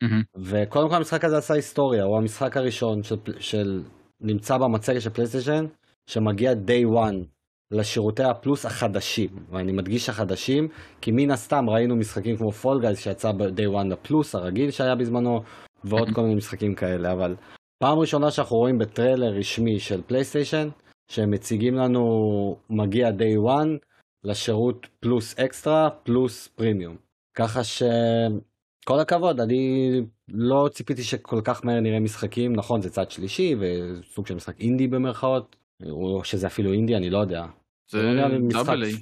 [0.04, 0.38] mm-hmm.
[0.38, 3.82] וקודם כל המשחק הזה עשה היסטוריה, הוא המשחק הראשון של, של
[4.20, 5.66] נמצא במצגת של פלייסטיישן,
[6.06, 7.26] שמגיע day one
[7.70, 10.68] לשירותי הפלוס החדשים, ואני מדגיש החדשים,
[11.00, 15.42] כי מן הסתם ראינו משחקים כמו Fall Guys שיצא ב-day one לפלוס הרגיל שהיה בזמנו,
[15.84, 17.36] ועוד כל מיני משחקים כאלה, אבל
[17.82, 20.68] פעם ראשונה שאנחנו רואים בטריילר רשמי של פלייסטיישן,
[21.10, 22.04] שהם מציגים לנו
[22.70, 23.86] מגיע day one
[24.24, 26.96] לשירות פלוס אקסטרה פלוס פרימיום.
[27.36, 27.64] ככה
[28.82, 29.90] שכל הכבוד, אני
[30.28, 34.88] לא ציפיתי שכל כך מהר נראה משחקים, נכון זה צד שלישי וסוג של משחק אינדי
[34.88, 35.56] במרכאות,
[35.90, 37.46] או שזה אפילו אינדי, אני לא יודע.
[37.90, 38.92] זה לא double A.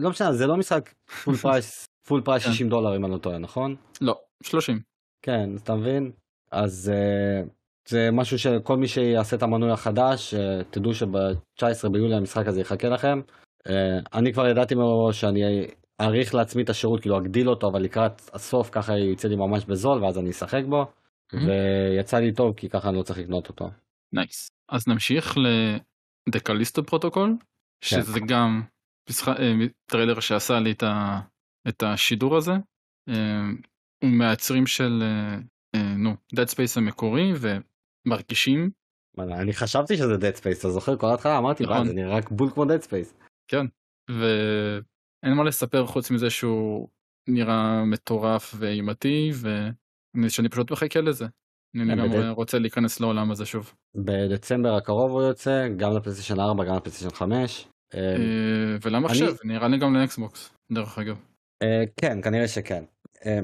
[0.00, 0.94] לא משנה, זה לא משחק
[1.24, 3.76] full price, full price 60 דולר אם אני לא טועה, נכון?
[4.00, 4.80] לא, 30.
[5.22, 6.12] כן, אתה מבין?
[6.50, 7.48] אז uh,
[7.88, 12.88] זה משהו שכל מי שיעשה את המנוי החדש, אה, תדעו שב-19 ביולי המשחק הזה יחכה
[12.88, 13.20] לכם.
[13.68, 15.66] אה, אני כבר ידעתי מראש שאני
[16.00, 20.04] אאריך לעצמי את השירות, כאילו אגדיל אותו, אבל לקראת הסוף ככה יצא לי ממש בזול,
[20.04, 20.82] ואז אני אשחק בו.
[21.32, 21.36] Mhm.
[21.46, 23.70] ויצא לי טוב, כי ככה אני לא צריך לקנות אותו.
[24.14, 24.48] nice.
[24.68, 25.34] אז נמשיך
[26.28, 27.36] ל The Callisto Protocol,
[27.84, 28.62] שזה גם
[29.10, 29.52] משחק- אה,
[29.90, 31.20] טריילר שעשה לי את, ה,
[31.68, 32.52] את השידור הזה.
[33.08, 33.40] אה,
[34.04, 35.02] הוא מהיוצרים של,
[35.74, 37.32] אה, נו, Dead Space המקורי,
[38.06, 38.70] ומרגישים,
[39.18, 40.96] אני חשבתי שזה Dead Space, אתה זוכר?
[40.96, 41.76] כל ההתחלה אמרתי, נכון.
[41.76, 43.14] "וואי, זה נראה רק בול כמו Dead Space.
[43.48, 43.66] כן,
[45.24, 46.88] ואין מה לספר חוץ מזה שהוא
[47.28, 49.30] נראה מטורף ואימתי,
[50.24, 51.24] ושאני פשוט מחכה לזה.
[51.74, 53.72] אני כן, לגמרי בדרך- רוצה להיכנס לעולם הזה שוב.
[53.94, 57.68] בדצמבר הקרוב הוא יוצא, גם לפלייסטיישן 4, גם לפלייסטיישן 5.
[57.94, 58.16] אה, אה,
[58.82, 61.16] ולמחשב, נראה לי גם לאקסבוקס, דרך אגב.
[61.62, 62.84] אה, כן, כנראה שכן.
[63.26, 63.38] אה,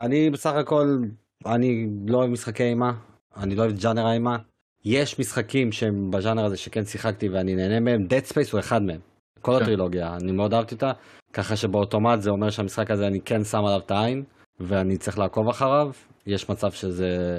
[0.00, 0.98] אני בסך הכל,
[1.46, 2.92] אני לא אוהב משחקי אימה,
[3.36, 4.36] אני לא אוהב ג'אנר האימה.
[4.84, 9.00] יש משחקים שהם בז'אנר הזה שכן שיחקתי ואני נהנה מהם, Dead Space הוא אחד מהם.
[9.42, 9.62] כל כן.
[9.62, 10.92] הטרילוגיה, אני מאוד אהבתי אותה,
[11.32, 14.24] ככה שבאוטומט זה אומר שהמשחק הזה אני כן שם עליו את העין,
[14.60, 15.90] ואני צריך לעקוב אחריו.
[16.26, 17.38] יש מצב שזה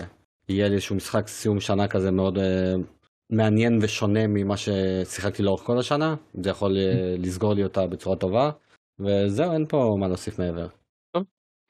[0.49, 2.73] יהיה לי איזשהו משחק סיום שנה כזה מאוד אה,
[3.31, 8.51] מעניין ושונה ממה ששיחקתי לאורך כל השנה, זה יכול אה, לסגור לי אותה בצורה טובה,
[8.99, 10.67] וזהו, אין פה מה להוסיף מעבר.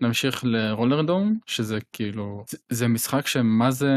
[0.01, 3.88] נמשיך לרולר דום, שזה כאילו, זה- זה משחק שמה זה,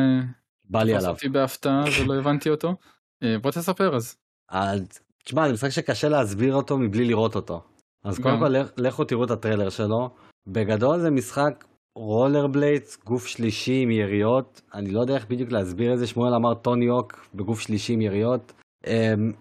[0.64, 1.10] בא לי עליו.
[1.10, 2.74] אותי בהפתעה ולא הבנתי אותו.
[3.22, 4.16] אה, בוא תספר אז.
[4.50, 4.86] אז
[5.24, 7.62] תשמע, זה משחק שקשה להסביר אותו מבלי לראות אותו.
[8.04, 8.38] אז קודם.
[8.38, 10.10] כל לכ- לכו תראו את הטריילר שלו.
[10.46, 11.64] בגדול זה משחק
[11.98, 14.60] roller blades, גוף שלישי עם יריות.
[14.74, 18.00] אני לא יודע איך בדיוק להסביר את זה, שמואל אמר Tony Hawk בגוף שלישי עם
[18.00, 18.52] יריות.
[18.86, 19.32] אמ,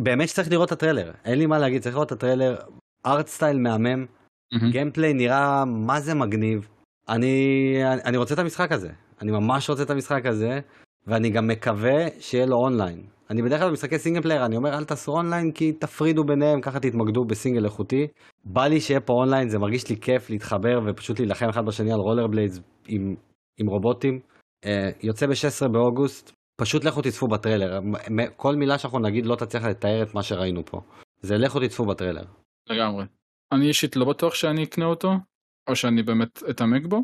[0.00, 2.56] באמת שצריך לראות את הטריילר, אין לי מה להגיד, צריך לראות את הטריילר.
[3.06, 4.06] art style מהמם.
[4.70, 6.68] gameplay נראה מה זה מגניב.
[7.08, 7.34] אני,
[8.04, 8.90] אני רוצה את המשחק הזה,
[9.22, 10.60] אני ממש רוצה את המשחק הזה,
[11.06, 13.02] ואני גם מקווה שיהיה לו אונליין.
[13.32, 16.80] אני בדרך כלל במשחקי single player, אני אומר אל תעשו אונליין כי תפרידו ביניהם, ככה
[16.80, 18.06] תתמקדו בסינגל איכותי.
[18.44, 21.98] בא לי שיהיה פה אונליין, זה מרגיש לי כיף להתחבר ופשוט להילחם אחד בשני על
[21.98, 23.14] roller blades עם,
[23.60, 24.20] עם רובוטים.
[24.64, 27.80] אה, יוצא ב-16 באוגוסט, פשוט לכו תצפו בטריילר.
[28.36, 30.80] כל מילה שאנחנו נגיד לא תצליח לתאר את מה שראינו פה.
[31.20, 32.24] זה לכו תצפו בטריילר.
[32.70, 33.04] לגמרי.
[33.52, 35.10] אני אישית לא בטוח שאני אקנה אותו,
[35.70, 36.98] או שאני באמת אתעמק בו,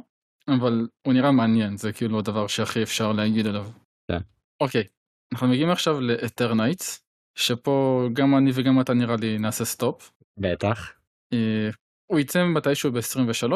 [0.49, 3.67] אבל הוא נראה מעניין, זה כאילו הדבר שהכי אפשר להגיד עליו.
[4.11, 4.21] כן.
[4.61, 4.85] אוקיי,
[5.33, 7.03] אנחנו מגיעים עכשיו ל Eternights,
[7.39, 10.13] שפה גם אני וגם אתה נראה לי נעשה סטופ.
[10.39, 10.93] בטח.
[11.33, 11.71] אה,
[12.11, 13.53] הוא יצא מתישהו ב-23,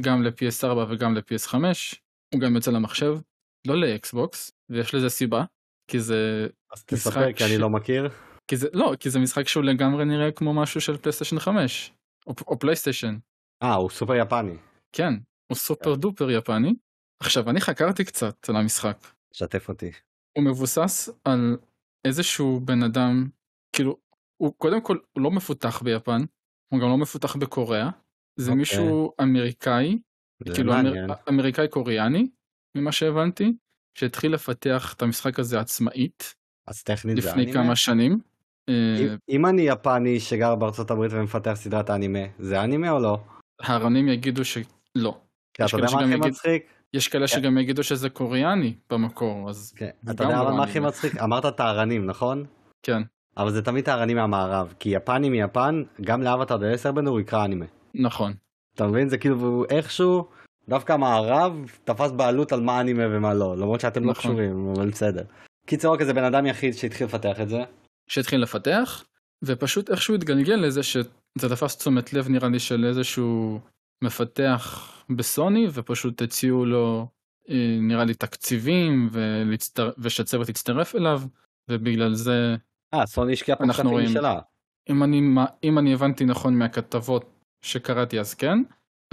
[0.00, 1.54] גם ל-PS4 וגם ל-PS5,
[2.34, 3.18] הוא גם יוצא למחשב,
[3.66, 5.44] לא לאקסבוקס, ויש לזה סיבה,
[5.90, 8.08] כי זה, אז משחק תספר כי אני ש- לא מכיר.
[8.48, 11.92] כי זה, לא, כי זה משחק שהוא לגמרי נראה כמו משהו של פלייסטיישן 5,
[12.26, 13.18] או, או פלייסטיישן.
[13.62, 14.56] אה, הוא סופר יפני.
[14.92, 15.14] כן,
[15.50, 16.74] הוא סופר דופר יפני.
[17.22, 18.98] עכשיו, אני חקרתי קצת על המשחק.
[19.32, 19.90] שתף אותי.
[20.36, 21.56] הוא מבוסס על
[22.04, 23.28] איזשהו בן אדם,
[23.72, 23.96] כאילו,
[24.36, 26.20] הוא קודם כל, הוא לא מפותח ביפן,
[26.72, 27.90] הוא גם לא מפותח בקוריאה.
[28.38, 28.58] זה אוקיי.
[28.58, 29.98] מישהו אמריקאי,
[30.46, 31.04] זה כאילו מעניין.
[31.04, 32.28] אמר, אמריקאי קוריאני,
[32.76, 33.52] ממה שהבנתי,
[33.98, 36.34] שהתחיל לפתח את המשחק הזה עצמאית
[36.66, 37.62] אז טכנית זה לפני אנימה?
[37.62, 38.18] כמה שנים.
[38.68, 43.18] אה, אם- אם אני יפני שגר בארצות הברית ומפתח סדרת אנימה, זה אנימה או לא?
[43.60, 45.20] הרנים יגידו שלא.
[45.54, 46.66] כי אתה יודע מה הכי יגיד- מצחיק?
[46.96, 50.80] יש כאלה שגם יגידו שזה קוריאני במקור, אז כן, אתה יודע מה הכי.
[50.80, 51.22] מצחיק?
[51.22, 52.44] אמרת טהרנים, נכון?
[52.82, 53.02] כן,
[53.36, 57.44] אבל זה תמיד טהרנים מהמערב, כי יפני מיפן, גם לאבטר דה 10 בנו הוא יקרא
[57.44, 57.64] אנימה.
[57.94, 58.32] נכון.
[58.74, 59.08] אתה מבין?
[59.08, 60.28] זה כאילו איכשהו,
[60.68, 64.20] דווקא המערב תפס בעלות על מה אנימה ומה לא, למרות שאתם לא נכון.
[64.20, 65.24] קשורים, אבל בסדר.
[65.66, 67.62] קיצור, אוקיי, זה בן אדם יחיד שהתחיל לפתח את זה.
[68.08, 69.04] שהתחיל לפתח,
[69.44, 73.60] ופשוט איכשהו התגלגל לזה שזה תפס תשומת לב נראה לי של איזשהו
[74.02, 77.06] מפתח בסוני, ופשוט הציעו לו
[77.50, 79.90] אה, נראה לי תקציבים ולהצטר...
[79.98, 81.22] ושהצוות יצטרף אליו,
[81.70, 82.56] ובגלל זה,
[82.94, 84.08] אה, סוני השקיעה פה אנחנו כספים רואים.
[84.08, 84.40] משלה.
[84.90, 85.20] אם אני,
[85.64, 87.30] אם אני הבנתי נכון מהכתבות
[87.64, 88.58] שקראתי אז כן,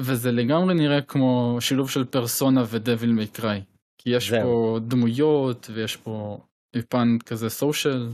[0.01, 3.61] וזה לגמרי נראה כמו שילוב של פרסונה ודביל מייקראי.
[3.97, 4.41] כי יש זהו.
[4.43, 6.39] פה דמויות ויש פה
[6.89, 8.07] פן כזה social.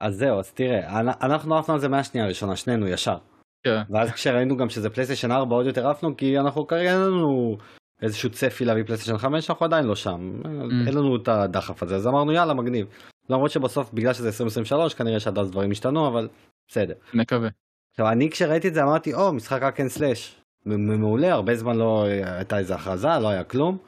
[0.00, 3.18] אז זהו, אז תראה, אנ- אנחנו עפנו על זה מהשנייה הראשונה, שנינו ישר.
[3.64, 7.56] כן, ואז כשראינו גם שזה פלייסטיישן 4 עוד יותר עפנו, כי אנחנו כרגע אין לנו
[8.02, 10.32] איזשהו צפי להביא פלייסטיישן 5, אנחנו עדיין לא שם.
[10.86, 12.86] אין לנו את הדחף הזה, אז אמרנו יאללה מגניב.
[13.30, 16.28] למרות שבסוף בגלל שזה 2023 כנראה שעד אז דברים השתנו, אבל
[16.68, 16.94] בסדר.
[17.14, 17.48] נקווה.
[17.90, 20.40] עכשיו אני כשראיתי את זה אמרתי או משחק hack and slash.
[20.66, 22.04] מעולה, הרבה זמן לא
[22.36, 23.78] הייתה איזה הכרזה, לא היה כלום.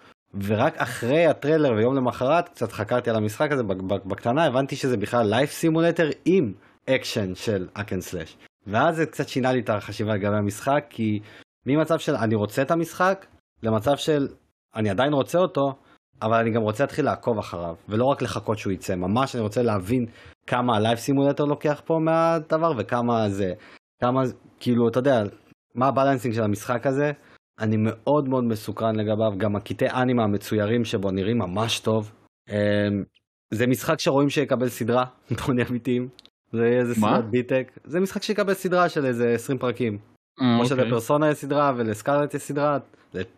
[0.44, 4.96] ורק אחרי הטריילר ויום למחרת קצת חקרתי על המשחק הזה בק- בק- בקטנה, הבנתי שזה
[4.96, 6.52] בכלל life simulator עם
[6.90, 8.36] אקשן של hack and slash.
[8.66, 11.20] ואז זה קצת שינה לי את החשיבה לגבי המשחק, כי
[11.66, 13.26] ממצב של אני רוצה את המשחק,
[13.62, 14.28] למצב של
[14.76, 15.74] אני עדיין רוצה אותו,
[16.22, 19.62] אבל אני גם רוצה להתחיל לעקוב אחריו, ולא רק לחכות שהוא יצא, ממש אני רוצה
[19.62, 20.06] להבין
[20.46, 23.52] כמה ה life simulator לוקח פה מהדבר וכמה זה,
[24.02, 24.20] כמה,
[24.60, 25.22] כאילו, אתה יודע,
[25.74, 27.12] מה ה balancing של המשחק הזה,
[27.60, 32.12] אני מאוד מאוד מסוקרן לגביו, גם הקטעי אנימה המצוירים שבו נראים ממש טוב.
[32.48, 33.04] אמ,
[33.54, 35.04] זה משחק שרואים שיקבל סדרה,
[35.46, 36.08] בוא נהיה אמיתיים.
[36.52, 39.98] זה איזה סדרת ביטק, זה משחק שיקבל סדרה של איזה 20 פרקים.
[40.40, 40.68] אה, כמו אוקיי.
[40.68, 42.78] שלפרסונה יש סדרה ול Scarlet יש סדרה,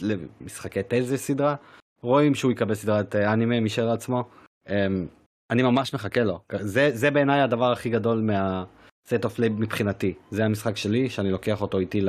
[0.00, 1.54] למשחקי Tales יש סדרה,
[2.02, 4.24] רואים שהוא יקבל סדרת אה, אנימה משל עצמו.
[4.68, 5.06] אמ,
[5.50, 10.14] אני ממש מחכה לו, זה, זה בעיניי הדבר הכי גדול מה State of Play מבחינתי,
[10.30, 12.06] זה המשחק שלי שאני לוקח אותו איתי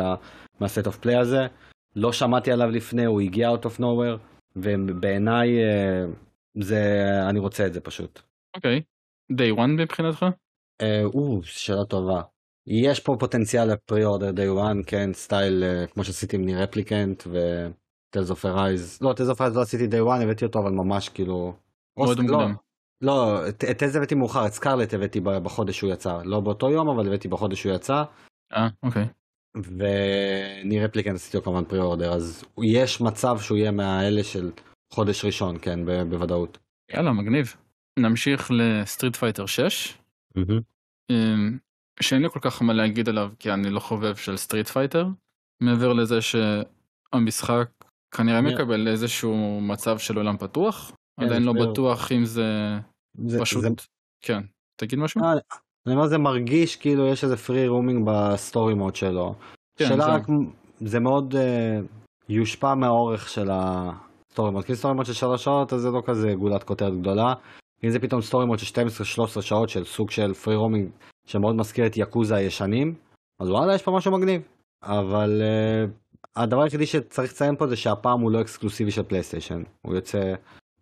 [0.60, 1.48] מה State of Play הזה,
[1.96, 4.18] לא שמעתי עליו לפני, הוא הגיע out of nowhere,
[4.56, 6.06] ובעיניי אה,
[6.60, 6.82] זה,
[7.30, 8.22] אני רוצה את זה פשוט.
[8.56, 8.82] אוקיי,
[9.32, 10.26] day one מבחינתך?
[10.82, 12.22] אה, או, שאלה טובה.
[12.68, 17.24] יש פה פוטנציאל ל pre-order day one, כן, style אה, כמו שעשיתי עם NieR Replicant
[17.28, 20.72] ו Tales of Arise, לא, Tales of Arise לא עשיתי day one, הבאתי אותו אבל
[20.72, 21.54] ממש כאילו...
[22.00, 22.56] מאוד לא, מוקדם.
[23.02, 27.08] לא, את Tales הבאתי מאוחר, את Scarlet הבאתי בחודש שהוא יצא, לא באותו יום אבל
[27.08, 28.04] הבאתי בחודש שהוא יצא,
[28.54, 29.06] אה, אוקיי.
[29.58, 34.52] ו NieR Replicant עשיתי לו כמובן pre-order, אז יש מצב שהוא יהיה מהאלה של
[34.94, 36.58] חודש ראשון, כן, בוודאות.
[36.94, 37.56] יאללה, מגניב.
[38.00, 39.99] נמשיך ל Street Fighter 6, אמ,
[42.02, 45.08] שאין לי כל כך מה להגיד עליו כי אני לא חובב של Street Fighter,
[45.62, 47.70] מעבר לזה שהמשחק
[48.16, 52.78] כנראה אני- מקבל איזשהו מצב של עולם פתוח, כן, עדיין לא בטוח אם זה
[53.26, 53.70] זה, פשוט, זה,
[54.22, 54.42] כן,
[54.76, 55.24] תגיד משהו?
[55.24, 55.34] אה,
[55.88, 59.36] אני אומר זה מרגיש כאילו יש איזה free roaming ב story mode שלו.
[59.76, 60.24] כן, שאלה זה- רק,
[60.80, 61.38] זה מאוד אה,
[62.30, 64.66] יושפע מהאורך של ה story mode.
[64.66, 67.34] כי story mode של שלוש שעות אז זה לא כזה גולת כותרת גדולה.
[67.84, 68.82] אם זה פתאום story mode של
[69.38, 70.90] 12-13 שעות של סוג של free roaming
[71.26, 72.96] שמאוד מזכיר את Yakuza הישנים,
[73.40, 74.42] אז וואלה יש פה משהו מגניב.
[74.84, 79.96] אבל אה, הדבר היחידי שצריך לציין פה זה שהפעם הוא לא אקסקלוסיבי של פלייסטיישן, הוא
[79.96, 80.34] יוצא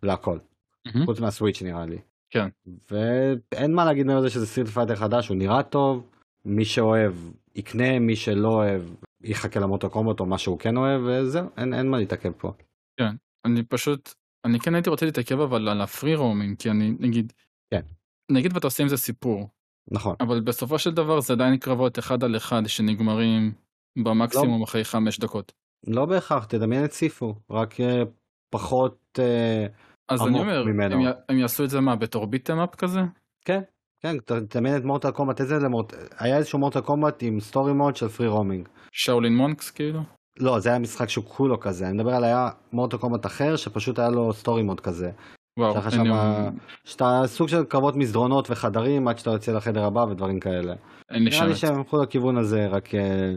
[0.02, 0.38] להכל.
[0.86, 1.06] מהמם.
[1.06, 1.98] חוץ מהסוויץ' נראה לי.
[2.30, 2.48] כן.
[2.90, 6.06] ואין מה להגיד מעבר לזה שזה Street Fighter חדש, הוא נראה טוב,
[6.44, 7.14] מי שאוהב
[7.54, 8.82] יקנה, מי שלא אוהב
[9.22, 12.52] יחכה ל Mortal Kombat או מה שהוא כן אוהב, וזהו, אין, אין מה להתעכב פה.
[13.44, 14.14] אני פשוט,
[14.44, 17.32] אני כן הייתי רוצה להתעכב אבל על ה free roaming, כי אני נגיד,
[17.70, 17.80] כן.
[18.30, 19.48] נגיד ואתה עושה עם זה סיפור,
[19.90, 20.14] נכון.
[20.20, 23.52] אבל בסופו של דבר זה עדיין קרבות אחד על אחד שנגמרים
[23.96, 24.04] לא.
[24.04, 25.52] במקסימום אחרי חמש דקות.
[25.86, 28.02] לא בהכרח, תדמיין את Sifu, רק אה,
[28.50, 29.18] פחות...
[29.18, 29.66] אה,
[30.08, 30.94] אז אני אומר, ממנו.
[30.94, 33.00] הם, י- הם יעשו את זה מה, בתור beat 'em up כזה?
[33.44, 33.60] כן,
[34.02, 35.94] כן, תדמיין את Mortal Kombat, איזה למורט...
[36.18, 38.68] היה איזשהו Mortal Kombat עם story mode של free roaming.
[38.92, 40.00] Shaolin Monks כאילו?
[40.40, 43.98] לא, זה היה משחק שהוא כולו כזה, אני מדבר על היה Mortal Kombat אחר שפשוט
[43.98, 45.10] היה לו story mode כזה.
[45.58, 46.48] וואו, לי, שמה-
[46.84, 50.74] שאתה סוג של קרבות מסדרונות וחדרים עד שאתה יוצא לחדר הבא ודברים כאלה.
[51.10, 51.54] אין לי נראה לי.
[51.54, 53.32] שהם הלכו לכיוון הזה רק אה,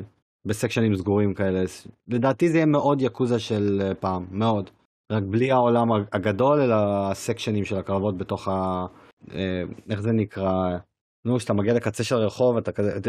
[0.45, 1.63] בסקשנים סגורים כאלה.
[2.07, 4.69] לדעתי זה יהיה מאוד יקוזה של אה, פעם, מאוד.
[5.11, 6.75] רק בלי העולם הגדול אלא
[7.11, 8.85] הסקשנים של הקרבות בתוך ה...
[9.33, 10.77] אה, איך זה נקרא?
[11.25, 12.99] נו, כשאתה מגיע לקצה של הרחוב אתה כזה,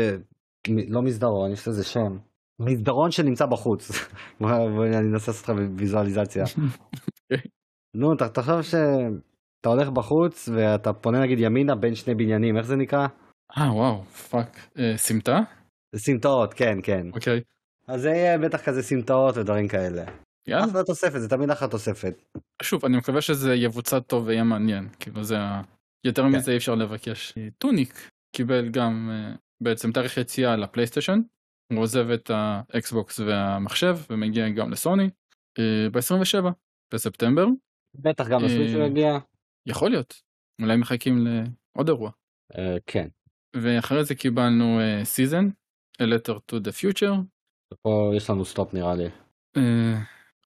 [0.88, 2.16] לא מסדרון, יש לזה שם.
[2.60, 3.90] מסדרון שנמצא בחוץ.
[4.40, 4.50] בוא,
[4.86, 6.44] אני אנסה לעשות לך ויזואליזציה.
[7.96, 12.76] נו, ת- תחשוב שאתה הולך בחוץ ואתה פונה נגיד ימינה בין שני בניינים, איך זה
[12.76, 13.06] נקרא?
[13.58, 14.56] אה וואו, fuck.
[14.78, 15.38] אה, סמטה?
[15.96, 17.06] סמטאות, כן, כן.
[17.12, 17.40] אוקיי.
[17.88, 20.04] אז זה יהיה בטח כזה סמטאות ודברים כאלה.
[20.46, 20.64] יאללה.
[20.64, 22.22] אחלה תוספת, זה תמיד אחלה תוספת.
[22.62, 24.88] שוב, אני מקווה שזה יבוצע טוב ויהיה מעניין.
[25.00, 25.62] כאילו זה ה...
[26.04, 26.28] יותר כן.
[26.28, 27.34] מזה אי אפשר לבקש.
[27.38, 31.20] אה, Tunic קיבל גם אה, בעצם תאריך יציאה לפלייסטיישן.
[31.74, 35.10] הוא עוזב את האקסבוקס והמחשב ומגיע גם לסוני
[35.92, 36.44] ב-27
[36.94, 37.46] בספטמבר.
[37.94, 39.18] בטח גם אה, לסוויץ' הוא יגיע.
[39.68, 40.22] יכול להיות.
[40.62, 42.10] אולי מחכים לעוד אירוע.
[42.58, 43.08] אה, כן.
[43.56, 45.48] ואחרי זה קיבלנו Season,
[46.02, 47.16] A Letter to the Future.
[47.82, 49.08] פה יש לנו stop נראה לי.
[49.56, 49.98] אה,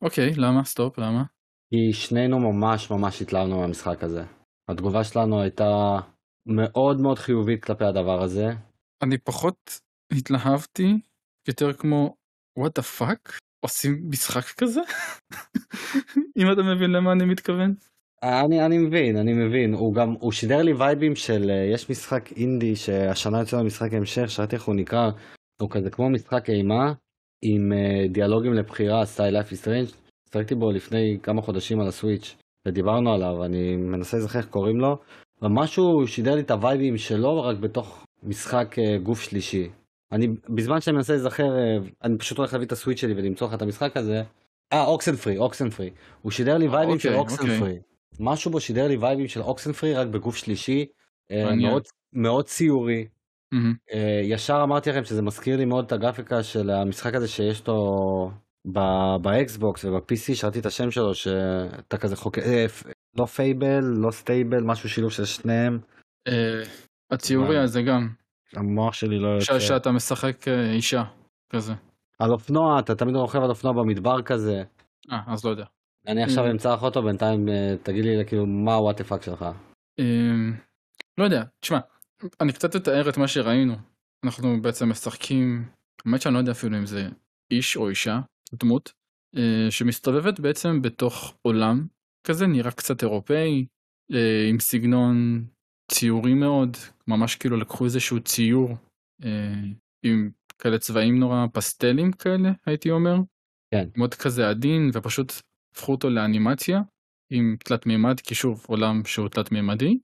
[0.02, 0.64] אוקיי, למה?
[0.64, 1.22] stop, למה?
[1.70, 4.24] כי שנינו ממש ממש התלהבנו מהמשחק הזה.
[4.68, 5.98] התגובה שלנו הייתה
[6.46, 8.46] מאוד מאוד חיובית כלפי הדבר הזה.
[9.02, 9.80] אני פחות
[10.12, 11.00] התלהבתי,
[11.48, 12.14] יותר כמו
[12.58, 13.32] what the fuck?
[13.60, 14.80] עושים משחק כזה?
[16.38, 17.74] אם אתה מבין למה אני מתכוון.
[18.22, 19.74] אני, אני מבין, אני מבין.
[19.74, 24.30] הוא גם, הוא שידר לי וייבים של, אה, יש משחק אינדי שהשנה יוצא משחק המשך,
[24.30, 25.10] שאלתי איך הוא נקרא,
[25.60, 26.92] הוא כזה כמו משחק אימה,
[27.42, 29.94] עם אה, דיאלוגים לבחירה, סטייל Life is.
[30.32, 32.36] שיחקתי בו לפני כמה חודשים על הסוויץ',
[32.66, 34.96] ודיברנו עליו, אני מנסה להיזכר איך קוראים לו.
[35.42, 39.68] ומשהו, שידר לי את הווייבים שלו רק בתוך משחק אה, גוף שלישי.
[40.12, 43.54] אני, בזמן שאני מנסה להיזכר, אה, אני פשוט הולך להביא את הסוויץ' שלי ולמצוא לך
[43.54, 44.22] את המשחק הזה.
[44.72, 45.90] אה, Oxenfree, Oxenfree.
[46.22, 47.58] הוא שידר לי וייבים של אוקיי, Oxen אוקיי.
[47.60, 47.78] free.
[48.20, 50.86] משהו בו שידר לי וייבים של Oxenfree רק בגוף שלישי.
[51.30, 51.54] אה.
[51.54, 53.06] מאוד, מאוד ציורי.
[53.94, 58.30] אה, ישר אמרתי לכם שזה מזכיר לי מאוד את הגרפיקה של המשחק הזה שיש לו
[59.22, 62.66] באקסבוקס וב-PC שראיתי את השם שלו שאתה כזה חוקר, אה,
[63.16, 65.78] לא Fable, לא Stable, משהו שילוב של שניהם.
[67.10, 68.08] הציורי הזה גם.
[68.52, 69.60] המוח שלי לא יוצא.
[69.60, 71.04] שאתה משחק אה, אישה
[71.50, 71.72] כזה.
[72.18, 74.62] על אופנוע, אתה תמיד רוכב על אופנוע במדבר כזה.
[75.12, 75.64] אה, אז לא יודע.
[76.06, 77.48] אני עכשיו אמצא לך אותו, בינתיים
[77.82, 79.44] תגיד לי כאילו מה ה what the fuck שלך.
[81.18, 81.78] לא יודע, תשמע,
[82.40, 83.74] אני קצת אתאר את מה שראינו.
[84.24, 85.68] אנחנו בעצם משחקים,
[86.04, 87.08] האמת שאני לא יודע אפילו אם זה
[87.50, 88.20] איש או אישה,
[88.54, 88.92] דמות,
[89.70, 91.86] שמסתובבת בעצם בתוך עולם
[92.26, 93.66] כזה, נראה קצת אירופאי,
[94.50, 95.44] עם סגנון
[95.92, 96.76] ציורי מאוד,
[97.08, 98.76] ממש כאילו לקחו איזשהו ציור
[100.02, 103.16] עם כאלה צבעים נורא פסטלים כאלה, הייתי אומר.
[103.74, 103.88] כן.
[103.96, 105.32] מאוד כזה עדין, ופשוט
[105.72, 106.80] הפכו אותו לאנימציה
[107.32, 109.98] עם תלת מימד, כי שוב, עולם שהוא תלת מימדי,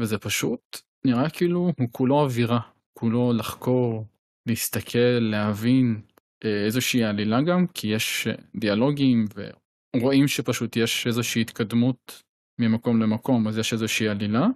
[0.00, 2.60] וזה פשוט נראה כאילו הוא כולו אווירה,
[2.98, 4.06] כולו לחקור,
[4.46, 6.00] להסתכל, להבין
[6.44, 9.24] אה, איזושהי עלילה גם, כי יש אה, דיאלוגים
[9.94, 12.22] ורואים שפשוט יש איזושהי התקדמות
[12.60, 14.46] ממקום למקום, אז יש איזושהי עלילה,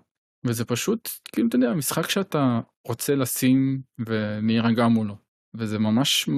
[0.46, 5.16] וזה פשוט, כאילו, אתה יודע, משחק שאתה רוצה לשים ולהירגע מולו,
[5.54, 6.28] וזה ממש,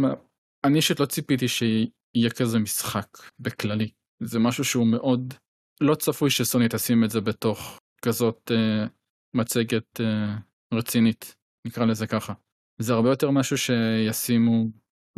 [0.65, 3.09] אני אישית לא ציפיתי שיהיה כזה משחק
[3.39, 3.91] בכללי,
[4.23, 5.35] זה משהו שהוא מאוד
[5.81, 8.87] לא צפוי שסוני תשים את זה בתוך כזאת אה,
[9.35, 10.37] מצגת אה,
[10.75, 11.35] רצינית,
[11.67, 12.33] נקרא לזה ככה.
[12.79, 14.67] זה הרבה יותר משהו שישימו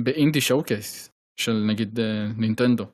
[0.01, 1.11] באינדי שואו קייס
[1.41, 2.87] של נגיד אה, נינטנדו,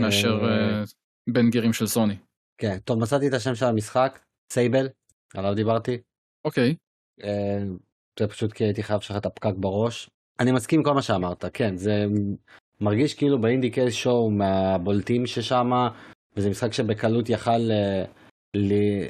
[0.00, 0.84] מאשר אה,
[1.30, 2.16] בין גירים של סוני.
[2.60, 4.20] כן, טוב, מצאתי את השם של המשחק,
[4.52, 4.88] סייבל,
[5.34, 5.98] עליו דיברתי.
[6.44, 6.74] אוקיי.
[7.22, 7.62] אה,
[8.18, 10.10] זה פשוט כי הייתי חייב לשחרר את הפקק בראש.
[10.40, 12.04] אני מסכים עם כל מה שאמרת, כן, זה
[12.80, 15.88] מרגיש כאילו באינדי קייס שואו מהבולטים ששמה,
[16.36, 17.70] וזה משחק שבקלות יכל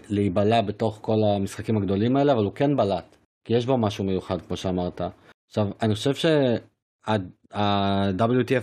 [0.08, 4.42] להיבלע בתוך כל המשחקים הגדולים האלה, אבל הוא כן בלט, כי יש בו משהו מיוחד,
[4.42, 5.00] כמו שאמרת.
[5.48, 7.10] עכשיו, אני חושב שה-WTF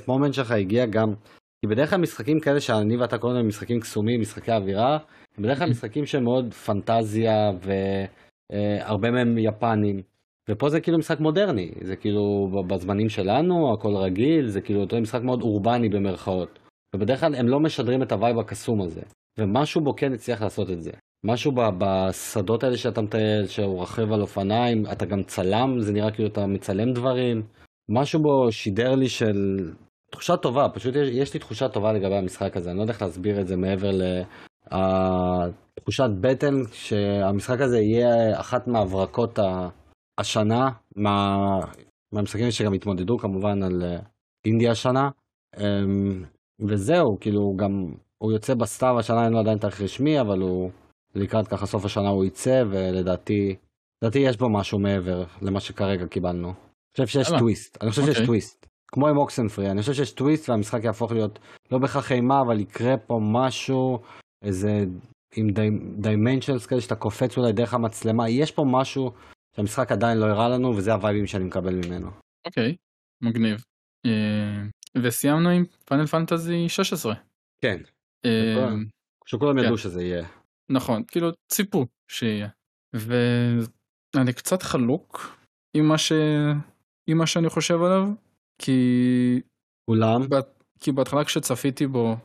[0.07, 1.13] מומנט שלך הגיע גם,
[1.61, 4.97] כי בדרך כלל משחקים כאלה שאני ואתה קוראים להם משחקים קסומים, משחקי אווירה,
[5.37, 7.51] הם בדרך כלל משחקים שהם מאוד פנטזיה
[8.51, 10.01] והרבה מהם יפנים.
[10.49, 15.21] ופה זה כאילו משחק מודרני, זה כאילו בזמנים שלנו, הכל רגיל, זה כאילו אותו משחק
[15.21, 16.59] מאוד אורבני במרכאות.
[16.95, 19.01] ובדרך כלל הם לא משדרים את ה vibe הקסום הזה.
[19.37, 20.91] ומשהו בו כן הצליח לעשות את זה.
[21.25, 26.29] משהו בשדות האלה שאתה מטייל, שהוא רכב על אופניים, אתה גם צלם, זה נראה כאילו
[26.29, 27.43] אתה מצלם דברים.
[27.89, 29.69] משהו בו שידר לי של
[30.11, 33.01] תחושה טובה, פשוט יש, יש לי תחושה טובה לגבי המשחק הזה, אני לא יודע איך
[33.01, 33.91] להסביר את זה מעבר
[35.77, 39.39] לתחושת בטן שהמשחק הזה יהיה אחת מהברקות
[40.17, 41.35] השנה, מה,
[42.13, 43.99] מהמשחקים שגם התמודדו כמובן על אה,
[44.45, 45.09] אינדיה השנה.
[45.57, 46.23] אמ,
[46.67, 47.71] וזהו, כאילו גם
[48.17, 50.71] הוא יוצא בסתיו השנה אין לו עדיין תאריך רשמי, אבל הוא
[51.15, 53.55] לקראת ככה סוף השנה הוא יצא, ולדעתי,
[54.01, 56.47] לדעתי יש בו משהו מעבר למה שכרגע קיבלנו.
[56.47, 58.25] אני חושב שיש טוויסט, אני חושב שיש אוקיי.
[58.25, 58.67] טוויסט.
[58.91, 61.39] כמו עם Oxenfree, אני חושב שיש טוויסט והמשחק יהפוך להיות
[61.71, 63.99] לא בהכרח אימה, אבל יקרה פה משהו,
[64.41, 64.85] איזה
[65.35, 65.47] עם
[65.97, 69.13] dimensions כאלה שאתה קופץ אולי דרך המצלמה, יש פה משהו
[69.55, 72.11] שהמשחק עדיין לא הראה לנו, וזה הווייבים שאני מקבל ממנו.
[72.47, 72.75] אוקיי,
[73.23, 73.63] מגניב.
[74.05, 74.63] אה,
[75.03, 77.13] וסיימנו עם פאנל פנטזי 16.
[77.61, 77.77] כן.
[78.25, 78.67] אה,
[79.25, 79.77] שכולם ידעו כן.
[79.77, 80.27] שזה יהיה.
[80.71, 82.49] נכון, כאילו ציפו שיהיה.
[82.93, 85.37] ואני קצת חלוק
[85.73, 86.11] עם מה, ש...
[87.07, 88.07] עם מה שאני חושב עליו,
[88.61, 89.41] כי...
[89.87, 90.21] אולם?
[90.79, 92.15] כי בהתחלה כשצפיתי בו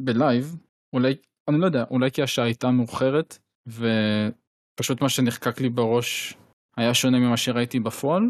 [0.00, 0.56] בלייב,
[0.92, 1.14] אולי,
[1.48, 6.34] אני לא יודע, אולי כי השעה הייתה מאוחרת, ופשוט מה שנחקק לי בראש
[6.76, 8.22] היה שונה ממה שראיתי בפועל,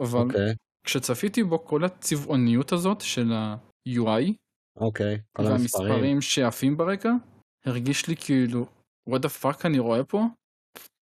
[0.00, 0.22] אבל okay.
[0.22, 0.54] אוקיי.
[0.86, 4.32] כשצפיתי בו כל הצבעוניות הזאת של ה-UI,
[4.80, 5.90] אוקיי, כל המספרים.
[5.90, 7.12] והמספרים שעפים ברקע,
[7.64, 8.66] הרגיש לי כאילו,
[9.10, 10.22] what the fuck אני רואה פה?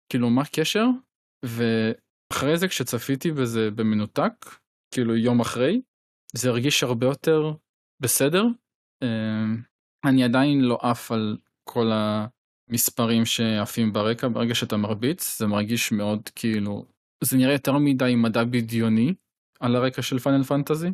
[0.09, 0.85] כאילו מה הקשר?
[1.45, 4.33] ואחרי זה כשצפיתי בזה במנותק,
[4.93, 5.81] כאילו יום אחרי,
[6.35, 7.53] זה הרגיש הרבה יותר
[8.01, 8.43] בסדר.
[10.05, 11.91] אני עדיין לא עף על כל
[12.69, 16.85] המספרים שעפים ברקע, ברגע שאתה מרביץ זה מרגיש מאוד כאילו,
[17.23, 19.13] זה נראה יותר מדי מדע בדיוני
[19.59, 20.89] על הרקע של פאנל פנטזי.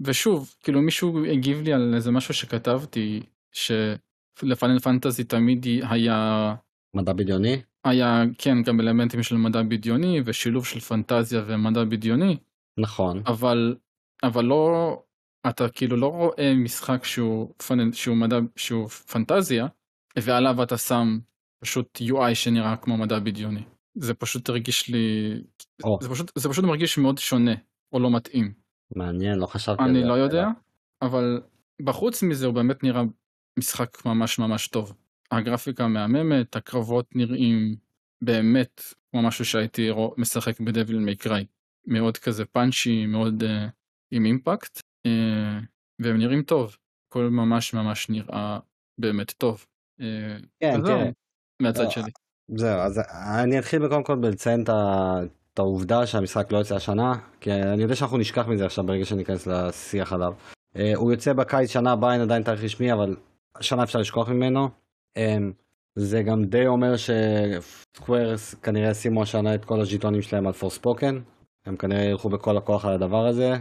[0.00, 3.20] ושוב, כאילו מישהו הגיב לי על איזה משהו שכתבתי,
[3.52, 6.54] שלפאנל פנטזי תמיד היה...
[6.96, 7.62] מדע בדיוני?
[7.84, 12.36] היה, כן, גם אלמנטים של מדע בדיוני ושילוב של פנטזיה ומדע בדיוני.
[12.78, 13.22] נכון.
[13.26, 13.76] אבל,
[14.22, 15.02] אבל לא,
[15.48, 17.92] אתה כאילו לא רואה משחק שהוא, פנ...
[17.92, 19.66] שהוא מדע, שהוא פנטזיה,
[20.18, 21.18] ועליו אתה שם
[21.60, 23.62] פשוט UI שנראה כמו מדע בדיוני.
[23.94, 25.34] זה פשוט הרגיש לי,
[26.00, 27.54] זה פשוט, זה פשוט מרגיש מאוד שונה,
[27.92, 28.52] או לא מתאים.
[28.96, 29.98] מעניין, לא חשבתי על זה.
[29.98, 30.46] אני לא יודע,
[31.02, 31.40] אבל
[31.84, 33.02] בחוץ מזה הוא באמת נראה
[33.58, 34.92] משחק ממש ממש טוב.
[35.30, 37.76] הגרפיקה מהממת, הקרבות נראים
[38.22, 41.44] באמת כמו משהו שהייתי משחק בדביל מי קריי.
[41.86, 43.46] מאוד כזה פאנצ'י, מאוד uh,
[44.10, 44.80] עם אימפקט.
[45.06, 45.64] Uh,
[45.98, 46.76] והם נראים טוב,
[47.08, 48.58] הכל ממש ממש נראה
[48.98, 49.66] באמת טוב.
[50.00, 51.10] אה, כן, תראה.
[51.62, 52.10] מהצד לא, שלי.
[52.56, 53.00] זהו, אז
[53.44, 58.18] אני אתחיל קודם כל בלציין את העובדה שהמשחק לא יוצא השנה, כי אני יודע שאנחנו
[58.18, 60.34] נשכח מזה עכשיו ברגע שניכנס לשיח עליו.
[60.76, 63.16] אה, הוא יוצא בקיץ שנה הבאה, אין עדיין תאריך רשמי, אבל
[63.56, 64.68] השנה אפשר לשכוח ממנו.
[65.16, 65.38] אה,
[65.94, 71.18] זה גם די אומר שסקוורס כנראה ישימו השנה את כל הז'יטונים שלהם על פורספוקן.
[71.66, 73.54] הם כנראה ילכו בכל הכוח על הדבר הזה,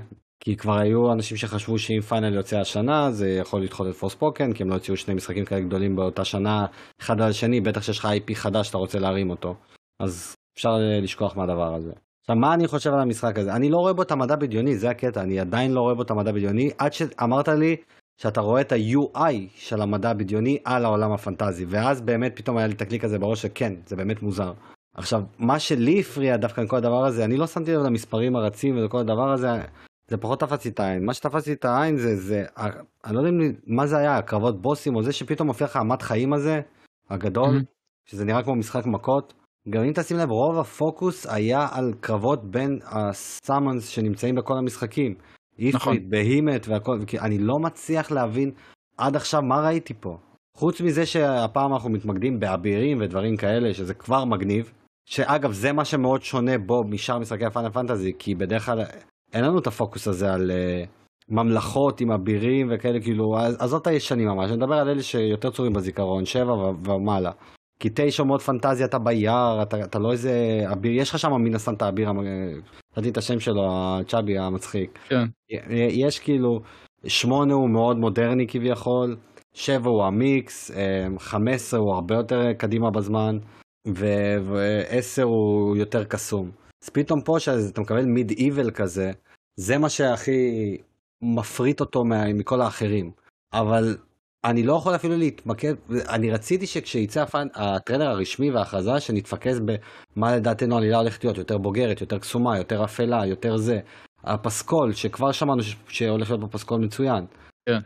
[0.44, 4.64] כי כבר היו אנשים שחשבו שאם Final יוצא השנה זה יכול לדחות את Forspoken, כי
[4.64, 6.66] הם לא הוציאו שני משחקים כאלה גדולים באותה שנה,
[7.02, 9.56] אחד על השני, בטח שיש לך IP חדש שאתה רוצה להרים אותו.
[10.00, 10.70] אז אפשר
[11.02, 11.92] לשכוח מהדבר הזה.
[12.22, 13.54] עכשיו, מה אני חושב על המשחק הזה?
[13.54, 16.12] אני לא רואה בו את המדע בדיוני, זה הקטע, אני עדיין לא רואה בו את
[16.12, 17.76] המדע בדיוני, עד שאמרת לי
[18.22, 22.74] שאתה רואה את ה-UI של המדע הבדיוני על העולם הפנטזי, ואז באמת פתאום היה לי
[22.74, 24.52] את הקליק הזה בראש שכן, זה באמת מוזר.
[24.96, 28.78] עכשיו, מה שלי הפריע דווקא עם כל הדבר הזה, אני לא שמתי לב למספרים הרצים
[28.78, 29.48] ולכל הדבר הזה,
[30.10, 31.06] זה פחות תפס לי את העין.
[31.06, 32.46] מה שתפס לי את העין זה, זה,
[33.06, 33.32] אני לא יודע
[33.68, 36.62] מה זה היה, הקרבות בוסים, או זה שפתאום מופיע לך המת חיים הזה,
[37.10, 37.64] הגדול, Mhm.
[38.10, 39.34] שזה נראה כמו משחק מכות.
[39.70, 45.16] גם אם תשים לב, רוב הפוקוס היה על קרבות בין הסאמונס שנמצאים בכל המשחקים.
[45.60, 45.94] נכון.
[45.94, 48.52] איפריט, בהימט והכל, כי אני לא מצליח להבין
[48.98, 50.18] עד עכשיו מה ראיתי פה.
[50.58, 54.72] חוץ מזה שהפעם אנחנו מתמקדים באבירים ודברים כאלה, שזה כבר מגניב.
[55.06, 58.80] שאגב, זה מה שמאוד שונה בו משאר משחקי הפאנל פנטזי, כי בדרך כלל
[59.34, 60.88] אין לנו את הפוקוס הזה על uh,
[61.30, 65.52] ממלכות עם אבירים וכאלה, כאילו, אז- עזוב את הישנים ממש, אני מדבר על אלה שיותר
[65.52, 67.32] צורים בזיכרון, שבע ו- ומעלה.
[67.80, 71.56] כי תשע מאוד פנטזיה, אתה ביער, אתה, אתה לא איזה אביר, יש לך שם מן
[71.56, 72.12] הסתם את האביר,
[72.98, 75.00] נתתי את השם שלו, הצ'אבי המצחיק.
[75.10, 75.26] כן,
[75.90, 76.62] יש כאילו,
[77.08, 79.18] שמונה הוא מאוד מודרני כביכול,
[79.54, 83.38] שבע הוא המיקס, אה, חמש עשרה הוא הרבה יותר קדימה בזמן,
[83.88, 86.52] ועשר הוא יותר קסום.
[86.84, 89.12] אז פתאום פה שאתה מקבל מיד איבל כזה,
[89.56, 90.78] זה מה שהכי
[91.22, 93.12] מפריט אותו מה- מכל האחרים.
[93.54, 93.98] אבל
[94.46, 95.74] אני לא יכול אפילו להתמקד,
[96.10, 97.48] אני רציתי שכשיצא הפאנ...
[97.56, 103.26] הטריילר הרשמי וההכרזה, שנתפקס במה לדעתנו העלילה הולכת להיות, יותר בוגרת, יותר קסומה, יותר אפלה,
[103.26, 103.80] יותר זה.
[104.24, 105.76] הפסקול, שכבר שמענו ש...
[105.88, 107.26] שהולך להיות בפסקול מצוין.
[107.66, 107.80] כן.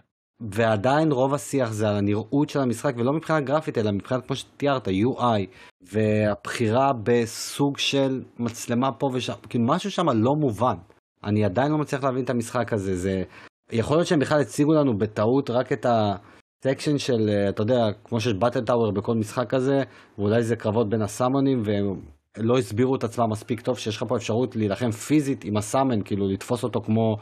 [0.52, 4.88] ועדיין רוב השיח זה על הנראות של המשחק, ולא מבחינה גרפית, אלא מבחינת, כמו שתיארת,
[4.88, 5.46] UI,
[5.82, 10.76] והבחירה בסוג של מצלמה פה ושם, כאילו משהו שם לא מובן.
[11.24, 13.24] אני עדיין לא מצליח להבין את המשחק הזה, זה...
[13.72, 18.34] יכול להיות שהם בכלל הציגו לנו בטעות רק את הסקשן של, אתה יודע, כמו שיש
[18.34, 19.84] באטל טאוור בכל משחק כזה,
[20.18, 22.00] ואולי זה קרבות בין הסאמונים, והם
[22.38, 26.28] לא הסבירו את עצמם מספיק טוב, שיש לך פה אפשרות להילחם פיזית עם הסאמן, כאילו
[26.28, 27.16] לתפוס אותו כמו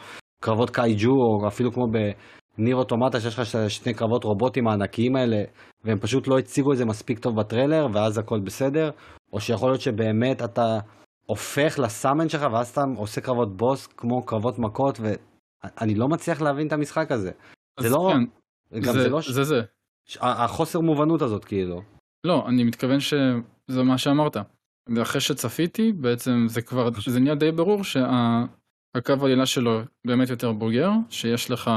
[0.44, 1.88] קרבות קייג'ו, או אפילו כמו
[2.58, 5.44] בניר אוטומטה, שיש לך שני קרבות רובוטים הענקיים האלה,
[5.84, 8.92] והם פשוט לא הציגו את זה מספיק טוב בטריילר, ואז הכל בסדר,
[9.34, 10.80] או שיכול להיות שבאמת אתה
[11.26, 16.68] הופך לסאמן שלך, ואז אתה עושה קרבות בוס כמו קרבות מכות, ואני לא מצליח להבין
[16.68, 17.32] את המשחק הזה.
[17.80, 19.62] זה לא, כן, גם זה, זה לא, זה זה.
[20.22, 21.82] החוסר מובנות הזאת כאילו.
[22.24, 24.38] לא, אני מתכוון שזה מה שאמרת.
[24.96, 30.90] ואחרי שצפיתי, בעצם זה כבר, זה נהיה די ברור שהקו העלילה שלו באמת יותר בוגר,
[31.10, 31.72] שיש לך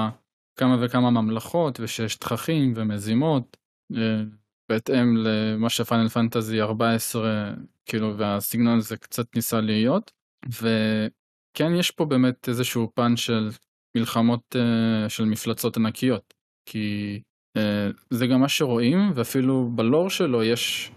[0.56, 3.56] כמה וכמה ממלכות, ושיש תככים ומזימות,
[3.96, 4.22] אה,
[4.68, 7.54] בהתאם למה שפיינל פנטזי 14,
[7.86, 10.12] כאילו, והסגנון הזה קצת ניסה להיות,
[10.48, 13.50] וכן יש פה באמת איזשהו פן של
[13.96, 16.34] מלחמות אה, של מפלצות ענקיות,
[16.68, 17.20] כי
[17.56, 20.92] אה, זה גם מה שרואים, ואפילו בלור שלו יש,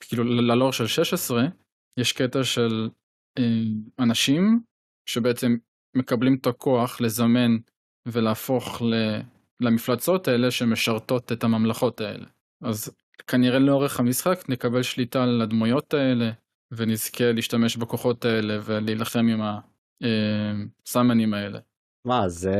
[0.00, 1.46] כאילו ללור של 16,
[2.00, 2.88] יש קטע של
[3.98, 4.60] אנשים
[5.08, 5.56] שבעצם
[5.96, 7.56] מקבלים את הכוח לזמן
[8.06, 9.20] ולהפוך ל-
[9.60, 12.26] למפלצות האלה שמשרתות את הממלכות האלה.
[12.62, 12.96] אז
[13.26, 16.30] כנראה לאורך המשחק נקבל שליטה על הדמויות האלה,
[16.72, 19.40] ונזכה להשתמש בכוחות האלה ולהילחם עם
[20.86, 21.58] הסאמנים האלה.
[22.04, 22.54] מה, זה...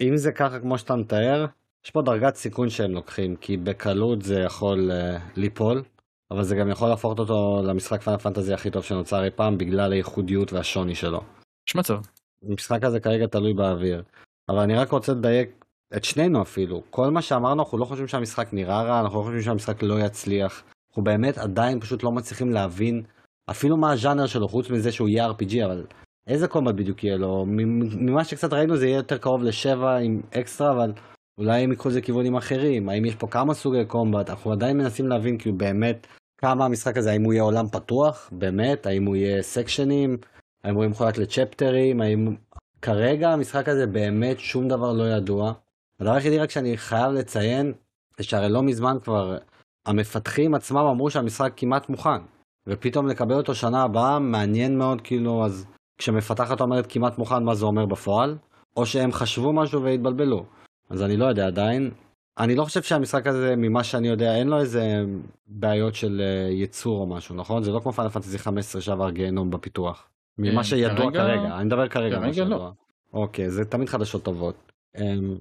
[0.00, 1.46] אם זה ככה כמו שאתה מתאר,
[1.84, 5.82] יש פה דרגת סיכון שהם לוקחים, כי בקלות זה יכול uh, ליפול,
[6.30, 9.92] אבל זה גם יכול להפוך אותו למשחק פאנל פנטזי הכי טוב שנוצר אי פעם, בגלל
[9.92, 11.20] הייחודיות והשוני שלו.
[11.68, 11.98] יש מצב.
[12.42, 14.02] המשחק הזה כרגע תלוי באוויר.
[14.48, 15.64] אבל אני רק רוצה לדייק
[15.96, 16.82] את שנינו אפילו.
[16.90, 20.62] כל מה שאמרנו, אנחנו לא חושבים שהמשחק נראה רע, אנחנו לא חושבים שהמשחק לא יצליח.
[20.88, 23.02] אנחנו באמת עדיין פשוט לא מצליחים להבין
[23.50, 25.86] אפילו מה הז'אנר שלו, חוץ מזה שהוא יהיה RPG, אבל
[26.26, 27.44] איזה קומבט בדיוק יהיה לו?
[27.46, 30.92] ממה שקצת ראינו זה יהיה יותר קרוב לשבע עם אקסטרה, אבל
[31.38, 32.88] אולי הם ייקחו את זה לכיוונים אחרים.
[32.88, 34.30] האם יש פה כמה סוגי קומבט?
[34.30, 36.06] אנחנו עדיין מנסים להבין כאילו באמת
[36.40, 38.30] כמה המשחק הזה, האם הוא יהיה עולם פתוח?
[38.32, 38.86] באמת?
[38.86, 40.16] האם הוא יהיה סקשנים?
[40.64, 42.00] האם הוא יהיה מחולק לצ'פטרים?
[42.00, 42.36] האם...
[42.82, 45.52] כרגע המשחק הזה באמת שום דבר לא ידוע.
[46.00, 47.72] הדבר היחידי רק שאני חייב לציין,
[48.18, 49.38] זה שהרי לא מזמן כבר
[49.86, 52.20] המפתחים עצמם אמרו שהמשחק כמעט מוכן.
[52.66, 55.66] ופתאום לקבל אותו שנה הבאה מעניין מאוד כאילו אז
[55.98, 58.36] כשמפתחת אומרת כמעט מוכן מה זה אומר בפועל.
[58.76, 60.44] או שהם חשבו משהו והתבלבלו.
[60.90, 61.90] אז אני לא יודע עדיין.
[62.38, 65.04] אני לא חושב שהמשחק הזה, ממה שאני יודע, אין לו איזה
[65.46, 67.62] בעיות של אה, ייצור או משהו, נכון?
[67.62, 70.08] זה לא כמו פאנל פנטזי 15 שעבר גיהנום בפיתוח.
[70.38, 72.20] ממה אה, שידוע כרגע- כרגע, אני מדבר כרגע.
[72.20, 72.44] כרגע.
[72.44, 72.72] לא.
[73.12, 74.72] אוקיי, זה תמיד חדשות טובות.
[74.96, 75.36] אמ,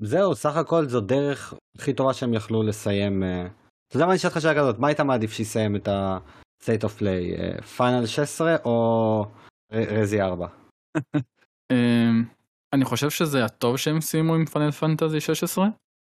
[0.00, 3.22] וזהו, סך הכל זו דרך הכי טובה שהם יכלו לסיים.
[3.22, 3.46] אה,
[3.88, 7.00] אתה יודע מה אני אשאל אותך שאלה כזאת, מה היית מעדיף שיסיים את ה-state of
[7.00, 9.24] play, פיינל 16 או
[9.72, 10.46] רזי 4?
[11.72, 12.24] אמ,
[12.72, 15.66] אני חושב שזה היה טוב שהם סיימו עם פאנל פנטזי 16,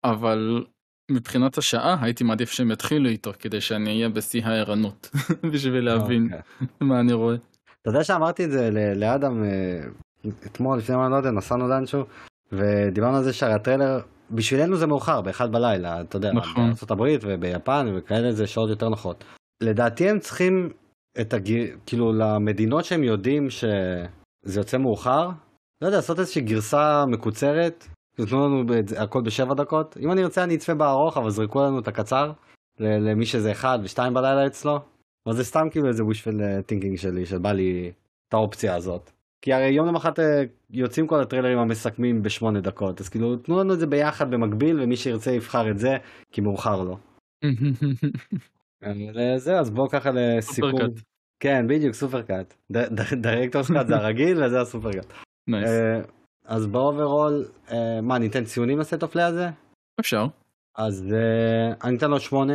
[0.04, 0.64] אבל
[1.10, 5.10] מבחינת השעה הייתי מעדיף שהם יתחילו איתו כדי שאני אהיה בשיא הערנות
[5.52, 6.68] בשביל להבין אוקיי.
[6.80, 7.36] מה אני רואה.
[7.82, 9.80] אתה יודע שאמרתי את זה לאדם אה,
[10.46, 12.04] אתמול, לפני מה לא יודע, נסענו לאנשהו,
[12.52, 14.00] ודיברנו על זה שהרי הטריילר,
[14.30, 16.70] בשבילנו זה מאוחר, באחד בלילה, אתה יודע, נכון.
[16.90, 19.24] הברית וביפן וכאלה זה שעות יותר נוחות.
[19.62, 20.70] לדעתי הם צריכים
[21.20, 25.30] את הגיר, כאילו למדינות שהם יודעים שזה יוצא מאוחר,
[25.82, 30.44] לא יודע, לעשות איזושהי גרסה מקוצרת, תנו לנו את הכל בשבע דקות, אם אני ארצה
[30.44, 32.32] אני אצפה בארוך, אבל זרקו לנו את הקצר,
[32.80, 34.80] למי שזה אחד ושתיים בלילה אצלו.
[35.26, 37.92] אבל זה סתם כאילו איזה wishful thinking שלי, שבא לי
[38.28, 39.10] את האופציה הזאת.
[39.42, 43.74] כי הרי יום למחרת אה, יוצאים כל הטריילרים המסכמים בשמונה דקות, אז כאילו תנו לנו
[43.74, 45.96] את זה ביחד במקביל, ומי שירצה יבחר את זה,
[46.32, 46.98] כי מאוחר לו.
[48.82, 50.70] אבל זה, אז בואו ככה לסיכום.
[50.70, 51.02] Supercut.
[51.40, 52.54] כן, בדיוק, supercut.
[53.20, 55.12] Director's cut זה הרגיל וזה ה supercut.
[55.48, 55.68] Nice.
[55.68, 56.00] אה,
[56.46, 59.48] אז ב overall, אה, מה, ניתן ציונים ל State of Play הזה?
[60.00, 60.26] אפשר.
[60.76, 62.54] אז אה, אני אתן לו שמונה,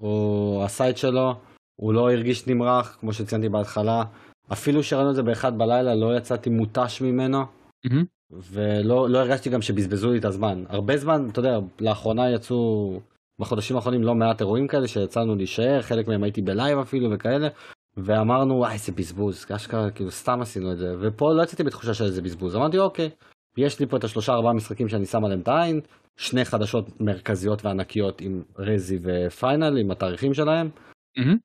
[0.00, 1.34] הוא עשה את שלו,
[1.80, 4.04] הוא לא הרגיש נמרח, כמו שציינתי בהתחלה.
[4.52, 7.44] אפילו שראינו את זה באחד בלילה, לא יצאתי מותש ממנו,
[7.84, 8.04] מהמם.
[8.30, 10.64] ולא לא הרגשתי גם שבזבזו לי את הזמן.
[10.68, 13.00] הרבה זמן, אתה יודע, לאחרונה יצאו,
[13.40, 17.48] בחודשים האחרונים לא מעט אירועים כאלה שיצאנו להישאר, חלק מהם הייתי בלייב אפילו וכאלה,
[17.96, 22.04] ואמרנו, וואי, איזה בזבוז, אשכרה, כאילו סתם עשינו את זה, ופה לא יצאתי בתחושה של
[22.04, 23.10] איזה בזבוז, אמרתי, אוקיי,
[23.56, 25.80] יש לי פה את השלושה ארבעה משחקים שאני שם עליהם את העין,
[26.16, 30.70] שני חדשות מרכזיות וענקיות עם רזי ופיינל, עם התאריכים שלהם,
[31.18, 31.36] מהמם.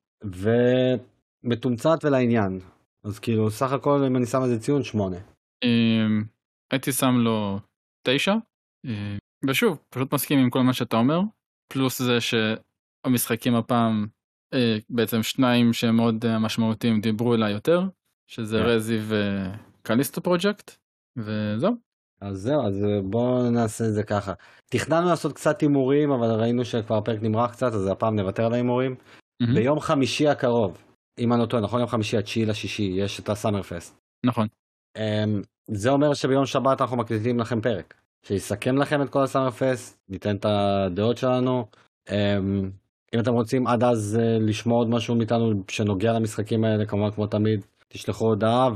[1.44, 2.60] ומתומצת ולעניין.
[3.04, 5.16] אז כאילו, סך הכל, אם אני שם איזה ציון, שמונה.
[5.64, 6.24] אמ,
[6.70, 7.58] הייתי שם לו
[8.06, 8.34] תשע.
[8.86, 9.18] אמ,
[9.48, 11.20] ושוב, פשוט מסכים עם כל מה שאתה אומר,
[11.72, 14.06] פלוס זה שהמשחקים הפעם,
[14.54, 17.82] אה, בעצם שניים שהם מאוד אה, משמעותיים דיברו אליי יותר,
[18.30, 18.64] שזה כן.
[18.64, 18.98] רזי
[19.82, 20.76] וקליסטו פרויקט,
[21.16, 21.76] וזהו.
[22.20, 24.32] אז זהו, אז בואו נעשה את זה ככה.
[24.70, 28.94] תכננו לעשות קצת הימורים, אבל ראינו שכבר הפרק נמרח קצת, אז הפעם נוותר על ההימורים.
[29.40, 29.54] מהמם.
[29.54, 30.78] ביום חמישי הקרוב,
[31.18, 31.80] אם אני לא טועה, נכון?
[31.80, 33.98] יום חמישי התשיעי לשישי, יש את הסאמר פסט.
[34.26, 34.46] נכון.
[34.96, 37.94] אמ, זה אומר שביום שבת אנחנו מקליטים לכם פרק,
[38.26, 41.66] שיסכם לכם את כל הסאמר פסט, ניתן את הדעות שלנו.
[42.10, 42.70] אמ,
[43.14, 47.26] אם אתם רוצים עד אז אה, לשמוע עוד משהו מאיתנו שנוגע למשחקים האלה, כמובן כמו
[47.26, 48.68] תמיד, תשלחו הודעה,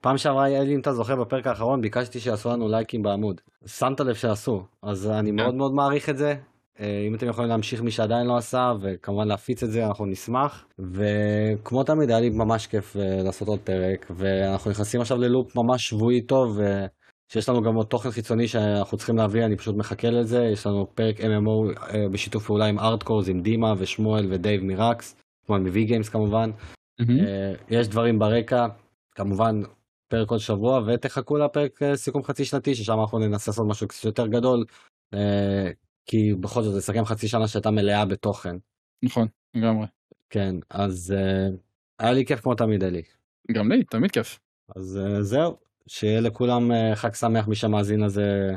[0.00, 3.40] ופעם שעברה אלי, אם אתה זוכר בפרק האחרון, ביקשתי שיעשו לנו לייקים בעמוד.
[3.66, 6.34] שמת לב שעשו, אז אני מאוד מאוד מעריך את זה.
[6.80, 10.64] אה, אם אתם יכולים להמשיך מי שעדיין לא עשה, וכמובן להפיץ את זה, אנחנו נשמח.
[10.78, 15.88] וכמו תמיד, היה לי ממש כיף אה, לעשות עוד פרק, ואנחנו נכנסים עכשיו ללופ ממש
[15.88, 16.86] שבועי טוב, אה,
[17.32, 20.44] שיש לנו גם עוד תוכן חיצוני שאנחנו צריכים להביא, אני פשוט מחכה לזה.
[20.44, 21.80] יש לנו פרק MMO
[22.12, 25.16] בשיתוף פעולה עם ארטקורס, עם דימה ושמואל ודייב מירקס,
[25.46, 26.50] כמובן מ-V גיימס כמובן.
[27.70, 28.66] יש דברים ברקע,
[29.14, 29.60] כמובן
[30.10, 34.04] פרק כל שבוע, ותחכו לפרק אה, סיכום חצי שנתי, ששם אנחנו ננסה לעשות משהו קצת
[34.04, 34.64] יותר גדול,
[35.14, 35.70] אה,
[36.06, 38.56] כי בכל זאת לסכם חצי שנה שהייתה מלאה בתוכן.
[39.02, 39.86] נכון, לגמרי.
[40.30, 41.48] כן, אז אה,
[41.98, 43.02] היה לי כיף כמו תמיד, אלי.
[43.52, 44.38] גם לי, תמיד כיף.
[44.76, 45.56] אז זהו,
[45.86, 48.52] שיהיה לכולם חג שמח מי שמאזין לזה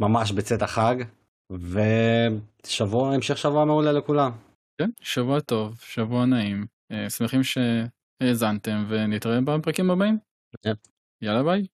[0.00, 0.96] ממש בצאת החג,
[1.50, 4.32] ושבוע, המשך שבוע מעולה לכולם.
[4.78, 6.66] כן, שבוע טוב, שבוע נעים.
[7.08, 10.18] שמחים שהאזנתם ונתראה בפרקים הבאים.
[10.66, 10.95] יפ.
[11.22, 11.66] יאללה ביי.